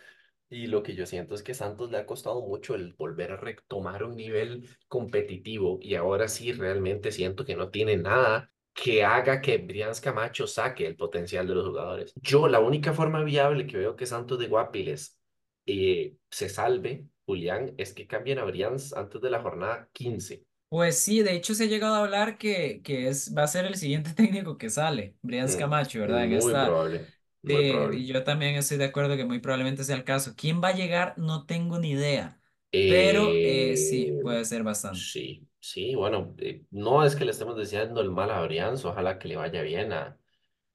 Y 0.50 0.68
lo 0.68 0.84
que 0.84 0.94
yo 0.94 1.06
siento 1.06 1.34
es 1.34 1.42
que 1.42 1.54
Santos 1.54 1.90
le 1.90 1.98
ha 1.98 2.06
costado 2.06 2.42
mucho 2.42 2.76
el 2.76 2.94
volver 2.94 3.32
a 3.32 3.38
retomar 3.38 4.04
un 4.04 4.16
nivel 4.16 4.70
competitivo 4.88 5.80
y 5.82 5.96
ahora 5.96 6.28
sí 6.28 6.52
realmente 6.54 7.12
siento 7.12 7.44
que 7.44 7.56
no 7.56 7.70
tiene 7.70 7.98
nada 7.98 8.52
que 8.74 9.04
haga 9.04 9.42
que 9.42 9.58
Brians 9.58 10.02
Camacho 10.02 10.48
saque 10.48 10.86
el 10.86 10.96
potencial 10.96 11.48
de 11.48 11.56
los 11.56 11.68
jugadores. 11.68 12.14
Yo 12.22 12.48
la 12.48 12.60
única 12.60 12.94
forma 12.94 13.24
viable 13.24 13.68
que 13.68 13.78
veo 13.78 13.96
que 13.96 14.06
Santos 14.06 14.40
de 14.40 14.48
Guapiles 14.48 15.20
eh, 15.66 16.16
se 16.30 16.50
salve, 16.50 17.08
Julián, 17.26 17.74
es 17.78 17.94
que 17.94 18.08
cambien 18.08 18.40
a 18.40 18.44
Brians 18.44 18.94
antes 18.94 19.22
de 19.22 19.30
la 19.30 19.42
jornada 19.42 19.90
15. 19.94 20.46
Pues 20.74 20.98
sí, 21.00 21.22
de 21.22 21.36
hecho 21.36 21.54
se 21.54 21.66
ha 21.66 21.68
llegado 21.68 21.94
a 21.96 22.00
hablar 22.00 22.38
que, 22.40 22.82
que 22.82 23.08
es, 23.08 23.36
va 23.38 23.44
a 23.44 23.48
ser 23.48 23.66
el 23.66 23.76
siguiente 23.76 24.14
técnico 24.16 24.58
que 24.58 24.70
sale, 24.72 25.16
Brian 25.22 25.48
Mm, 25.48 25.56
Camacho, 25.56 26.00
¿verdad? 26.00 26.24
En 26.24 26.34
muy 26.40 26.56
esta, 26.56 26.58
probable, 26.58 27.14
muy 27.44 27.64
eh, 27.64 27.64
probable. 27.64 28.04
y 28.04 28.08
yo 28.08 28.24
también 28.24 28.56
estoy 28.56 28.78
de 28.78 28.86
acuerdo 28.86 29.16
que 29.18 29.26
muy 29.26 29.40
probablemente 29.40 29.84
sea 29.84 29.96
el 29.98 30.04
caso. 30.06 30.34
¿Quién 30.36 30.62
va 30.64 30.70
a 30.70 30.74
llegar? 30.76 31.16
No 31.18 31.46
tengo 31.46 31.80
ni 31.80 31.92
idea, 31.92 32.42
pero 32.88 33.40
eh, 33.44 33.78
sí, 33.78 34.18
Eh, 34.18 34.22
puede 34.22 34.46
ser 34.46 34.64
bastante. 34.64 35.12
sí, 35.12 35.48
sí, 35.60 35.96
bueno, 35.96 36.36
eh, 36.40 36.66
no 36.72 37.04
es 37.06 37.16
que 37.16 37.26
le 37.26 37.32
estemos 37.32 37.56
deseando 37.58 38.02
el 38.02 38.12
mal 38.12 38.32
a 38.32 38.42
Brians, 38.44 38.84
ojalá 38.86 39.20
que 39.20 39.28
le 39.28 39.36
vaya 39.38 39.62
bien 39.62 39.94
a, 39.94 40.18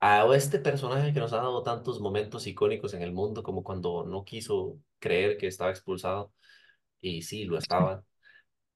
a 0.01 0.27
este 0.37 0.59
personaje 0.61 1.13
que 1.15 1.21
nos 1.21 1.33
ha 1.35 1.39
dado 1.39 1.63
tantos 1.65 2.01
momentos 2.01 2.47
icónicos 2.47 2.95
en 2.95 3.03
el 3.03 3.13
mundo, 3.13 3.43
como 3.43 3.65
cuando 3.65 4.05
no 4.07 4.25
quiso 4.25 4.79
creer 5.01 5.39
que 5.39 5.49
estaba 5.49 5.71
expulsado, 5.71 6.33
y 7.01 7.23
sí, 7.23 7.45
lo 7.45 7.59
estaba, 7.59 8.05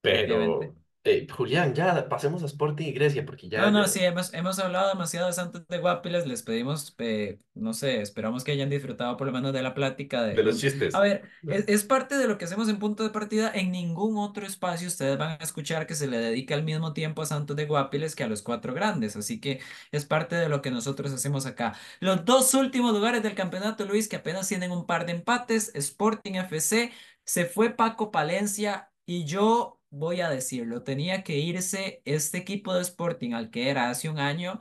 Efectivamente. 0.05 0.73
pero 0.73 0.77
eh, 1.05 1.27
Julián, 1.31 1.75
ya 1.75 2.09
pasemos 2.09 2.43
a 2.43 2.47
Sporting 2.47 2.87
y 2.87 2.93
Grecia, 2.93 3.25
porque 3.27 3.49
No, 3.55 3.71
ya, 3.71 3.71
no, 3.71 3.87
ya, 3.87 3.87
sí, 3.87 4.01
hemos, 4.01 4.33
hemos 4.33 4.59
hablado 4.59 4.89
demasiado 4.89 5.27
de 5.27 5.35
Santos 5.35 5.67
de 5.69 5.79
Guapiles, 5.79 6.27
les 6.27 6.43
pedimos, 6.43 6.95
eh, 6.99 7.39
no 7.53 7.75
sé, 7.75 8.01
esperamos 8.01 8.45
que 8.45 8.53
hayan 8.53 8.71
disfrutado 8.71 9.19
por 9.19 9.27
lo 9.27 9.33
menos 9.33 9.53
de 9.53 9.63
la 9.63 9.75
plática 9.75 10.23
de 10.23 10.33
de 10.35 10.43
los 10.43 10.59
un... 10.59 10.73
A 10.91 11.01
chistes. 11.01 11.03
ver, 11.03 11.31
es, 11.49 11.65
es 11.69 11.85
parte 11.85 12.17
de 12.17 12.27
lo 12.27 12.39
que 12.39 12.47
hacemos 12.47 12.71
en 12.71 12.79
punto 12.79 13.03
de 13.03 13.11
partida, 13.11 13.51
en 13.55 13.71
ningún 13.71 14.17
otro 14.17 14.47
espacio 14.47 14.89
ustedes 14.89 15.19
van 15.19 15.33
a 15.39 15.45
escuchar 15.45 15.87
que 15.87 15.95
se 15.95 16.07
le 16.07 16.17
dedica 16.19 16.55
al 16.55 16.63
mismo 16.65 16.95
tiempo 16.95 17.21
a 17.21 17.27
Santos 17.27 17.57
de 17.57 17.67
Guapiles 17.67 18.17
que 18.17 18.25
a 18.25 18.29
los 18.29 18.41
cuatro 18.41 18.73
grandes, 18.73 19.15
así 19.15 19.39
que 19.39 19.61
es 19.91 20.07
parte 20.07 20.37
de 20.37 20.49
lo 20.49 20.63
que 20.63 20.71
nosotros 20.71 21.13
hacemos 21.13 21.45
acá. 21.45 21.75
Los 22.01 22.25
dos 22.25 22.55
últimos 22.55 22.95
lugares 22.95 23.23
del 23.23 23.35
campeonato, 23.35 23.85
Luis, 23.85 24.09
que 24.09 24.17
apenas 24.17 24.49
tienen 24.49 24.73
un 24.73 24.87
par 24.87 25.05
de 25.05 25.13
empates, 25.13 25.73
Sporting 25.75 26.33
FC, 26.37 26.91
se 27.27 27.45
fue 27.45 27.69
Paco 27.71 28.11
Palencia 28.11 28.91
y 29.05 29.25
yo 29.27 29.79
voy 29.93 30.23
a 30.23 30.31
decirlo, 30.31 30.85
tenía 30.85 31.25
que 31.25 31.39
irse 31.39 32.03
este 32.07 32.39
equipo 32.39 32.75
de 32.75 32.83
Sporting 32.83 33.35
al 33.35 33.51
que 33.51 33.71
era 33.71 33.91
hace 33.91 34.11
un 34.11 34.19
año, 34.21 34.61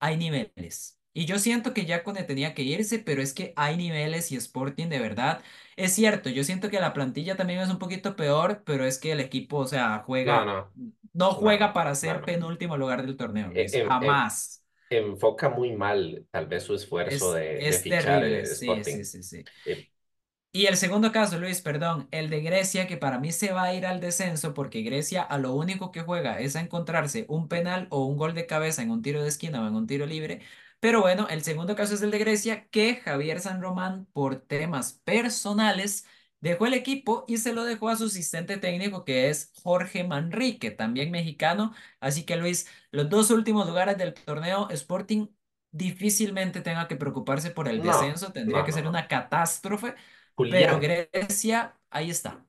hay 0.00 0.16
niveles. 0.16 0.98
Y 1.14 1.26
yo 1.26 1.38
siento 1.40 1.74
que 1.74 1.86
Yacone 1.86 2.24
tenía 2.24 2.54
que 2.54 2.62
irse, 2.62 3.00
pero 3.00 3.22
es 3.22 3.34
que 3.34 3.52
hay 3.56 3.76
niveles 3.76 4.32
y 4.32 4.36
Sporting 4.36 4.88
de 4.88 5.00
verdad. 5.00 5.42
Es 5.76 5.94
cierto, 5.94 6.30
yo 6.30 6.44
siento 6.44 6.70
que 6.70 6.80
la 6.80 6.92
plantilla 6.94 7.36
también 7.36 7.60
es 7.60 7.70
un 7.70 7.78
poquito 7.80 8.16
peor, 8.16 8.62
pero 8.64 8.84
es 8.86 8.98
que 8.98 9.12
el 9.12 9.20
equipo, 9.20 9.58
o 9.58 9.66
sea, 9.66 10.00
juega, 10.06 10.44
no, 10.44 10.44
no 10.44 10.72
no, 11.12 11.32
juega 11.34 11.72
para 11.74 11.94
ser 11.96 12.24
penúltimo 12.24 12.76
lugar 12.78 13.02
del 13.06 13.16
torneo, 13.16 13.52
E- 13.54 13.68
Luis, 13.68 13.76
em- 13.80 13.96
em- 14.00 14.28
jamás. 14.28 14.64
enfoca 14.90 15.48
muy 15.50 15.72
mal 15.76 16.26
tal 16.32 16.46
vez 16.48 16.64
su 16.64 16.74
esfuerzo 16.74 17.32
Es, 17.32 17.34
de, 17.34 17.62
de 17.64 17.80
es 17.80 17.82
fichar 17.82 18.24
terrible, 18.24 18.44
eh, 18.54 18.56
sí, 18.56 18.84
sí, 18.84 19.04
sí, 19.04 19.22
sí. 19.22 19.44
Eh, 19.64 19.88
Y 20.58 20.66
el 20.66 20.76
segundo 20.76 21.12
caso, 21.12 21.38
Luis, 21.38 21.60
perdón, 21.62 22.08
el 22.10 22.30
de 22.30 22.40
Grecia, 22.40 22.88
que 22.88 22.96
para 22.96 23.20
mí 23.20 23.30
se 23.30 23.52
va 23.52 23.62
a 23.62 23.74
ir 23.74 23.86
al 23.86 24.00
descenso 24.00 24.54
porque 24.54 24.82
Grecia 24.82 25.22
a 25.22 25.38
lo 25.38 25.54
único 25.54 25.92
que 25.92 26.02
juega 26.02 26.40
es 26.40 26.56
a 26.56 26.60
encontrarse 26.60 27.26
un 27.28 27.46
penal 27.46 27.86
o 27.90 28.04
un 28.06 28.16
gol 28.16 28.34
de 28.34 28.44
cabeza 28.46 28.82
en 28.82 28.90
un 28.90 29.00
tiro 29.00 29.22
de 29.22 29.28
esquina 29.28 29.62
o 29.62 29.68
en 29.68 29.76
un 29.76 29.86
tiro 29.86 30.04
libre. 30.04 30.40
Pero 30.80 31.00
bueno, 31.00 31.28
el 31.28 31.42
segundo 31.44 31.76
caso 31.76 31.94
es 31.94 32.02
el 32.02 32.10
de 32.10 32.18
Grecia, 32.18 32.66
que 32.70 32.96
Javier 32.96 33.38
San 33.38 33.62
Román, 33.62 34.06
por 34.12 34.40
temas 34.40 34.94
personales, 35.04 36.06
dejó 36.40 36.66
el 36.66 36.74
equipo 36.74 37.24
y 37.28 37.36
se 37.38 37.52
lo 37.52 37.62
dejó 37.64 37.88
a 37.88 37.96
su 37.96 38.06
asistente 38.06 38.56
técnico, 38.56 39.04
que 39.04 39.30
es 39.30 39.52
Jorge 39.62 40.02
Manrique, 40.02 40.72
también 40.72 41.12
mexicano. 41.12 41.72
Así 42.00 42.24
que 42.24 42.34
Luis, 42.36 42.66
los 42.90 43.08
dos 43.08 43.30
últimos 43.30 43.64
lugares 43.68 43.96
del 43.96 44.12
torneo, 44.14 44.68
Sporting 44.70 45.28
difícilmente 45.70 46.62
tenga 46.62 46.88
que 46.88 46.96
preocuparse 46.96 47.50
por 47.50 47.68
el 47.68 47.78
no, 47.78 47.84
descenso, 47.84 48.32
tendría 48.32 48.60
no, 48.60 48.64
que 48.64 48.72
ser 48.72 48.88
una 48.88 49.06
catástrofe 49.06 49.94
pero 50.46 50.78
Julián, 50.78 50.80
Grecia, 50.80 51.78
ahí 51.90 52.10
está. 52.10 52.46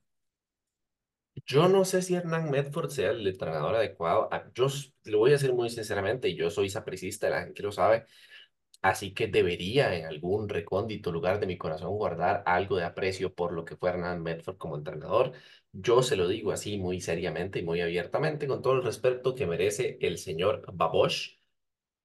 yo 1.46 1.68
no 1.68 1.84
sé 1.84 2.02
si 2.02 2.14
Hernán 2.14 2.50
Medford 2.50 2.90
sea 2.90 3.10
el 3.10 3.26
entrenador 3.26 3.74
adecuado. 3.76 4.28
Ah, 4.32 4.44
Yo 4.54 4.66
lo 5.04 5.18
voy 5.18 5.30
a 5.30 5.32
decir 5.34 5.52
muy 5.52 5.70
sinceramente, 5.70 6.34
yo 6.34 6.50
soy 6.50 6.70
sapricista, 6.70 7.30
la 7.30 7.42
gente 7.42 7.62
lo 7.62 7.72
sabe, 7.72 8.06
así 8.82 9.14
que 9.14 9.28
debería 9.28 9.94
en 9.96 10.06
algún 10.06 10.48
recóndito 10.48 11.12
lugar 11.12 11.40
de 11.40 11.46
mi 11.46 11.58
corazón 11.58 11.90
guardar 11.96 12.42
algo 12.46 12.76
de 12.78 12.84
aprecio 12.84 13.34
por 13.34 13.52
lo 13.52 13.64
que 13.64 13.76
fue 13.76 13.90
Hernán 13.90 14.22
Medford 14.22 14.58
como 14.58 14.76
entrenador. 14.76 15.32
Yo 15.72 16.02
se 16.02 16.16
lo 16.16 16.28
digo 16.28 16.52
así 16.52 16.78
muy 16.78 17.00
seriamente 17.00 17.60
y 17.60 17.64
muy 17.64 17.80
abiertamente, 17.82 18.46
con 18.48 18.62
todo 18.62 18.74
el 18.74 18.84
respeto 18.84 19.34
que 19.34 19.46
merece 19.46 19.98
el 20.02 20.18
señor 20.18 20.64
Babosh. 20.74 21.36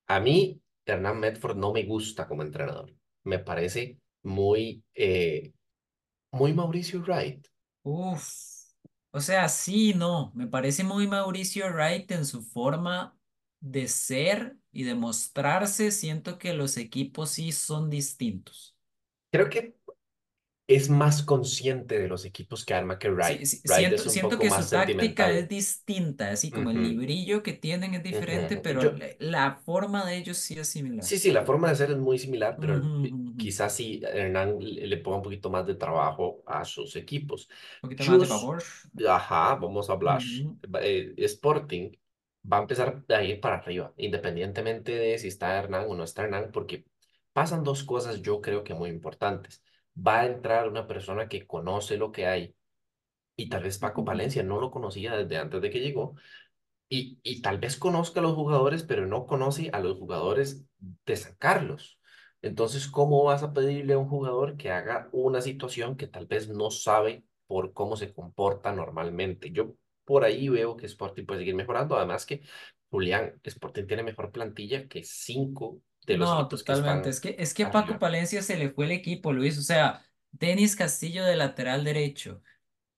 A 0.07 0.19
mí, 0.19 0.61
Hernán 0.85 1.19
Medford 1.19 1.57
no 1.57 1.73
me 1.73 1.83
gusta 1.85 2.27
como 2.27 2.43
entrenador. 2.43 2.93
Me 3.23 3.39
parece 3.39 3.99
muy, 4.23 4.83
eh, 4.95 5.53
muy 6.35 6.53
Mauricio 6.53 7.01
Wright. 7.01 7.47
Uf. 7.83 8.29
O 9.11 9.21
sea, 9.21 9.47
sí, 9.47 9.93
no. 9.93 10.31
Me 10.35 10.47
parece 10.47 10.83
muy 10.83 11.07
Mauricio 11.07 11.67
Wright 11.71 12.11
en 12.11 12.25
su 12.25 12.43
forma 12.43 13.17
de 13.61 13.87
ser 13.87 14.57
y 14.71 14.83
de 14.83 14.95
mostrarse. 14.95 15.91
Siento 15.91 16.37
que 16.37 16.53
los 16.53 16.77
equipos 16.77 17.31
sí 17.31 17.51
son 17.51 17.89
distintos. 17.89 18.75
Creo 19.31 19.49
que 19.49 19.77
es 20.67 20.89
más 20.89 21.23
consciente 21.23 21.99
de 21.99 22.07
los 22.07 22.25
equipos 22.25 22.65
que 22.65 22.73
arma 22.73 22.99
que 22.99 23.09
Sí, 23.19 23.43
Wright. 23.43 23.45
sí, 23.45 23.61
Wright 23.67 23.91
es 23.93 24.05
siento, 24.05 24.07
un 24.07 24.19
siento 24.19 24.37
poco 24.37 24.39
que 24.39 24.51
su 24.51 24.67
más 24.67 24.69
táctica 24.69 25.31
es 25.31 25.47
distinta, 25.49 26.29
así 26.31 26.51
como 26.51 26.69
el 26.69 26.81
librillo 26.81 27.41
que 27.41 27.53
tienen 27.53 27.93
es 27.95 28.03
diferente, 28.03 28.57
pero 28.57 28.81
Yo, 28.81 28.97
la 29.19 29.55
forma 29.65 30.05
de 30.05 30.17
ellos 30.17 30.37
sí 30.37 30.53
es 30.59 30.67
similar. 30.69 31.09
sí, 31.09 31.17
sí, 31.19 31.31
la 31.31 31.45
forma 31.45 31.69
de 31.69 31.75
ser 31.75 31.91
es 31.91 31.97
muy 31.97 32.17
similar, 32.19 32.57
pero 32.59 32.81
ujú. 32.83 33.11
Un 33.11 33.35
quizás 33.37 33.75
sí 33.75 34.01
Hernán 34.03 34.57
le 34.59 34.97
ponga 34.97 35.17
un 35.17 35.23
poquito 35.23 35.49
más 35.49 35.65
de 35.65 35.75
trabajo 35.75 36.43
a 36.45 36.65
sus 36.65 36.95
equipos. 36.95 37.49
poquito 37.81 38.05
más 38.05 38.19
de 38.19 38.27
favor. 38.27 38.63
ajá, 39.07 39.55
vamos 39.55 39.89
a 39.89 39.93
hablar. 39.93 40.21
Eh, 40.81 41.13
Sporting 41.17 41.91
va 42.51 42.57
a 42.57 42.61
empezar 42.61 43.03
a 43.09 43.23
ir 43.23 43.39
para 43.41 43.57
arriba, 43.57 43.93
independientemente 43.97 44.91
de 44.95 45.17
si 45.17 45.27
está 45.29 45.57
Hernán 45.57 45.85
o 45.89 45.95
no 45.95 46.03
está 46.03 46.23
Hernán, 46.23 46.51
porque 46.51 46.85
pasan 47.33 47.63
dos 47.63 47.83
cosas 47.83 48.21
yo 48.21 48.41
creo 48.41 48.63
que 48.63 48.73
muy 48.73 48.89
importantes. 48.89 49.63
Va 49.95 50.21
a 50.21 50.25
entrar 50.25 50.67
una 50.67 50.87
persona 50.87 51.27
que 51.29 51.47
conoce 51.47 51.97
lo 51.97 52.11
que 52.11 52.27
hay 52.27 52.55
y 53.35 53.49
tal 53.49 53.63
vez 53.63 53.77
Paco. 53.79 54.05
Palencia 54.05 54.43
no 54.43 54.59
lo 54.59 54.71
conocía 54.71 55.15
desde 55.15 55.37
antes 55.37 55.61
de 55.61 55.69
que 55.69 55.79
llegó 55.79 56.15
y, 56.89 57.19
y 57.23 57.41
tal 57.41 57.59
vez 57.59 57.77
conozca 57.77 58.19
a 58.19 58.23
los 58.23 58.35
jugadores, 58.35 58.83
pero 58.83 59.07
no 59.07 59.25
conoce 59.25 59.69
a 59.73 59.79
los 59.79 59.97
jugadores 59.97 60.65
de 61.05 61.15
San 61.15 61.35
Carlos. 61.37 61.99
Entonces, 62.41 62.87
¿cómo 62.87 63.23
vas 63.23 63.43
a 63.43 63.53
pedirle 63.53 63.93
a 63.93 63.97
un 63.97 64.07
jugador 64.09 64.57
que 64.57 64.71
haga 64.71 65.09
una 65.11 65.41
situación 65.41 65.97
que 65.97 66.07
tal 66.07 66.27
vez 66.27 66.49
no 66.49 66.71
sabe 66.71 67.25
por 67.47 67.73
cómo 67.73 67.95
se 67.97 68.13
comporta 68.13 68.71
normalmente? 68.71 69.51
Yo 69.51 69.75
por 70.05 70.23
ahí 70.23 70.49
veo 70.49 70.77
que 70.77 70.85
Sporting 70.85 71.25
puede 71.25 71.41
seguir 71.41 71.55
mejorando. 71.55 71.97
Además 71.97 72.25
que, 72.25 72.43
Julián, 72.89 73.39
Sporting 73.43 73.87
tiene 73.87 74.03
mejor 74.03 74.31
plantilla 74.31 74.87
que 74.87 75.03
cinco 75.03 75.81
de 76.05 76.17
los 76.17 76.29
No, 76.29 76.47
que 76.47 76.47
totalmente. 76.47 77.09
Es 77.09 77.19
que, 77.19 77.35
es 77.39 77.53
que 77.53 77.67
Paco 77.67 77.97
arriba. 77.97 77.99
Palencia 77.99 78.41
se 78.41 78.57
le 78.57 78.69
fue 78.71 78.85
el 78.85 78.91
equipo, 78.91 79.33
Luis. 79.33 79.57
O 79.57 79.61
sea, 79.61 80.03
Denis 80.31 80.75
Castillo 80.75 81.25
de 81.25 81.35
lateral 81.35 81.83
derecho. 81.83 82.41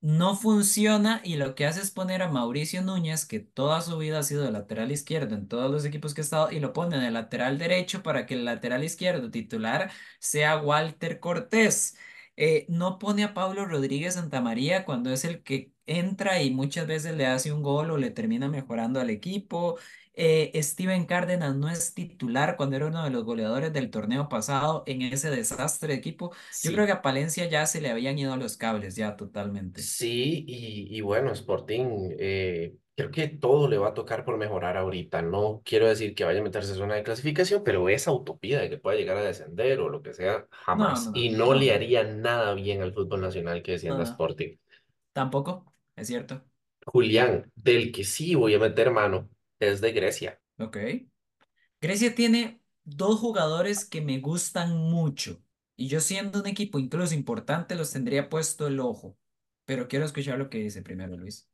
No 0.02 0.36
funciona 0.36 1.22
y 1.24 1.38
lo 1.38 1.56
que 1.56 1.66
hace 1.66 1.82
es 1.82 1.92
poner 1.92 2.22
a 2.24 2.30
Mauricio 2.30 2.82
Núñez, 2.84 3.26
que 3.26 3.40
toda 3.40 3.82
su 3.82 3.98
vida 3.98 4.20
ha 4.20 4.24
sido 4.24 4.44
de 4.44 4.52
lateral 4.52 4.92
izquierdo 4.92 5.36
en 5.36 5.48
todos 5.48 5.72
los 5.72 5.86
equipos 5.86 6.14
que 6.14 6.22
ha 6.22 6.24
estado, 6.26 6.52
y 6.52 6.60
lo 6.60 6.74
pone 6.74 7.00
de 7.00 7.12
lateral 7.12 7.58
derecho 7.58 8.04
para 8.04 8.26
que 8.26 8.36
el 8.36 8.46
lateral 8.46 8.84
izquierdo 8.84 9.32
titular 9.32 9.92
sea 10.20 10.58
Walter 10.58 11.20
Cortés. 11.20 11.98
Eh, 12.36 12.66
no 12.70 13.00
pone 13.00 13.24
a 13.24 13.34
Pablo 13.34 13.66
Rodríguez 13.66 14.14
Santamaría 14.16 14.86
cuando 14.86 15.12
es 15.12 15.26
el 15.26 15.44
que 15.44 15.74
entra 15.88 16.42
y 16.44 16.52
muchas 16.52 16.88
veces 16.88 17.16
le 17.16 17.26
hace 17.26 17.52
un 17.52 17.64
gol 17.64 17.92
o 17.92 17.98
le 17.98 18.12
termina 18.12 18.48
mejorando 18.50 19.00
al 19.00 19.10
equipo. 19.10 19.78
Eh, 20.20 20.52
Steven 20.64 21.06
Cárdenas 21.06 21.56
no 21.56 21.70
es 21.70 21.94
titular 21.94 22.58
cuando 22.58 22.76
era 22.76 22.88
uno 22.88 23.04
de 23.04 23.12
los 23.12 23.24
goleadores 23.24 23.72
del 23.74 23.92
torneo 23.92 24.30
pasado 24.30 24.84
en 24.88 25.02
ese 25.04 25.30
desastre 25.30 25.90
de 25.94 26.00
equipo. 26.00 26.34
Yo 26.62 26.72
creo 26.74 26.86
que 26.88 26.92
a 26.94 27.02
Palencia 27.04 27.46
ya 27.48 27.66
se 27.68 27.82
le 27.82 27.92
habían 27.92 28.18
ido 28.18 28.36
los 28.38 28.58
cables, 28.58 28.96
ya 28.96 29.16
totalmente. 29.16 29.92
Sí, 30.00 30.44
y, 30.48 30.98
y 30.98 31.02
bueno, 31.02 31.32
Sporting, 31.32 32.10
eh, 32.18 32.76
creo 32.96 33.12
que 33.12 33.28
todo 33.28 33.68
le 33.68 33.78
va 33.78 33.90
a 33.90 33.94
tocar 33.94 34.26
por 34.26 34.36
mejorar 34.38 34.76
ahorita. 34.76 35.22
No 35.22 35.62
quiero 35.64 35.88
decir 35.88 36.16
que 36.16 36.24
vaya 36.24 36.40
a 36.40 36.44
meterse 36.44 36.72
en 36.72 36.78
zona 36.80 36.96
de 36.96 37.04
clasificación, 37.04 37.64
pero 37.64 37.88
esa 37.88 38.12
utopía 38.12 38.60
de 38.60 38.70
que 38.72 38.80
pueda 38.80 38.98
llegar 38.98 39.18
a 39.18 39.22
descender 39.24 39.80
o 39.80 39.90
lo 39.90 40.02
que 40.02 40.14
sea, 40.16 40.48
jamás. 40.50 41.12
no, 41.12 41.14
Y 41.14 41.30
no, 41.30 41.46
no 41.46 41.54
le 41.54 41.72
haría 41.74 42.04
nada 42.04 42.56
bien 42.56 42.82
al 42.82 42.94
fútbol 42.94 43.22
nacional 43.22 43.62
que 43.62 43.74
descienda 43.74 44.04
Sporting. 44.04 44.58
tampoco, 45.14 45.74
es 45.96 46.08
cierto. 46.08 46.46
Julián, 46.86 47.52
del 47.56 47.92
que 47.92 48.04
sí 48.04 48.36
voy 48.36 48.54
a 48.56 48.60
meter 48.60 48.92
mano, 48.92 49.30
es 49.60 49.82
de 49.82 49.92
Grecia. 49.92 50.40
Ok. 50.60 50.78
Grecia 51.82 52.16
tiene 52.16 52.62
dos 52.84 53.20
jugadores 53.20 53.86
que 53.86 54.02
me 54.02 54.20
gustan 54.20 54.78
mucho 54.78 55.42
y 55.76 55.88
yo 55.88 56.00
siendo 56.00 56.40
un 56.40 56.48
equipo 56.48 56.80
incluso 56.80 57.14
importante 57.14 57.76
los 57.76 57.92
tendría 57.92 58.30
puesto 58.30 58.68
el 58.68 58.80
ojo, 58.80 59.18
pero 59.66 59.88
quiero 59.88 60.06
escuchar 60.06 60.40
lo 60.40 60.50
que 60.50 60.60
dice 60.60 60.82
primero 60.82 61.16
Luis. 61.16 61.48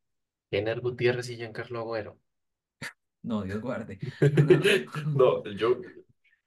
Kenner 0.50 0.80
Gutiérrez 0.80 1.30
y 1.30 1.36
Giancarlo 1.36 1.80
Agüero. 1.80 2.20
No, 3.24 3.44
Dios 3.44 3.62
guarde. 3.62 4.00
No, 5.08 5.44
yo 5.46 5.78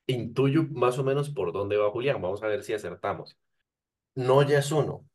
intuyo 0.06 0.64
más 0.70 0.98
o 0.98 1.04
menos 1.04 1.30
por 1.30 1.52
dónde 1.52 1.76
va 1.76 1.90
Julián. 1.90 2.20
Vamos 2.22 2.42
a 2.42 2.46
ver 2.46 2.62
si 2.62 2.72
acertamos. 2.72 3.36
No 4.14 4.42
ya 4.42 4.58
es 4.58 4.70
uno. 4.72 5.06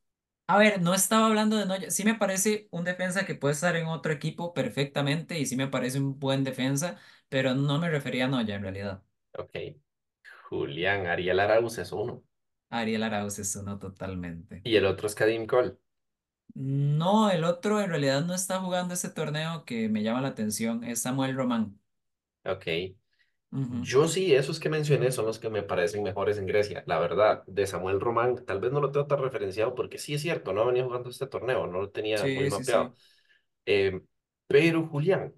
A 0.54 0.58
ver, 0.58 0.82
no 0.82 0.94
estaba 0.94 1.28
hablando 1.28 1.56
de 1.58 1.66
Noya. 1.66 1.90
Sí 1.92 2.04
me 2.04 2.16
parece 2.16 2.68
un 2.72 2.84
defensa 2.84 3.26
que 3.26 3.36
puede 3.36 3.54
estar 3.54 3.76
en 3.78 3.88
otro 3.88 4.12
equipo 4.12 4.54
perfectamente 4.54 5.40
y 5.40 5.46
sí 5.46 5.56
me 5.56 5.68
parece 5.68 6.00
un 6.00 6.20
buen 6.20 6.44
defensa, 6.44 6.98
pero 7.30 7.56
no 7.56 7.80
me 7.80 7.90
refería 7.90 8.26
a 8.26 8.28
Noya 8.28 8.56
en 8.56 8.64
realidad. 8.64 9.04
Ok. 9.38 9.52
Julián, 10.50 11.08
Ariel 11.08 11.40
Arauz 11.42 11.78
es 11.80 11.92
uno. 11.92 12.24
Ariel 12.72 13.04
Arauz 13.04 13.38
es 13.40 13.56
uno 13.56 13.78
totalmente. 13.80 14.64
Y 14.64 14.76
el 14.76 14.86
otro 14.88 15.06
es 15.08 15.14
Kadim 15.16 15.46
Cole. 15.46 15.78
No, 16.54 17.30
el 17.30 17.44
otro 17.46 17.82
en 17.82 17.90
realidad 17.90 18.24
no 18.26 18.34
está 18.34 18.60
jugando 18.60 18.94
ese 18.94 19.10
torneo 19.10 19.64
que 19.66 19.90
me 19.90 20.02
llama 20.04 20.22
la 20.22 20.30
atención, 20.30 20.84
es 20.86 21.02
Samuel 21.02 21.36
Román. 21.36 21.80
Ok. 22.46 22.94
Yo 23.84 24.08
sí, 24.08 24.34
esos 24.36 24.60
que 24.60 24.70
mencioné 24.70 25.12
son 25.12 25.26
los 25.26 25.40
que 25.40 25.50
me 25.50 25.64
parecen 25.64 26.04
mejores 26.04 26.38
en 26.38 26.46
Grecia. 26.46 26.84
La 26.88 27.00
verdad, 27.00 27.44
de 27.48 27.66
Samuel 27.68 28.00
Román, 28.00 28.46
tal 28.46 28.60
vez 28.60 28.72
no 28.72 28.80
lo 28.82 28.92
tengo 28.92 29.08
tan 29.08 29.20
referenciado 29.22 29.74
porque 29.76 29.98
sí 29.98 30.14
es 30.14 30.22
cierto, 30.22 30.54
no 30.54 30.66
venía 30.68 30.84
jugando 30.84 31.10
este 31.10 31.28
torneo, 31.28 31.68
no 31.68 31.82
lo 31.82 31.90
tenía 31.90 32.28
muy 32.28 32.48
sí, 32.50 32.50
mapeado. 32.50 32.96
sí. 32.96 32.96
Eh, 33.66 34.02
pero 34.48 34.88
Julián, 34.88 35.34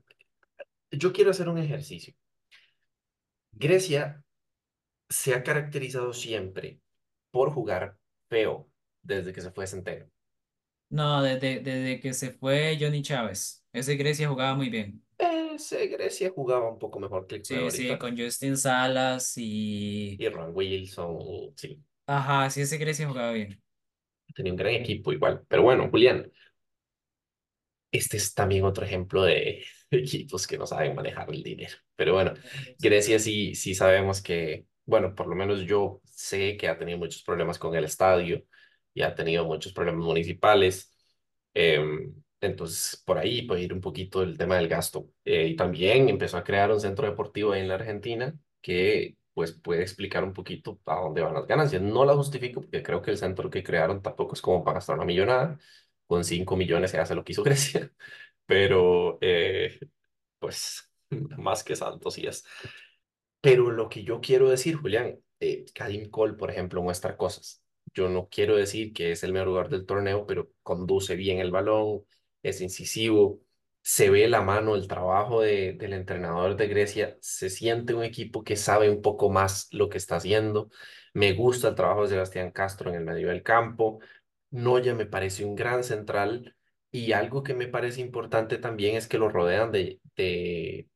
yo 0.91 1.13
quiero 1.13 1.31
hacer 1.31 1.49
un 1.49 1.57
ejercicio. 1.59 2.13
Grecia 3.53 4.23
se 5.09 5.33
ha 5.35 5.43
caracterizado 5.43 6.13
siempre 6.13 6.81
por 7.31 7.51
jugar 7.53 7.97
feo 8.29 8.69
desde 9.03 9.33
que 9.33 9.41
se 9.41 9.51
fue 9.51 9.67
Centeno. 9.67 10.07
No, 10.89 11.23
desde, 11.23 11.59
desde 11.61 11.99
que 11.99 12.13
se 12.13 12.31
fue 12.31 12.77
Johnny 12.79 13.01
Chávez. 13.01 13.65
Ese 13.73 13.95
Grecia 13.95 14.29
jugaba 14.29 14.55
muy 14.55 14.69
bien. 14.69 15.03
Ese 15.55 15.87
Grecia 15.87 16.31
jugaba 16.31 16.69
un 16.71 16.79
poco 16.79 16.99
mejor 16.99 17.27
que 17.27 17.35
el 17.35 17.41
Sí, 17.41 17.55
sí, 17.71 17.83
ahorita. 17.85 17.99
con 17.99 18.17
Justin 18.17 18.57
Salas 18.57 19.33
y... 19.37 20.15
Y 20.17 20.27
Ron 20.29 20.51
Wilson, 20.55 21.21
y 21.21 21.53
sí, 21.55 21.83
Ajá, 22.07 22.49
sí, 22.49 22.61
ese 22.61 22.77
Grecia 22.77 23.07
jugaba 23.07 23.31
bien. 23.33 23.61
tenía 24.35 24.51
un 24.53 24.57
gran 24.57 24.73
equipo 24.73 25.11
igual. 25.13 25.43
Pero 25.47 25.63
bueno, 25.63 25.89
Julián, 25.89 26.31
este 27.91 28.17
es 28.17 28.33
también 28.33 28.63
otro 28.65 28.85
ejemplo 28.85 29.23
de 29.23 29.63
equipos 29.91 30.47
que 30.47 30.57
no 30.57 30.65
saben 30.67 30.95
manejar 30.95 31.29
el 31.29 31.43
dinero. 31.43 31.75
Pero 31.95 32.13
bueno, 32.13 32.33
Grecia 32.79 33.19
sí, 33.19 33.55
sí 33.55 33.75
sabemos 33.75 34.21
que, 34.21 34.65
bueno, 34.85 35.13
por 35.15 35.27
lo 35.27 35.35
menos 35.35 35.61
yo 35.61 36.01
sé 36.05 36.57
que 36.57 36.67
ha 36.67 36.77
tenido 36.77 36.97
muchos 36.97 37.23
problemas 37.23 37.59
con 37.59 37.75
el 37.75 37.83
estadio 37.85 38.43
y 38.93 39.01
ha 39.03 39.15
tenido 39.15 39.45
muchos 39.45 39.73
problemas 39.73 40.05
municipales. 40.05 40.91
Em, 41.53 42.13
entonces, 42.47 43.01
por 43.05 43.17
ahí 43.17 43.43
puede 43.43 43.61
ir 43.63 43.73
un 43.73 43.81
poquito 43.81 44.21
el 44.23 44.37
tema 44.37 44.57
del 44.57 44.67
gasto. 44.67 45.09
Eh, 45.25 45.47
y 45.49 45.55
también 45.55 46.09
empezó 46.09 46.37
a 46.37 46.43
crear 46.43 46.71
un 46.71 46.79
centro 46.79 47.07
deportivo 47.07 47.51
ahí 47.53 47.61
en 47.61 47.67
la 47.69 47.75
Argentina 47.75 48.33
que 48.61 49.17
pues 49.33 49.51
puede 49.53 49.81
explicar 49.81 50.23
un 50.23 50.33
poquito 50.33 50.79
a 50.85 50.95
dónde 51.01 51.21
van 51.21 51.33
las 51.33 51.47
ganancias. 51.47 51.81
No 51.81 52.05
la 52.05 52.15
justifico 52.15 52.61
porque 52.61 52.83
creo 52.83 53.01
que 53.01 53.11
el 53.11 53.17
centro 53.17 53.49
que 53.49 53.63
crearon 53.63 54.01
tampoco 54.01 54.33
es 54.35 54.41
como 54.41 54.63
para 54.63 54.75
gastar 54.75 54.95
una 54.95 55.05
millonada. 55.05 55.57
Con 56.07 56.23
5 56.23 56.55
millones 56.57 56.91
se 56.91 56.99
hace 56.99 57.15
lo 57.15 57.23
que 57.23 57.31
hizo 57.33 57.43
Grecia, 57.43 57.91
pero 58.45 59.17
eh, 59.21 59.79
pues 60.39 60.91
más 61.37 61.63
que 61.63 61.75
santo 61.75 62.11
sí 62.11 62.25
es. 62.27 62.45
Pero 63.41 63.71
lo 63.71 63.89
que 63.89 64.03
yo 64.03 64.21
quiero 64.21 64.49
decir, 64.49 64.75
Julián, 64.75 65.19
eh, 65.39 65.65
Kadim 65.73 66.09
Cole, 66.09 66.33
por 66.33 66.49
ejemplo, 66.51 66.81
muestra 66.81 67.17
cosas. 67.17 67.61
Yo 67.93 68.09
no 68.09 68.27
quiero 68.29 68.55
decir 68.55 68.93
que 68.93 69.11
es 69.11 69.23
el 69.23 69.33
mejor 69.33 69.49
jugador 69.49 69.69
del 69.69 69.85
torneo, 69.85 70.25
pero 70.25 70.49
conduce 70.63 71.15
bien 71.15 71.39
el 71.39 71.51
balón, 71.51 72.05
es 72.43 72.61
incisivo, 72.61 73.41
se 73.81 74.09
ve 74.09 74.27
la 74.27 74.41
mano, 74.41 74.75
el 74.75 74.87
trabajo 74.87 75.41
de, 75.41 75.73
del 75.73 75.93
entrenador 75.93 76.55
de 76.55 76.67
Grecia, 76.67 77.17
se 77.21 77.49
siente 77.49 77.93
un 77.93 78.03
equipo 78.03 78.43
que 78.43 78.55
sabe 78.55 78.89
un 78.89 79.01
poco 79.01 79.29
más 79.29 79.67
lo 79.71 79.89
que 79.89 79.97
está 79.97 80.17
haciendo. 80.17 80.69
Me 81.13 81.33
gusta 81.33 81.69
el 81.69 81.75
trabajo 81.75 82.03
de 82.03 82.09
Sebastián 82.09 82.51
Castro 82.51 82.89
en 82.91 82.97
el 82.97 83.05
medio 83.05 83.29
del 83.29 83.43
campo. 83.43 83.99
Noya 84.51 84.93
me 84.95 85.05
parece 85.05 85.45
un 85.45 85.55
gran 85.55 85.83
central 85.83 86.55
y 86.91 87.11
algo 87.13 87.43
que 87.43 87.53
me 87.55 87.67
parece 87.67 88.01
importante 88.01 88.57
también 88.57 88.95
es 88.95 89.07
que 89.07 89.17
lo 89.17 89.29
rodean 89.29 89.71
de, 89.71 89.99
de 90.15 90.87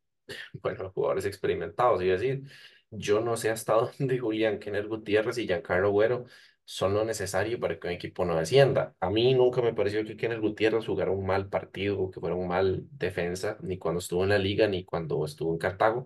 bueno, 0.53 0.91
jugadores 0.91 1.25
experimentados, 1.25 2.01
es 2.01 2.07
decir, 2.19 2.43
yo 2.89 3.21
no 3.21 3.37
sé 3.37 3.49
hasta 3.49 3.73
dónde 3.99 4.19
Julián 4.19 4.59
Kenneth 4.59 4.87
Gutiérrez 4.87 5.37
y 5.37 5.47
Giancarlo 5.47 5.91
Güero 5.91 6.25
son 6.69 6.93
lo 6.93 7.05
necesario 7.05 7.59
para 7.61 7.79
que 7.79 7.87
un 7.87 7.93
equipo 7.93 8.25
no 8.25 8.35
descienda. 8.37 8.95
A 8.99 9.09
mí 9.09 9.33
nunca 9.35 9.61
me 9.61 9.73
pareció 9.73 10.03
que 10.05 10.17
Kenneth 10.17 10.41
Gutiérrez 10.41 10.85
jugara 10.85 11.11
un 11.11 11.25
mal 11.25 11.49
partido 11.49 11.99
o 12.01 12.11
que 12.11 12.19
fuera 12.19 12.35
un 12.35 12.47
mal 12.49 12.87
defensa, 12.91 13.57
ni 13.61 13.77
cuando 13.79 13.99
estuvo 13.99 14.23
en 14.23 14.29
la 14.31 14.39
liga, 14.39 14.67
ni 14.67 14.83
cuando 14.85 15.25
estuvo 15.25 15.53
en 15.53 15.59
Cartago, 15.59 16.05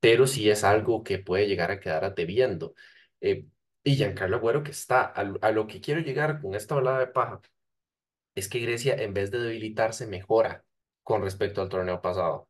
pero 0.00 0.26
sí 0.26 0.50
es 0.50 0.64
algo 0.64 1.02
que 1.04 1.18
puede 1.18 1.48
llegar 1.48 1.70
a 1.70 1.80
quedar 1.80 2.04
a 2.04 2.10
debiendo. 2.10 2.74
Eh, 3.20 3.46
y 3.84 3.96
Giancarlo 3.96 4.36
Agüero 4.38 4.62
que 4.64 4.72
está, 4.72 5.02
a, 5.04 5.20
a 5.42 5.52
lo 5.52 5.66
que 5.68 5.80
quiero 5.80 6.00
llegar 6.00 6.40
con 6.42 6.54
esta 6.54 6.74
balada 6.76 7.00
de 7.00 7.08
paja, 7.08 7.40
es 8.34 8.48
que 8.48 8.60
Grecia 8.60 8.94
en 8.96 9.14
vez 9.14 9.30
de 9.30 9.38
debilitarse 9.40 10.06
mejora 10.06 10.64
con 11.02 11.22
respecto 11.22 11.62
al 11.62 11.68
torneo 11.70 12.00
pasado. 12.02 12.48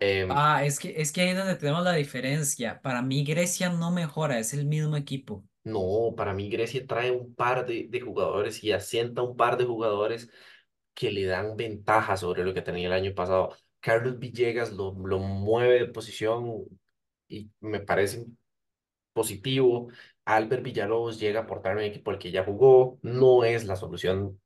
Em, 0.00 0.30
Ah, 0.30 0.64
es 0.64 0.78
que, 0.78 1.00
es 1.00 1.10
que 1.12 1.22
ahí 1.22 1.28
es 1.30 1.36
donde 1.38 1.56
tenemos 1.56 1.82
la 1.84 1.92
diferencia. 1.94 2.80
Para 2.82 3.00
mí 3.02 3.24
Grecia 3.24 3.70
no 3.70 3.90
mejora, 3.90 4.38
es 4.38 4.52
el 4.52 4.66
mismo 4.66 4.96
equipo. 4.96 5.44
No, 5.72 6.14
para 6.16 6.32
mí 6.34 6.48
Grecia 6.50 6.86
trae 6.86 7.10
un 7.10 7.34
par 7.34 7.66
de, 7.66 7.86
de 7.88 8.00
jugadores 8.00 8.62
y 8.64 8.72
asienta 8.72 9.22
un 9.22 9.36
par 9.36 9.56
de 9.58 9.64
jugadores 9.64 10.30
que 10.94 11.10
le 11.12 11.26
dan 11.26 11.56
ventaja 11.56 12.16
sobre 12.16 12.44
lo 12.44 12.54
que 12.54 12.62
tenía 12.62 12.86
el 12.88 12.92
año 12.94 13.14
pasado. 13.14 13.56
Carlos 13.80 14.18
Villegas 14.18 14.72
lo, 14.72 14.92
lo 15.06 15.18
mueve 15.20 15.80
de 15.80 15.86
posición 15.86 16.64
y 17.28 17.50
me 17.60 17.80
parece 17.80 18.26
positivo. 19.12 19.88
Albert 20.24 20.62
Villalobos 20.62 21.18
llega 21.20 21.40
a 21.40 21.42
aportar 21.44 21.76
un 21.76 21.82
equipo 21.82 22.10
al 22.10 22.18
que 22.18 22.30
ya 22.30 22.44
jugó. 22.44 22.98
No 23.02 23.44
es 23.44 23.64
la 23.66 23.76
solución 23.76 24.40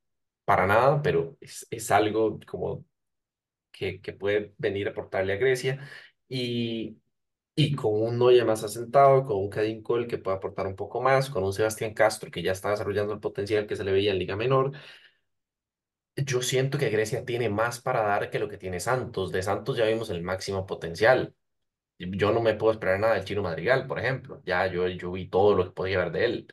para 0.44 0.66
nada, 0.66 1.02
pero 1.02 1.36
es, 1.40 1.66
es 1.70 1.90
algo 1.90 2.38
como 2.46 2.84
que, 3.72 4.00
que 4.00 4.12
puede 4.12 4.54
venir 4.58 4.88
a 4.88 4.90
aportarle 4.92 5.34
a 5.34 5.36
Grecia. 5.36 5.88
Y 6.28 6.98
y 7.54 7.74
con 7.76 7.92
un 8.02 8.18
Noya 8.18 8.44
más 8.44 8.64
asentado, 8.64 9.24
con 9.26 9.36
un 9.38 9.50
Cadín 9.50 9.82
Cole 9.82 10.06
que 10.06 10.18
puede 10.18 10.36
aportar 10.38 10.66
un 10.66 10.76
poco 10.76 11.02
más, 11.02 11.30
con 11.30 11.44
un 11.44 11.52
Sebastián 11.52 11.94
Castro 11.94 12.30
que 12.30 12.42
ya 12.42 12.52
está 12.52 12.70
desarrollando 12.70 13.12
el 13.14 13.20
potencial 13.20 13.66
que 13.66 13.76
se 13.76 13.84
le 13.84 13.92
veía 13.92 14.12
en 14.12 14.18
Liga 14.18 14.36
Menor, 14.36 14.72
yo 16.16 16.42
siento 16.42 16.78
que 16.78 16.90
Grecia 16.90 17.24
tiene 17.24 17.48
más 17.48 17.80
para 17.80 18.02
dar 18.02 18.30
que 18.30 18.38
lo 18.38 18.48
que 18.48 18.58
tiene 18.58 18.80
Santos. 18.80 19.32
De 19.32 19.42
Santos 19.42 19.76
ya 19.76 19.86
vimos 19.86 20.10
el 20.10 20.22
máximo 20.22 20.66
potencial. 20.66 21.34
Yo 21.98 22.32
no 22.32 22.42
me 22.42 22.54
puedo 22.54 22.72
esperar 22.72 23.00
nada 23.00 23.14
del 23.14 23.24
Chino 23.24 23.42
Madrigal, 23.42 23.86
por 23.86 23.98
ejemplo. 24.00 24.42
Ya 24.46 24.66
yo, 24.68 24.88
yo 24.88 25.12
vi 25.12 25.28
todo 25.28 25.54
lo 25.56 25.64
que 25.66 25.70
podía 25.72 25.98
ver 26.00 26.12
de 26.12 26.24
él. 26.26 26.48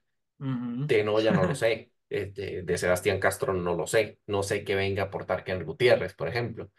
De 0.88 1.04
Noya 1.04 1.34
no 1.34 1.46
lo 1.46 1.56
sé. 1.56 1.94
Eh, 2.10 2.32
De, 2.34 2.64
de 2.64 2.78
Sebastián 2.78 3.20
Castro 3.20 3.54
no 3.54 3.76
lo 3.76 3.88
sé. 3.88 4.20
No 4.28 4.44
sé 4.44 4.64
qué 4.66 4.76
venga 4.76 5.04
a 5.04 5.06
aportar 5.08 5.44
Ken 5.44 5.66
Gutiérrez, 5.66 6.16
por 6.16 6.30
ejemplo. 6.30 6.72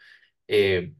Eh, 0.47 0.93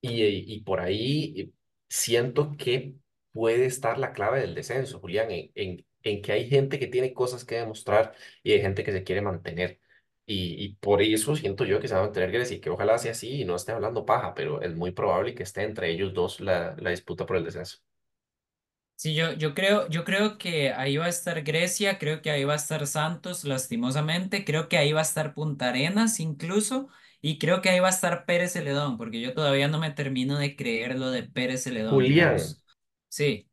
Y, 0.00 0.54
y 0.56 0.60
por 0.62 0.80
ahí 0.80 1.52
siento 1.94 2.56
que 2.56 2.96
puede 3.32 3.66
estar 3.66 3.98
la 3.98 4.12
clave 4.12 4.40
del 4.40 4.54
descenso, 4.54 5.00
Julián, 5.00 5.30
en, 5.30 5.50
en, 5.54 5.86
en 6.02 6.22
que 6.22 6.32
hay 6.32 6.48
gente 6.48 6.78
que 6.78 6.86
tiene 6.88 7.14
cosas 7.14 7.44
que 7.44 7.56
demostrar 7.56 8.14
y 8.42 8.52
hay 8.52 8.60
gente 8.60 8.84
que 8.84 8.92
se 8.92 9.04
quiere 9.04 9.22
mantener. 9.22 9.80
Y, 10.26 10.64
y 10.64 10.76
por 10.76 11.02
eso 11.02 11.36
siento 11.36 11.64
yo 11.66 11.80
que 11.80 11.88
se 11.88 11.94
va 11.94 12.00
a 12.00 12.04
mantener 12.04 12.30
Grecia 12.32 12.56
y 12.56 12.60
que 12.60 12.70
ojalá 12.70 12.98
sea 12.98 13.12
así 13.12 13.42
y 13.42 13.44
no 13.44 13.56
esté 13.56 13.72
hablando 13.72 14.06
paja, 14.06 14.34
pero 14.34 14.62
es 14.62 14.74
muy 14.74 14.90
probable 14.92 15.34
que 15.34 15.42
esté 15.42 15.62
entre 15.62 15.90
ellos 15.90 16.14
dos 16.14 16.40
la, 16.40 16.74
la 16.78 16.90
disputa 16.90 17.26
por 17.26 17.36
el 17.36 17.44
descenso. 17.44 17.78
Sí, 18.96 19.14
yo, 19.14 19.32
yo 19.32 19.54
creo, 19.54 19.88
yo 19.88 20.04
creo 20.04 20.38
que 20.38 20.72
ahí 20.72 20.96
va 20.96 21.06
a 21.06 21.08
estar 21.08 21.42
Grecia, 21.42 21.98
creo 21.98 22.22
que 22.22 22.30
ahí 22.30 22.44
va 22.44 22.54
a 22.54 22.56
estar 22.56 22.86
Santos, 22.86 23.44
lastimosamente, 23.44 24.44
creo 24.44 24.68
que 24.68 24.78
ahí 24.78 24.92
va 24.92 25.00
a 25.00 25.02
estar 25.02 25.34
Punta 25.34 25.68
Arenas 25.70 26.20
incluso, 26.20 26.88
y 27.24 27.38
creo 27.38 27.62
que 27.62 27.70
ahí 27.70 27.80
va 27.80 27.88
a 27.88 27.90
estar 27.90 28.26
Pérez 28.26 28.52
Celedón, 28.54 28.98
porque 28.98 29.20
yo 29.20 29.34
todavía 29.34 29.68
no 29.68 29.78
me 29.80 29.90
termino 29.92 30.38
de 30.38 30.56
creer 30.56 30.98
lo 30.98 31.10
de 31.10 31.22
Pérez 31.24 31.64
Celedón, 31.64 32.12
Julián. 32.12 32.56
Sí, 33.08 33.48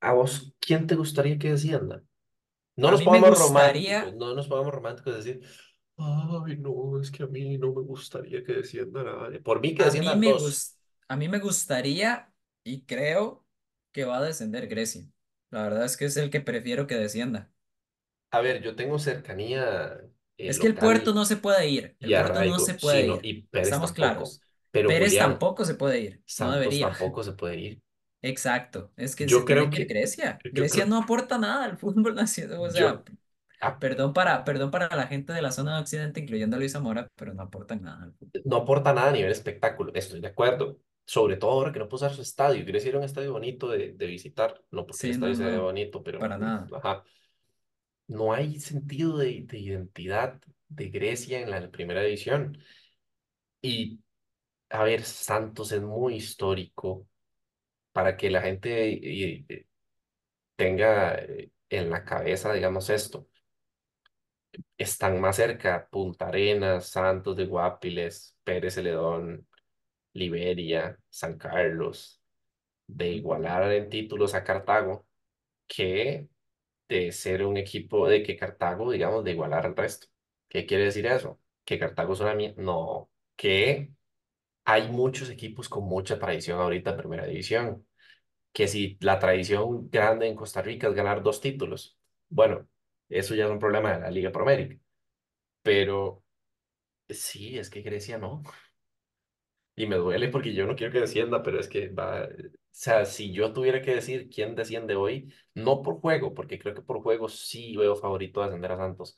¿a 0.00 0.12
vos 0.12 0.52
quién 0.60 0.86
te 0.86 0.94
gustaría 0.96 1.38
que 1.38 1.50
descienda? 1.50 2.02
No 2.76 2.90
a 2.90 2.92
nos 2.92 3.02
mí 3.02 3.08
pongamos 3.08 3.30
románticos, 3.38 3.98
gustaría, 3.98 4.14
no 4.14 4.34
nos 4.34 4.48
pongamos 4.48 4.74
románticos 4.74 5.14
de 5.14 5.18
decir, 5.34 5.48
ay, 5.98 6.58
no, 6.58 7.00
es 7.00 7.10
que 7.12 7.24
a 7.24 7.26
mí 7.28 7.58
no 7.58 7.68
me 7.74 7.82
gustaría 7.82 8.44
que 8.44 8.54
descienda 8.54 9.04
nadie. 9.04 9.40
Por 9.40 9.60
mí 9.60 9.74
que 9.74 9.84
a 9.84 9.90
mí 9.90 10.14
desciendan 10.14 10.14
me 10.14 10.32
dos. 10.32 10.34
gus- 10.34 10.78
a 11.08 11.16
mí 11.16 11.28
me 11.28 11.38
gustaría 11.38 12.32
y 12.64 12.84
creo 12.86 13.44
que 13.92 14.04
va 14.04 14.18
a 14.18 14.22
descender 14.22 14.66
Grecia. 14.68 15.06
La 15.50 15.62
verdad 15.62 15.84
es 15.84 15.96
que 15.96 16.06
es 16.06 16.16
el 16.16 16.30
que 16.30 16.40
prefiero 16.40 16.86
que 16.86 16.96
descienda. 16.96 17.52
A 18.30 18.40
ver, 18.40 18.62
yo 18.62 18.74
tengo 18.76 18.98
cercanía 18.98 20.00
eh, 20.38 20.52
Es 20.52 20.58
que 20.58 20.66
el 20.66 20.78
puerto 20.78 21.12
local 21.12 21.14
no 21.14 21.24
se 21.24 21.36
puede 21.38 21.68
ir, 21.68 21.96
el 22.00 22.14
puerto 22.14 22.42
no 22.44 22.58
se 22.58 22.74
sí, 22.76 22.76
puede 22.76 23.06
no, 23.06 23.18
ir, 23.18 23.24
y 23.24 23.42
Pérez 23.42 23.78
estamos 23.78 23.92
tampoco. 23.92 23.92
claros. 23.92 24.42
Pero 24.70 24.92
Pérez 24.92 24.96
Julián, 24.96 25.16
tampoco 25.16 25.64
se 25.64 25.74
puede 25.74 26.00
ir, 26.00 26.24
no 26.36 26.52
Santos 26.52 26.52
debería. 26.52 26.80
tampoco 26.80 27.22
se 27.24 27.32
puede 27.32 27.58
ir. 27.60 27.82
Exacto, 28.22 28.90
es 28.96 29.14
que 29.16 29.28
se 29.28 29.42
Yo 29.42 29.44
creo 29.44 29.68
tiene 29.68 29.70
que 29.70 29.82
ir 29.82 29.86
Grecia. 29.86 30.42
Grecia 30.50 30.86
creo, 30.86 30.86
no 30.86 30.96
aporta 30.98 31.36
nada 31.38 31.64
al 31.64 31.76
fútbol 31.76 32.14
nacional, 32.14 32.58
o 32.60 32.70
sea, 32.70 33.02
yo, 33.02 33.04
ah, 33.60 33.78
perdón 33.78 34.14
para, 34.14 34.44
perdón 34.44 34.70
para 34.70 34.88
la 34.96 35.06
gente 35.06 35.32
de 35.34 35.42
la 35.42 35.52
zona 35.52 35.76
de 35.76 35.82
Occidente, 35.82 36.20
incluyendo 36.20 36.56
a 36.56 36.58
Luis 36.58 36.72
Zamora, 36.72 37.06
pero 37.16 37.34
no 37.34 37.42
aportan 37.42 37.82
nada 37.82 38.12
no 38.44 38.56
aporta 38.58 38.92
nada 38.92 39.08
a 39.10 39.12
nivel 39.12 39.30
espectáculo, 39.32 39.92
estoy 39.94 40.20
de 40.20 40.28
acuerdo. 40.28 40.78
Sobre 41.06 41.36
todo 41.36 41.50
ahora 41.50 41.70
que 41.72 41.78
no 41.78 41.88
puedo 41.88 41.96
usar 42.06 42.14
su 42.16 42.22
estadio. 42.22 42.64
Quiero 42.64 42.78
decir, 42.78 42.96
un 42.96 43.04
estadio 43.04 43.32
bonito 43.32 43.68
de, 43.68 43.92
de 43.92 44.06
visitar, 44.06 44.62
no 44.70 44.86
porque 44.86 45.06
el 45.06 45.10
Sí, 45.10 45.12
estadio 45.12 45.34
no, 45.34 45.34
se 45.34 45.44
ve 45.44 45.58
no, 45.58 45.58
bonito, 45.58 46.02
pero 46.02 46.18
para 46.18 46.38
nada. 46.38 46.72
ajá. 46.72 47.04
No 48.08 48.32
hay 48.32 48.60
sentido 48.60 49.18
de, 49.18 49.42
de 49.46 49.58
identidad 49.58 50.40
de 50.68 50.88
Grecia 50.90 51.40
en 51.40 51.50
la 51.50 51.70
primera 51.70 52.02
división. 52.02 52.58
Y, 53.62 54.00
a 54.70 54.84
ver, 54.84 55.04
Santos 55.04 55.72
es 55.72 55.82
muy 55.82 56.16
histórico 56.16 57.08
para 57.92 58.16
que 58.16 58.30
la 58.30 58.42
gente 58.42 58.90
eh, 58.94 59.46
eh, 59.48 59.66
tenga 60.56 61.16
eh, 61.16 61.52
en 61.70 61.90
la 61.90 62.04
cabeza, 62.04 62.52
digamos, 62.54 62.90
esto. 62.90 63.28
Están 64.78 65.20
más 65.20 65.36
cerca 65.36 65.88
Punta 65.90 66.28
Arenas, 66.28 66.88
Santos 66.88 67.36
de 67.36 67.46
Guapiles, 67.46 68.36
Pérez 68.44 68.74
Celedón, 68.74 69.46
Liberia, 70.14 70.98
San 71.10 71.38
Carlos, 71.38 72.20
de 72.86 73.10
igualar 73.12 73.72
en 73.72 73.90
títulos 73.90 74.34
a 74.34 74.44
Cartago, 74.44 75.06
que 75.66 76.28
de 76.88 77.12
ser 77.12 77.44
un 77.44 77.56
equipo 77.56 78.08
de 78.08 78.22
que 78.22 78.36
Cartago, 78.36 78.90
digamos, 78.92 79.24
de 79.24 79.32
igualar 79.32 79.66
al 79.66 79.76
resto. 79.76 80.08
¿Qué 80.48 80.66
quiere 80.66 80.84
decir 80.84 81.06
eso? 81.06 81.40
Que 81.64 81.78
Cartago 81.78 82.12
es 82.14 82.20
una 82.20 82.34
mierda. 82.34 82.62
No, 82.62 83.10
que 83.36 83.92
hay 84.64 84.90
muchos 84.90 85.30
equipos 85.30 85.68
con 85.68 85.84
mucha 85.84 86.18
tradición 86.18 86.60
ahorita 86.60 86.90
en 86.92 86.96
primera 86.98 87.26
división. 87.26 87.86
Que 88.52 88.68
si 88.68 88.98
la 89.00 89.18
tradición 89.18 89.90
grande 89.90 90.28
en 90.28 90.36
Costa 90.36 90.62
Rica 90.62 90.88
es 90.88 90.94
ganar 90.94 91.22
dos 91.22 91.40
títulos, 91.40 91.98
bueno, 92.28 92.68
eso 93.08 93.34
ya 93.34 93.46
es 93.46 93.50
un 93.50 93.58
problema 93.60 93.94
de 93.94 94.00
la 94.02 94.10
Liga 94.10 94.32
Promérica. 94.32 94.76
Pero 95.62 96.24
sí, 97.08 97.58
es 97.58 97.70
que 97.70 97.82
Grecia 97.82 98.18
no. 98.18 98.42
Y 99.76 99.86
me 99.86 99.96
duele 99.96 100.28
porque 100.28 100.54
yo 100.54 100.66
no 100.66 100.76
quiero 100.76 100.92
que 100.92 101.00
descienda, 101.00 101.42
pero 101.42 101.58
es 101.60 101.68
que 101.68 101.88
va. 101.88 102.24
O 102.26 102.28
sea, 102.70 103.04
si 103.04 103.32
yo 103.32 103.52
tuviera 103.52 103.82
que 103.82 103.94
decir 103.94 104.28
quién 104.30 104.54
desciende 104.54 104.94
hoy, 104.96 105.32
no 105.54 105.82
por 105.82 106.00
juego, 106.00 106.34
porque 106.34 106.58
creo 106.58 106.74
que 106.74 106.82
por 106.82 107.02
juego 107.02 107.28
sí 107.28 107.76
veo 107.76 107.96
favorito 107.96 108.42
a 108.42 108.46
descender 108.46 108.72
a 108.72 108.76
Santos, 108.76 109.16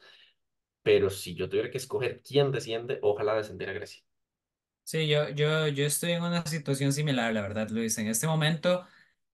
pero 0.83 1.11
si 1.11 1.35
yo 1.35 1.49
tuviera 1.49 1.71
que 1.71 1.79
escoger 1.79 2.23
quién 2.23 2.53
desciende, 2.53 2.99
ojalá 3.03 3.35
descendiera 3.37 3.73
Grecia. 3.75 4.03
Sí, 4.85 5.09
yo, 5.09 5.29
yo, 5.31 5.67
yo 5.67 5.85
estoy 5.85 6.13
en 6.13 6.23
una 6.23 6.47
situación 6.47 6.93
similar, 6.93 7.33
la 7.35 7.43
verdad, 7.43 7.69
Luis. 7.71 7.99
En 7.99 8.07
este 8.09 8.27
momento... 8.27 8.87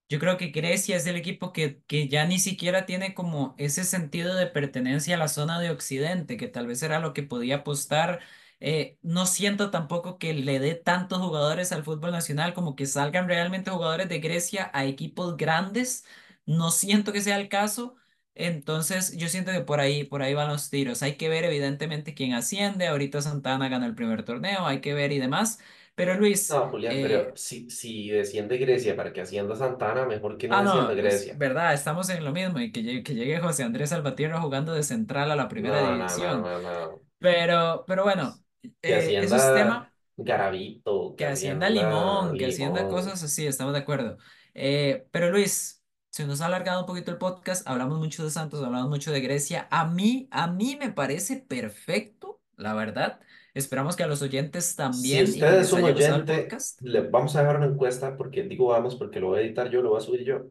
Yo 0.09 0.19
creo 0.19 0.37
que 0.37 0.49
Grecia 0.49 0.95
es 0.97 1.07
el 1.07 1.17
equipo 1.17 1.53
que, 1.53 1.81
que 1.87 2.07
ya 2.07 2.25
ni 2.27 2.39
siquiera 2.39 2.85
tiene 2.85 3.15
como 3.15 3.55
ese 3.59 3.83
sentido 3.83 4.35
de 4.35 4.47
pertenencia 4.47 5.15
a 5.15 5.19
la 5.19 5.27
zona 5.27 5.59
de 5.59 5.71
Occidente, 5.71 6.37
que 6.37 6.47
tal 6.47 6.67
vez 6.67 6.83
era 6.83 6.99
lo 6.99 7.13
que 7.13 7.23
podía 7.23 7.57
apostar. 7.57 8.21
Eh, 8.65 8.97
no 9.01 9.25
siento 9.25 9.71
tampoco 9.71 10.17
que 10.17 10.33
le 10.33 10.59
dé 10.59 10.73
tantos 10.75 11.19
jugadores 11.19 11.71
al 11.73 11.83
fútbol 11.83 12.11
nacional 12.11 12.53
como 12.53 12.75
que 12.77 12.85
salgan 12.85 13.27
realmente 13.27 13.71
jugadores 13.71 14.07
de 14.09 14.19
Grecia 14.19 14.71
a 14.73 14.85
equipos 14.85 15.35
grandes. 15.37 16.05
No 16.45 16.71
siento 16.71 17.11
que 17.11 17.21
sea 17.21 17.37
el 17.39 17.49
caso. 17.49 17.95
Entonces, 18.35 19.15
yo 19.17 19.27
siento 19.29 19.51
que 19.51 19.61
por 19.61 19.79
ahí, 19.81 20.05
por 20.05 20.21
ahí 20.23 20.33
van 20.33 20.47
los 20.49 20.69
tiros. 20.69 21.03
Hay 21.03 21.17
que 21.17 21.27
ver 21.29 21.43
evidentemente 21.45 22.13
quién 22.13 22.33
asciende. 22.33 22.87
Ahorita 22.87 23.21
Santana 23.21 23.67
ganó 23.69 23.85
el 23.85 23.95
primer 23.95 24.23
torneo, 24.23 24.65
hay 24.65 24.79
que 24.81 24.93
ver 24.93 25.11
y 25.11 25.19
demás. 25.19 25.59
Pero 25.95 26.15
Luis, 26.15 26.49
No, 26.49 26.69
Julián, 26.69 26.99
pero 27.01 27.31
eh, 27.31 27.33
si, 27.35 27.69
si 27.69 28.09
desciende 28.09 28.57
Grecia 28.57 28.95
para 28.95 29.11
que 29.13 29.21
ascienda 29.21 29.55
Santana, 29.55 30.05
mejor 30.05 30.37
que 30.37 30.47
no 30.47 30.57
Ah, 30.57 30.61
descienda 30.61 30.93
no, 30.93 30.95
es 31.01 31.31
Grecia. 31.31 31.37
verdad, 31.37 31.73
estamos 31.73 32.09
en 32.09 32.23
lo 32.23 32.31
mismo 32.31 32.59
y 32.59 32.71
que 32.71 32.83
llegue, 32.83 33.01
que 33.03 33.15
llegue 33.15 33.39
José 33.39 33.63
Andrés 33.63 33.89
Salvatierra 33.89 34.39
jugando 34.41 34.73
de 34.73 34.83
central 34.83 35.31
a 35.31 35.35
la 35.35 35.47
primera 35.49 35.79
No, 35.79 35.95
no, 35.97 36.17
no, 36.19 36.37
división. 36.37 36.43
no, 36.43 36.61
no. 36.61 37.01
Pero, 37.19 37.85
pero 37.87 38.03
bueno, 38.03 38.42
Que 38.81 38.93
eh, 38.93 39.17
eso 39.19 39.35
es 39.35 39.41
ascienda 39.41 39.55
tema 39.55 39.93
Garavito, 40.17 41.15
que 41.15 41.25
que 41.25 41.25
Hacienda 41.25 41.67
ascienda 41.67 41.89
Limón, 41.89 42.37
que 42.37 42.45
Hacienda 42.45 42.87
cosas 42.87 43.23
así, 43.23 43.45
estamos 43.45 43.73
de 43.73 43.79
acuerdo. 43.79 44.17
Eh, 44.53 45.07
pero 45.11 45.31
Luis, 45.31 45.83
se 46.09 46.27
nos 46.27 46.41
ha 46.41 46.45
alargado 46.45 46.81
un 46.81 46.85
poquito 46.85 47.11
el 47.11 47.17
podcast, 47.17 47.67
hablamos 47.67 47.97
mucho 47.99 48.23
de 48.23 48.29
Santos, 48.29 48.63
hablamos 48.63 48.89
mucho 48.89 49.11
de 49.11 49.21
Grecia. 49.21 49.67
A 49.71 49.85
mí, 49.85 50.27
a 50.31 50.47
mí 50.47 50.77
me 50.79 50.91
parece 50.91 51.37
perfecto, 51.37 52.41
la 52.55 52.73
verdad. 52.73 53.19
Esperamos 53.55 53.95
que 53.95 54.03
a 54.03 54.07
los 54.07 54.21
oyentes 54.21 54.65
Si 54.65 54.75
también 54.75 55.25
que 55.25 55.31
usted 55.31 55.59
es 55.59 55.73
un 55.73 55.83
oyente, 55.83 56.47
le 56.81 57.01
vamos 57.01 57.35
a 57.35 57.41
dejar 57.41 57.57
una 57.57 57.67
encuesta, 57.67 58.15
porque 58.15 58.43
digo 58.43 58.67
vamos, 58.67 58.95
porque 58.95 59.19
lo 59.19 59.29
voy 59.29 59.39
a 59.39 59.41
editar 59.41 59.69
yo, 59.69 59.81
lo 59.81 59.89
voy 59.89 59.99
a 59.99 60.01
subir 60.01 60.23
yo. 60.23 60.45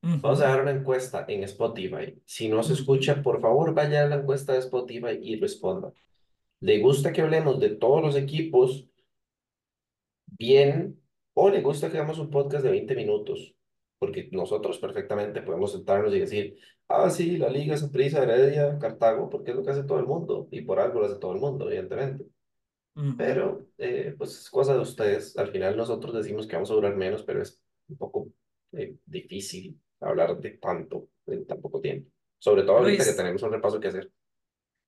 Vamos 0.00 0.40
a 0.40 0.44
dejar 0.44 0.62
una 0.62 0.70
encuesta 0.70 1.24
en 1.26 1.42
Spotify. 1.42 2.20
Si 2.24 2.48
no 2.48 2.62
se 2.62 2.74
escucha, 2.74 3.20
por 3.20 3.40
favor, 3.40 3.74
vaya 3.74 4.04
a 4.04 4.06
la 4.06 4.16
encuesta 4.16 4.52
de 4.52 4.60
Spotify 4.60 5.18
y 5.20 5.40
responda. 5.40 5.92
¿Le 6.60 6.80
gusta 6.80 7.12
que 7.12 7.22
hablemos 7.22 7.60
de 7.60 7.70
todos 7.70 8.02
los 8.02 8.16
equipos 8.16 8.88
bien 10.26 11.00
o 11.34 11.50
le 11.50 11.62
gusta 11.62 11.90
que 11.90 11.98
hagamos 11.98 12.18
un 12.18 12.30
podcast 12.30 12.64
de 12.64 12.70
20 12.70 12.94
minutos? 12.96 13.54
Porque 13.98 14.28
nosotros 14.32 14.78
perfectamente 14.78 15.42
podemos 15.42 15.72
sentarnos 15.72 16.14
y 16.14 16.20
decir, 16.20 16.58
ah, 16.88 17.10
sí, 17.10 17.36
la 17.36 17.48
Liga, 17.48 17.76
Saprissa, 17.76 18.22
Heredia, 18.22 18.78
Cartago, 18.78 19.28
porque 19.28 19.50
es 19.50 19.56
lo 19.56 19.64
que 19.64 19.70
hace 19.70 19.84
todo 19.84 19.98
el 19.98 20.06
mundo 20.06 20.48
y 20.50 20.62
por 20.62 20.80
algo 20.80 21.00
lo 21.00 21.06
hace 21.06 21.18
todo 21.18 21.32
el 21.32 21.40
mundo, 21.40 21.66
evidentemente. 21.68 22.26
Pero, 23.16 23.68
eh, 23.78 24.14
pues 24.18 24.32
es 24.40 24.50
cosa 24.50 24.74
de 24.74 24.80
ustedes. 24.80 25.36
Al 25.38 25.48
final 25.52 25.76
nosotros 25.76 26.14
decimos 26.14 26.48
que 26.48 26.56
vamos 26.56 26.70
a 26.72 26.74
durar 26.74 26.96
menos, 26.96 27.22
pero 27.22 27.40
es 27.40 27.62
un 27.88 27.96
poco 27.96 28.28
eh, 28.72 28.96
difícil 29.06 29.80
hablar 30.00 30.36
de 30.40 30.50
tanto 30.50 31.08
en 31.26 31.46
tan 31.46 31.60
poco 31.60 31.80
tiempo. 31.80 32.10
Sobre 32.38 32.62
todo 32.64 32.78
ahorita 32.78 33.04
que 33.04 33.12
tenemos 33.12 33.42
un 33.44 33.52
repaso 33.52 33.78
que 33.78 33.88
hacer. 33.88 34.10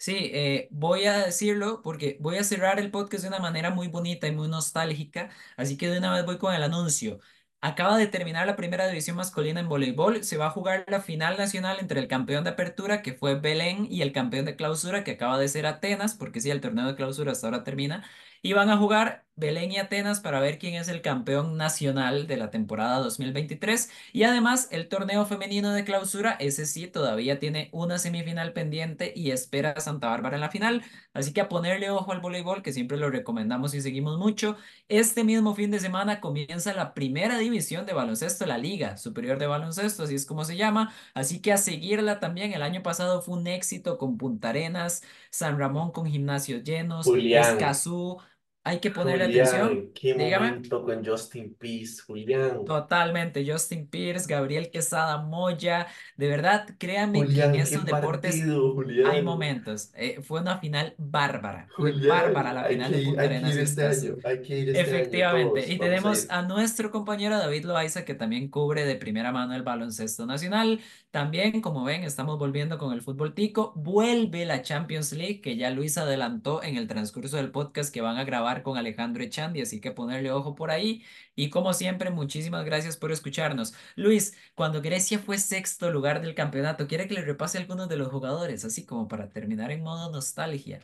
Sí, 0.02 0.30
eh, 0.32 0.68
voy 0.70 1.04
a 1.04 1.18
decirlo 1.26 1.82
porque 1.82 2.16
voy 2.20 2.38
a 2.38 2.44
cerrar 2.44 2.80
el 2.80 2.90
podcast 2.90 3.22
de 3.22 3.28
una 3.28 3.38
manera 3.38 3.70
muy 3.70 3.88
bonita 3.88 4.26
y 4.26 4.32
muy 4.32 4.48
nostálgica, 4.48 5.28
así 5.58 5.76
que 5.76 5.88
de 5.88 5.98
una 5.98 6.14
vez 6.14 6.24
voy 6.24 6.38
con 6.38 6.54
el 6.54 6.62
anuncio. 6.62 7.20
Acaba 7.60 7.98
de 7.98 8.06
terminar 8.06 8.46
la 8.46 8.56
primera 8.56 8.86
división 8.88 9.16
masculina 9.18 9.60
en 9.60 9.68
voleibol, 9.68 10.24
se 10.24 10.38
va 10.38 10.46
a 10.46 10.50
jugar 10.50 10.86
la 10.88 11.02
final 11.02 11.36
nacional 11.36 11.76
entre 11.80 12.00
el 12.00 12.08
campeón 12.08 12.44
de 12.44 12.50
apertura, 12.50 13.02
que 13.02 13.12
fue 13.12 13.34
Belén, 13.38 13.86
y 13.90 14.00
el 14.00 14.12
campeón 14.12 14.46
de 14.46 14.56
clausura, 14.56 15.04
que 15.04 15.10
acaba 15.12 15.38
de 15.38 15.48
ser 15.48 15.66
Atenas, 15.66 16.14
porque 16.14 16.40
sí, 16.40 16.48
el 16.50 16.62
torneo 16.62 16.86
de 16.86 16.94
clausura 16.96 17.32
hasta 17.32 17.48
ahora 17.48 17.62
termina, 17.62 18.02
y 18.42 18.52
van 18.52 18.70
a 18.70 18.76
jugar 18.76 19.24
Belén 19.40 19.72
y 19.72 19.78
Atenas 19.78 20.20
para 20.20 20.38
ver 20.38 20.58
quién 20.58 20.74
es 20.74 20.88
el 20.88 21.00
campeón 21.00 21.56
nacional 21.56 22.26
de 22.26 22.36
la 22.36 22.50
temporada 22.50 22.98
2023. 22.98 23.90
Y 24.12 24.24
además, 24.24 24.68
el 24.70 24.86
torneo 24.88 25.24
femenino 25.24 25.72
de 25.72 25.82
clausura, 25.82 26.32
ese 26.32 26.66
sí, 26.66 26.86
todavía 26.86 27.38
tiene 27.38 27.70
una 27.72 27.98
semifinal 27.98 28.52
pendiente 28.52 29.12
y 29.16 29.30
espera 29.30 29.70
a 29.70 29.80
Santa 29.80 30.08
Bárbara 30.08 30.36
en 30.36 30.42
la 30.42 30.50
final. 30.50 30.84
Así 31.14 31.32
que 31.32 31.40
a 31.40 31.48
ponerle 31.48 31.90
ojo 31.90 32.12
al 32.12 32.20
voleibol, 32.20 32.62
que 32.62 32.74
siempre 32.74 32.98
lo 32.98 33.10
recomendamos 33.10 33.72
y 33.74 33.80
seguimos 33.80 34.18
mucho. 34.18 34.56
Este 34.88 35.24
mismo 35.24 35.54
fin 35.54 35.70
de 35.70 35.80
semana 35.80 36.20
comienza 36.20 36.74
la 36.74 36.92
primera 36.92 37.38
división 37.38 37.86
de 37.86 37.94
baloncesto, 37.94 38.44
la 38.44 38.58
Liga 38.58 38.98
Superior 38.98 39.38
de 39.38 39.46
Baloncesto, 39.46 40.02
así 40.02 40.14
es 40.16 40.26
como 40.26 40.44
se 40.44 40.56
llama. 40.58 40.92
Así 41.14 41.40
que 41.40 41.52
a 41.52 41.56
seguirla 41.56 42.20
también. 42.20 42.52
El 42.52 42.62
año 42.62 42.82
pasado 42.82 43.22
fue 43.22 43.38
un 43.38 43.46
éxito 43.46 43.96
con 43.96 44.18
Punta 44.18 44.50
Arenas, 44.50 45.02
San 45.30 45.58
Ramón 45.58 45.92
con 45.92 46.06
gimnasios 46.06 46.62
llenos, 46.62 47.06
Julián, 47.06 47.54
Escazú. 47.54 48.18
Hay 48.64 48.78
que 48.80 48.90
ponerle 48.90 49.24
atención. 49.24 49.68
Julián, 49.68 49.92
qué 49.94 50.14
Dígame. 50.14 50.48
momento 50.50 50.84
con 50.84 51.04
Justin 51.04 51.54
Peace, 51.54 52.02
Julián. 52.06 52.64
Totalmente, 52.64 53.44
Justin 53.50 53.88
Pierce, 53.88 54.26
Gabriel 54.28 54.70
Quesada 54.70 55.18
Moya, 55.18 55.86
de 56.16 56.28
verdad, 56.28 56.68
créanme 56.78 57.24
que 57.26 57.40
en 57.42 57.52
Julián, 57.52 57.54
estos 57.54 57.84
deportes 57.84 58.42
partido, 58.42 58.74
hay 59.02 59.22
Julián. 59.22 59.24
momentos. 59.24 59.90
Eh, 59.94 60.20
fue 60.22 60.40
una 60.40 60.58
final 60.58 60.94
bárbara, 60.98 61.70
fue 61.74 61.92
bárbara 61.92 62.52
Julián, 62.52 62.54
la 62.54 62.64
hay 62.64 62.68
final 62.68 62.90
que 62.90 62.96
de 62.96 63.02
ir, 63.02 63.06
Punta 63.06 63.22
hay 63.22 63.30
que 63.32 63.36
Arenas 63.36 63.50
ir 63.50 63.58
este 63.60 63.86
año, 63.86 64.18
hay 64.24 64.42
que 64.42 64.58
ir 64.58 64.68
este 64.70 64.94
año 64.94 64.96
Efectivamente, 64.96 65.62
todos, 65.62 65.68
y 65.68 65.78
vamos 65.78 65.96
a 65.96 65.96
tenemos 65.96 66.24
ir. 66.24 66.32
a 66.32 66.42
nuestro 66.42 66.90
compañero 66.90 67.38
David 67.38 67.64
Loaiza 67.64 68.04
que 68.04 68.14
también 68.14 68.48
cubre 68.50 68.84
de 68.84 68.96
primera 68.96 69.32
mano 69.32 69.54
el 69.54 69.62
baloncesto 69.62 70.26
nacional. 70.26 70.80
También, 71.10 71.60
como 71.60 71.84
ven, 71.84 72.04
estamos 72.04 72.38
volviendo 72.38 72.78
con 72.78 72.92
el 72.92 73.02
fútbol 73.02 73.34
tico. 73.34 73.72
Vuelve 73.74 74.44
la 74.44 74.62
Champions 74.62 75.12
League, 75.12 75.40
que 75.40 75.56
ya 75.56 75.70
Luis 75.70 75.98
adelantó 75.98 76.62
en 76.62 76.76
el 76.76 76.86
transcurso 76.86 77.36
del 77.36 77.50
podcast 77.50 77.92
que 77.92 78.00
van 78.00 78.16
a 78.16 78.24
grabar 78.24 78.49
con 78.62 78.76
Alejandro 78.76 79.22
Echandi, 79.22 79.60
así 79.62 79.80
que 79.80 79.92
ponerle 79.92 80.32
ojo 80.32 80.54
por 80.54 80.70
ahí. 80.70 81.04
Y 81.34 81.50
como 81.50 81.72
siempre, 81.74 82.10
muchísimas 82.10 82.64
gracias 82.64 82.96
por 82.96 83.12
escucharnos. 83.12 83.74
Luis, 83.96 84.36
cuando 84.54 84.82
Grecia 84.82 85.18
fue 85.18 85.38
sexto 85.38 85.90
lugar 85.90 86.20
del 86.20 86.34
campeonato, 86.34 86.86
¿quiere 86.86 87.06
que 87.08 87.14
le 87.14 87.22
repase 87.22 87.58
algunos 87.58 87.88
de 87.88 87.96
los 87.96 88.08
jugadores, 88.08 88.64
así 88.64 88.84
como 88.86 89.08
para 89.08 89.28
terminar 89.30 89.70
en 89.70 89.82
modo 89.82 90.10
nostalgia? 90.10 90.80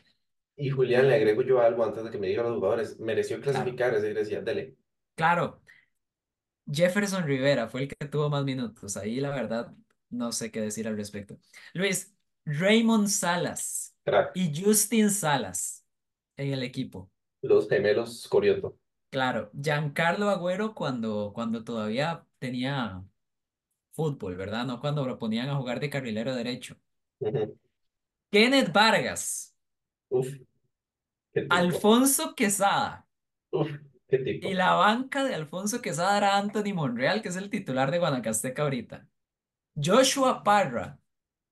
Y 0.56 0.68
Julián, 0.70 1.08
le 1.08 1.14
agrego 1.14 1.40
yo 1.42 1.60
algo 1.62 1.82
antes 1.84 2.04
de 2.04 2.10
que 2.10 2.18
me 2.18 2.26
digan 2.28 2.44
los 2.46 2.56
jugadores. 2.56 2.98
Mereció 3.00 3.40
Claro, 3.50 3.72
clasificar 3.72 3.94
ese 3.94 4.10
Grecia, 4.10 4.40
dele. 4.42 4.76
claro. 5.14 5.60
Jefferson 6.70 7.24
Rivera 7.26 7.68
fue 7.68 7.82
el 7.82 7.88
que 7.88 8.06
tuvo 8.08 8.28
más 8.30 8.44
minutos. 8.44 8.96
Ahí 8.96 9.20
la 9.20 9.30
verdad 9.30 9.74
no 10.10 10.32
sé 10.32 10.50
qué 10.50 10.60
decir 10.60 10.88
al 10.88 10.96
respecto. 10.96 11.38
Luis, 11.74 12.14
Raymond 12.44 13.08
Salas 13.08 13.96
y 14.32 14.52
Justin 14.64 15.10
Salas 15.10 15.84
en 16.36 16.52
el 16.52 16.62
equipo. 16.62 17.10
Los 17.46 17.68
gemelos 17.68 18.26
Corioto. 18.28 18.78
Claro, 19.10 19.50
Giancarlo 19.60 20.28
Agüero 20.28 20.74
cuando, 20.74 21.32
cuando 21.34 21.64
todavía 21.64 22.26
tenía 22.38 23.02
fútbol, 23.92 24.36
¿verdad? 24.36 24.66
No 24.66 24.80
cuando 24.80 25.06
lo 25.06 25.18
ponían 25.18 25.48
a 25.48 25.56
jugar 25.56 25.80
de 25.80 25.90
carrilero 25.90 26.34
derecho. 26.34 26.76
Kenneth 28.30 28.72
Vargas, 28.72 29.54
Uf, 30.10 30.28
qué. 31.32 31.46
Alfonso 31.48 32.34
Quesada. 32.34 33.06
Uf, 33.50 33.70
qué 34.08 34.38
Y 34.42 34.54
la 34.54 34.74
banca 34.74 35.24
de 35.24 35.34
Alfonso 35.34 35.80
Quesada 35.80 36.18
era 36.18 36.36
Anthony 36.36 36.74
Monreal, 36.74 37.22
que 37.22 37.28
es 37.28 37.36
el 37.36 37.50
titular 37.50 37.90
de 37.90 37.98
Guanacasteca 37.98 38.62
ahorita. 38.62 39.08
Joshua 39.74 40.42
Parra. 40.42 40.98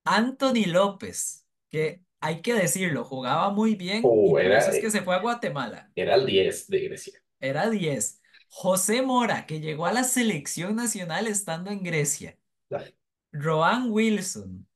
Anthony 0.05 0.67
López, 0.67 1.47
que 1.71 2.03
hay 2.25 2.43
que 2.43 2.55
decirlo, 2.55 3.05
jugaba 3.05 3.51
muy 3.51 3.75
bien 3.77 4.05
y 4.05 4.09
Oh, 4.09 4.39
eso 4.39 4.49
era, 4.49 4.59
es 4.71 4.79
que 4.81 4.91
se 4.91 5.03
fue 5.03 5.15
a 5.17 5.21
Guatemala. 5.21 5.93
era 5.95 6.15
el 6.17 6.27
10 6.27 6.69
de 6.69 6.81
Grecia. 6.81 7.23
Era 7.41 7.69
10. 7.71 8.21
José 8.49 9.03
Mora, 9.03 9.47
que 9.47 9.61
llegó 9.61 9.87
a 9.87 9.93
la 9.93 10.05
selección 10.05 10.77
nacional 10.77 11.27
estando 11.27 11.71
en 11.71 11.83
Grecia. 11.83 12.39
Ay, 12.71 12.95
Roan 13.33 13.91
Wilson. 13.91 14.67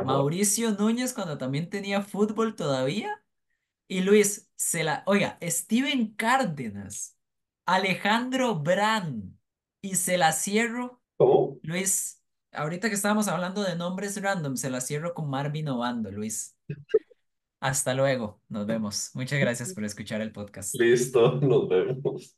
Mauricio 0.00 0.72
Núñez 0.72 1.14
cuando 1.14 1.38
también 1.38 1.70
tenía 1.70 2.02
fútbol 2.02 2.56
todavía. 2.56 3.22
Y 3.88 4.02
Luis, 4.02 4.50
se 4.56 4.84
la... 4.84 5.02
Oiga, 5.06 5.38
Steven 5.42 6.14
Cárdenas. 6.14 7.16
Alejandro 7.66 8.56
Brand. 8.56 9.36
Y 9.82 9.96
se 9.96 10.18
la 10.18 10.32
cierro. 10.32 11.02
¿Cómo? 11.16 11.60
Luis, 11.62 12.17
ahorita 12.52 12.88
que 12.88 12.94
estábamos 12.94 13.28
hablando 13.28 13.62
de 13.62 13.76
nombres 13.76 14.20
random, 14.20 14.56
se 14.56 14.70
la 14.70 14.80
cierro 14.80 15.14
con 15.14 15.28
Marvin 15.28 15.68
Obando, 15.68 16.10
Luis. 16.10 16.56
Hasta 17.60 17.94
luego, 17.94 18.40
nos 18.48 18.66
vemos. 18.66 19.10
Muchas 19.14 19.38
gracias 19.40 19.74
por 19.74 19.84
escuchar 19.84 20.20
el 20.20 20.32
podcast. 20.32 20.74
Listo, 20.74 21.40
nos 21.40 21.68
vemos. 21.68 22.37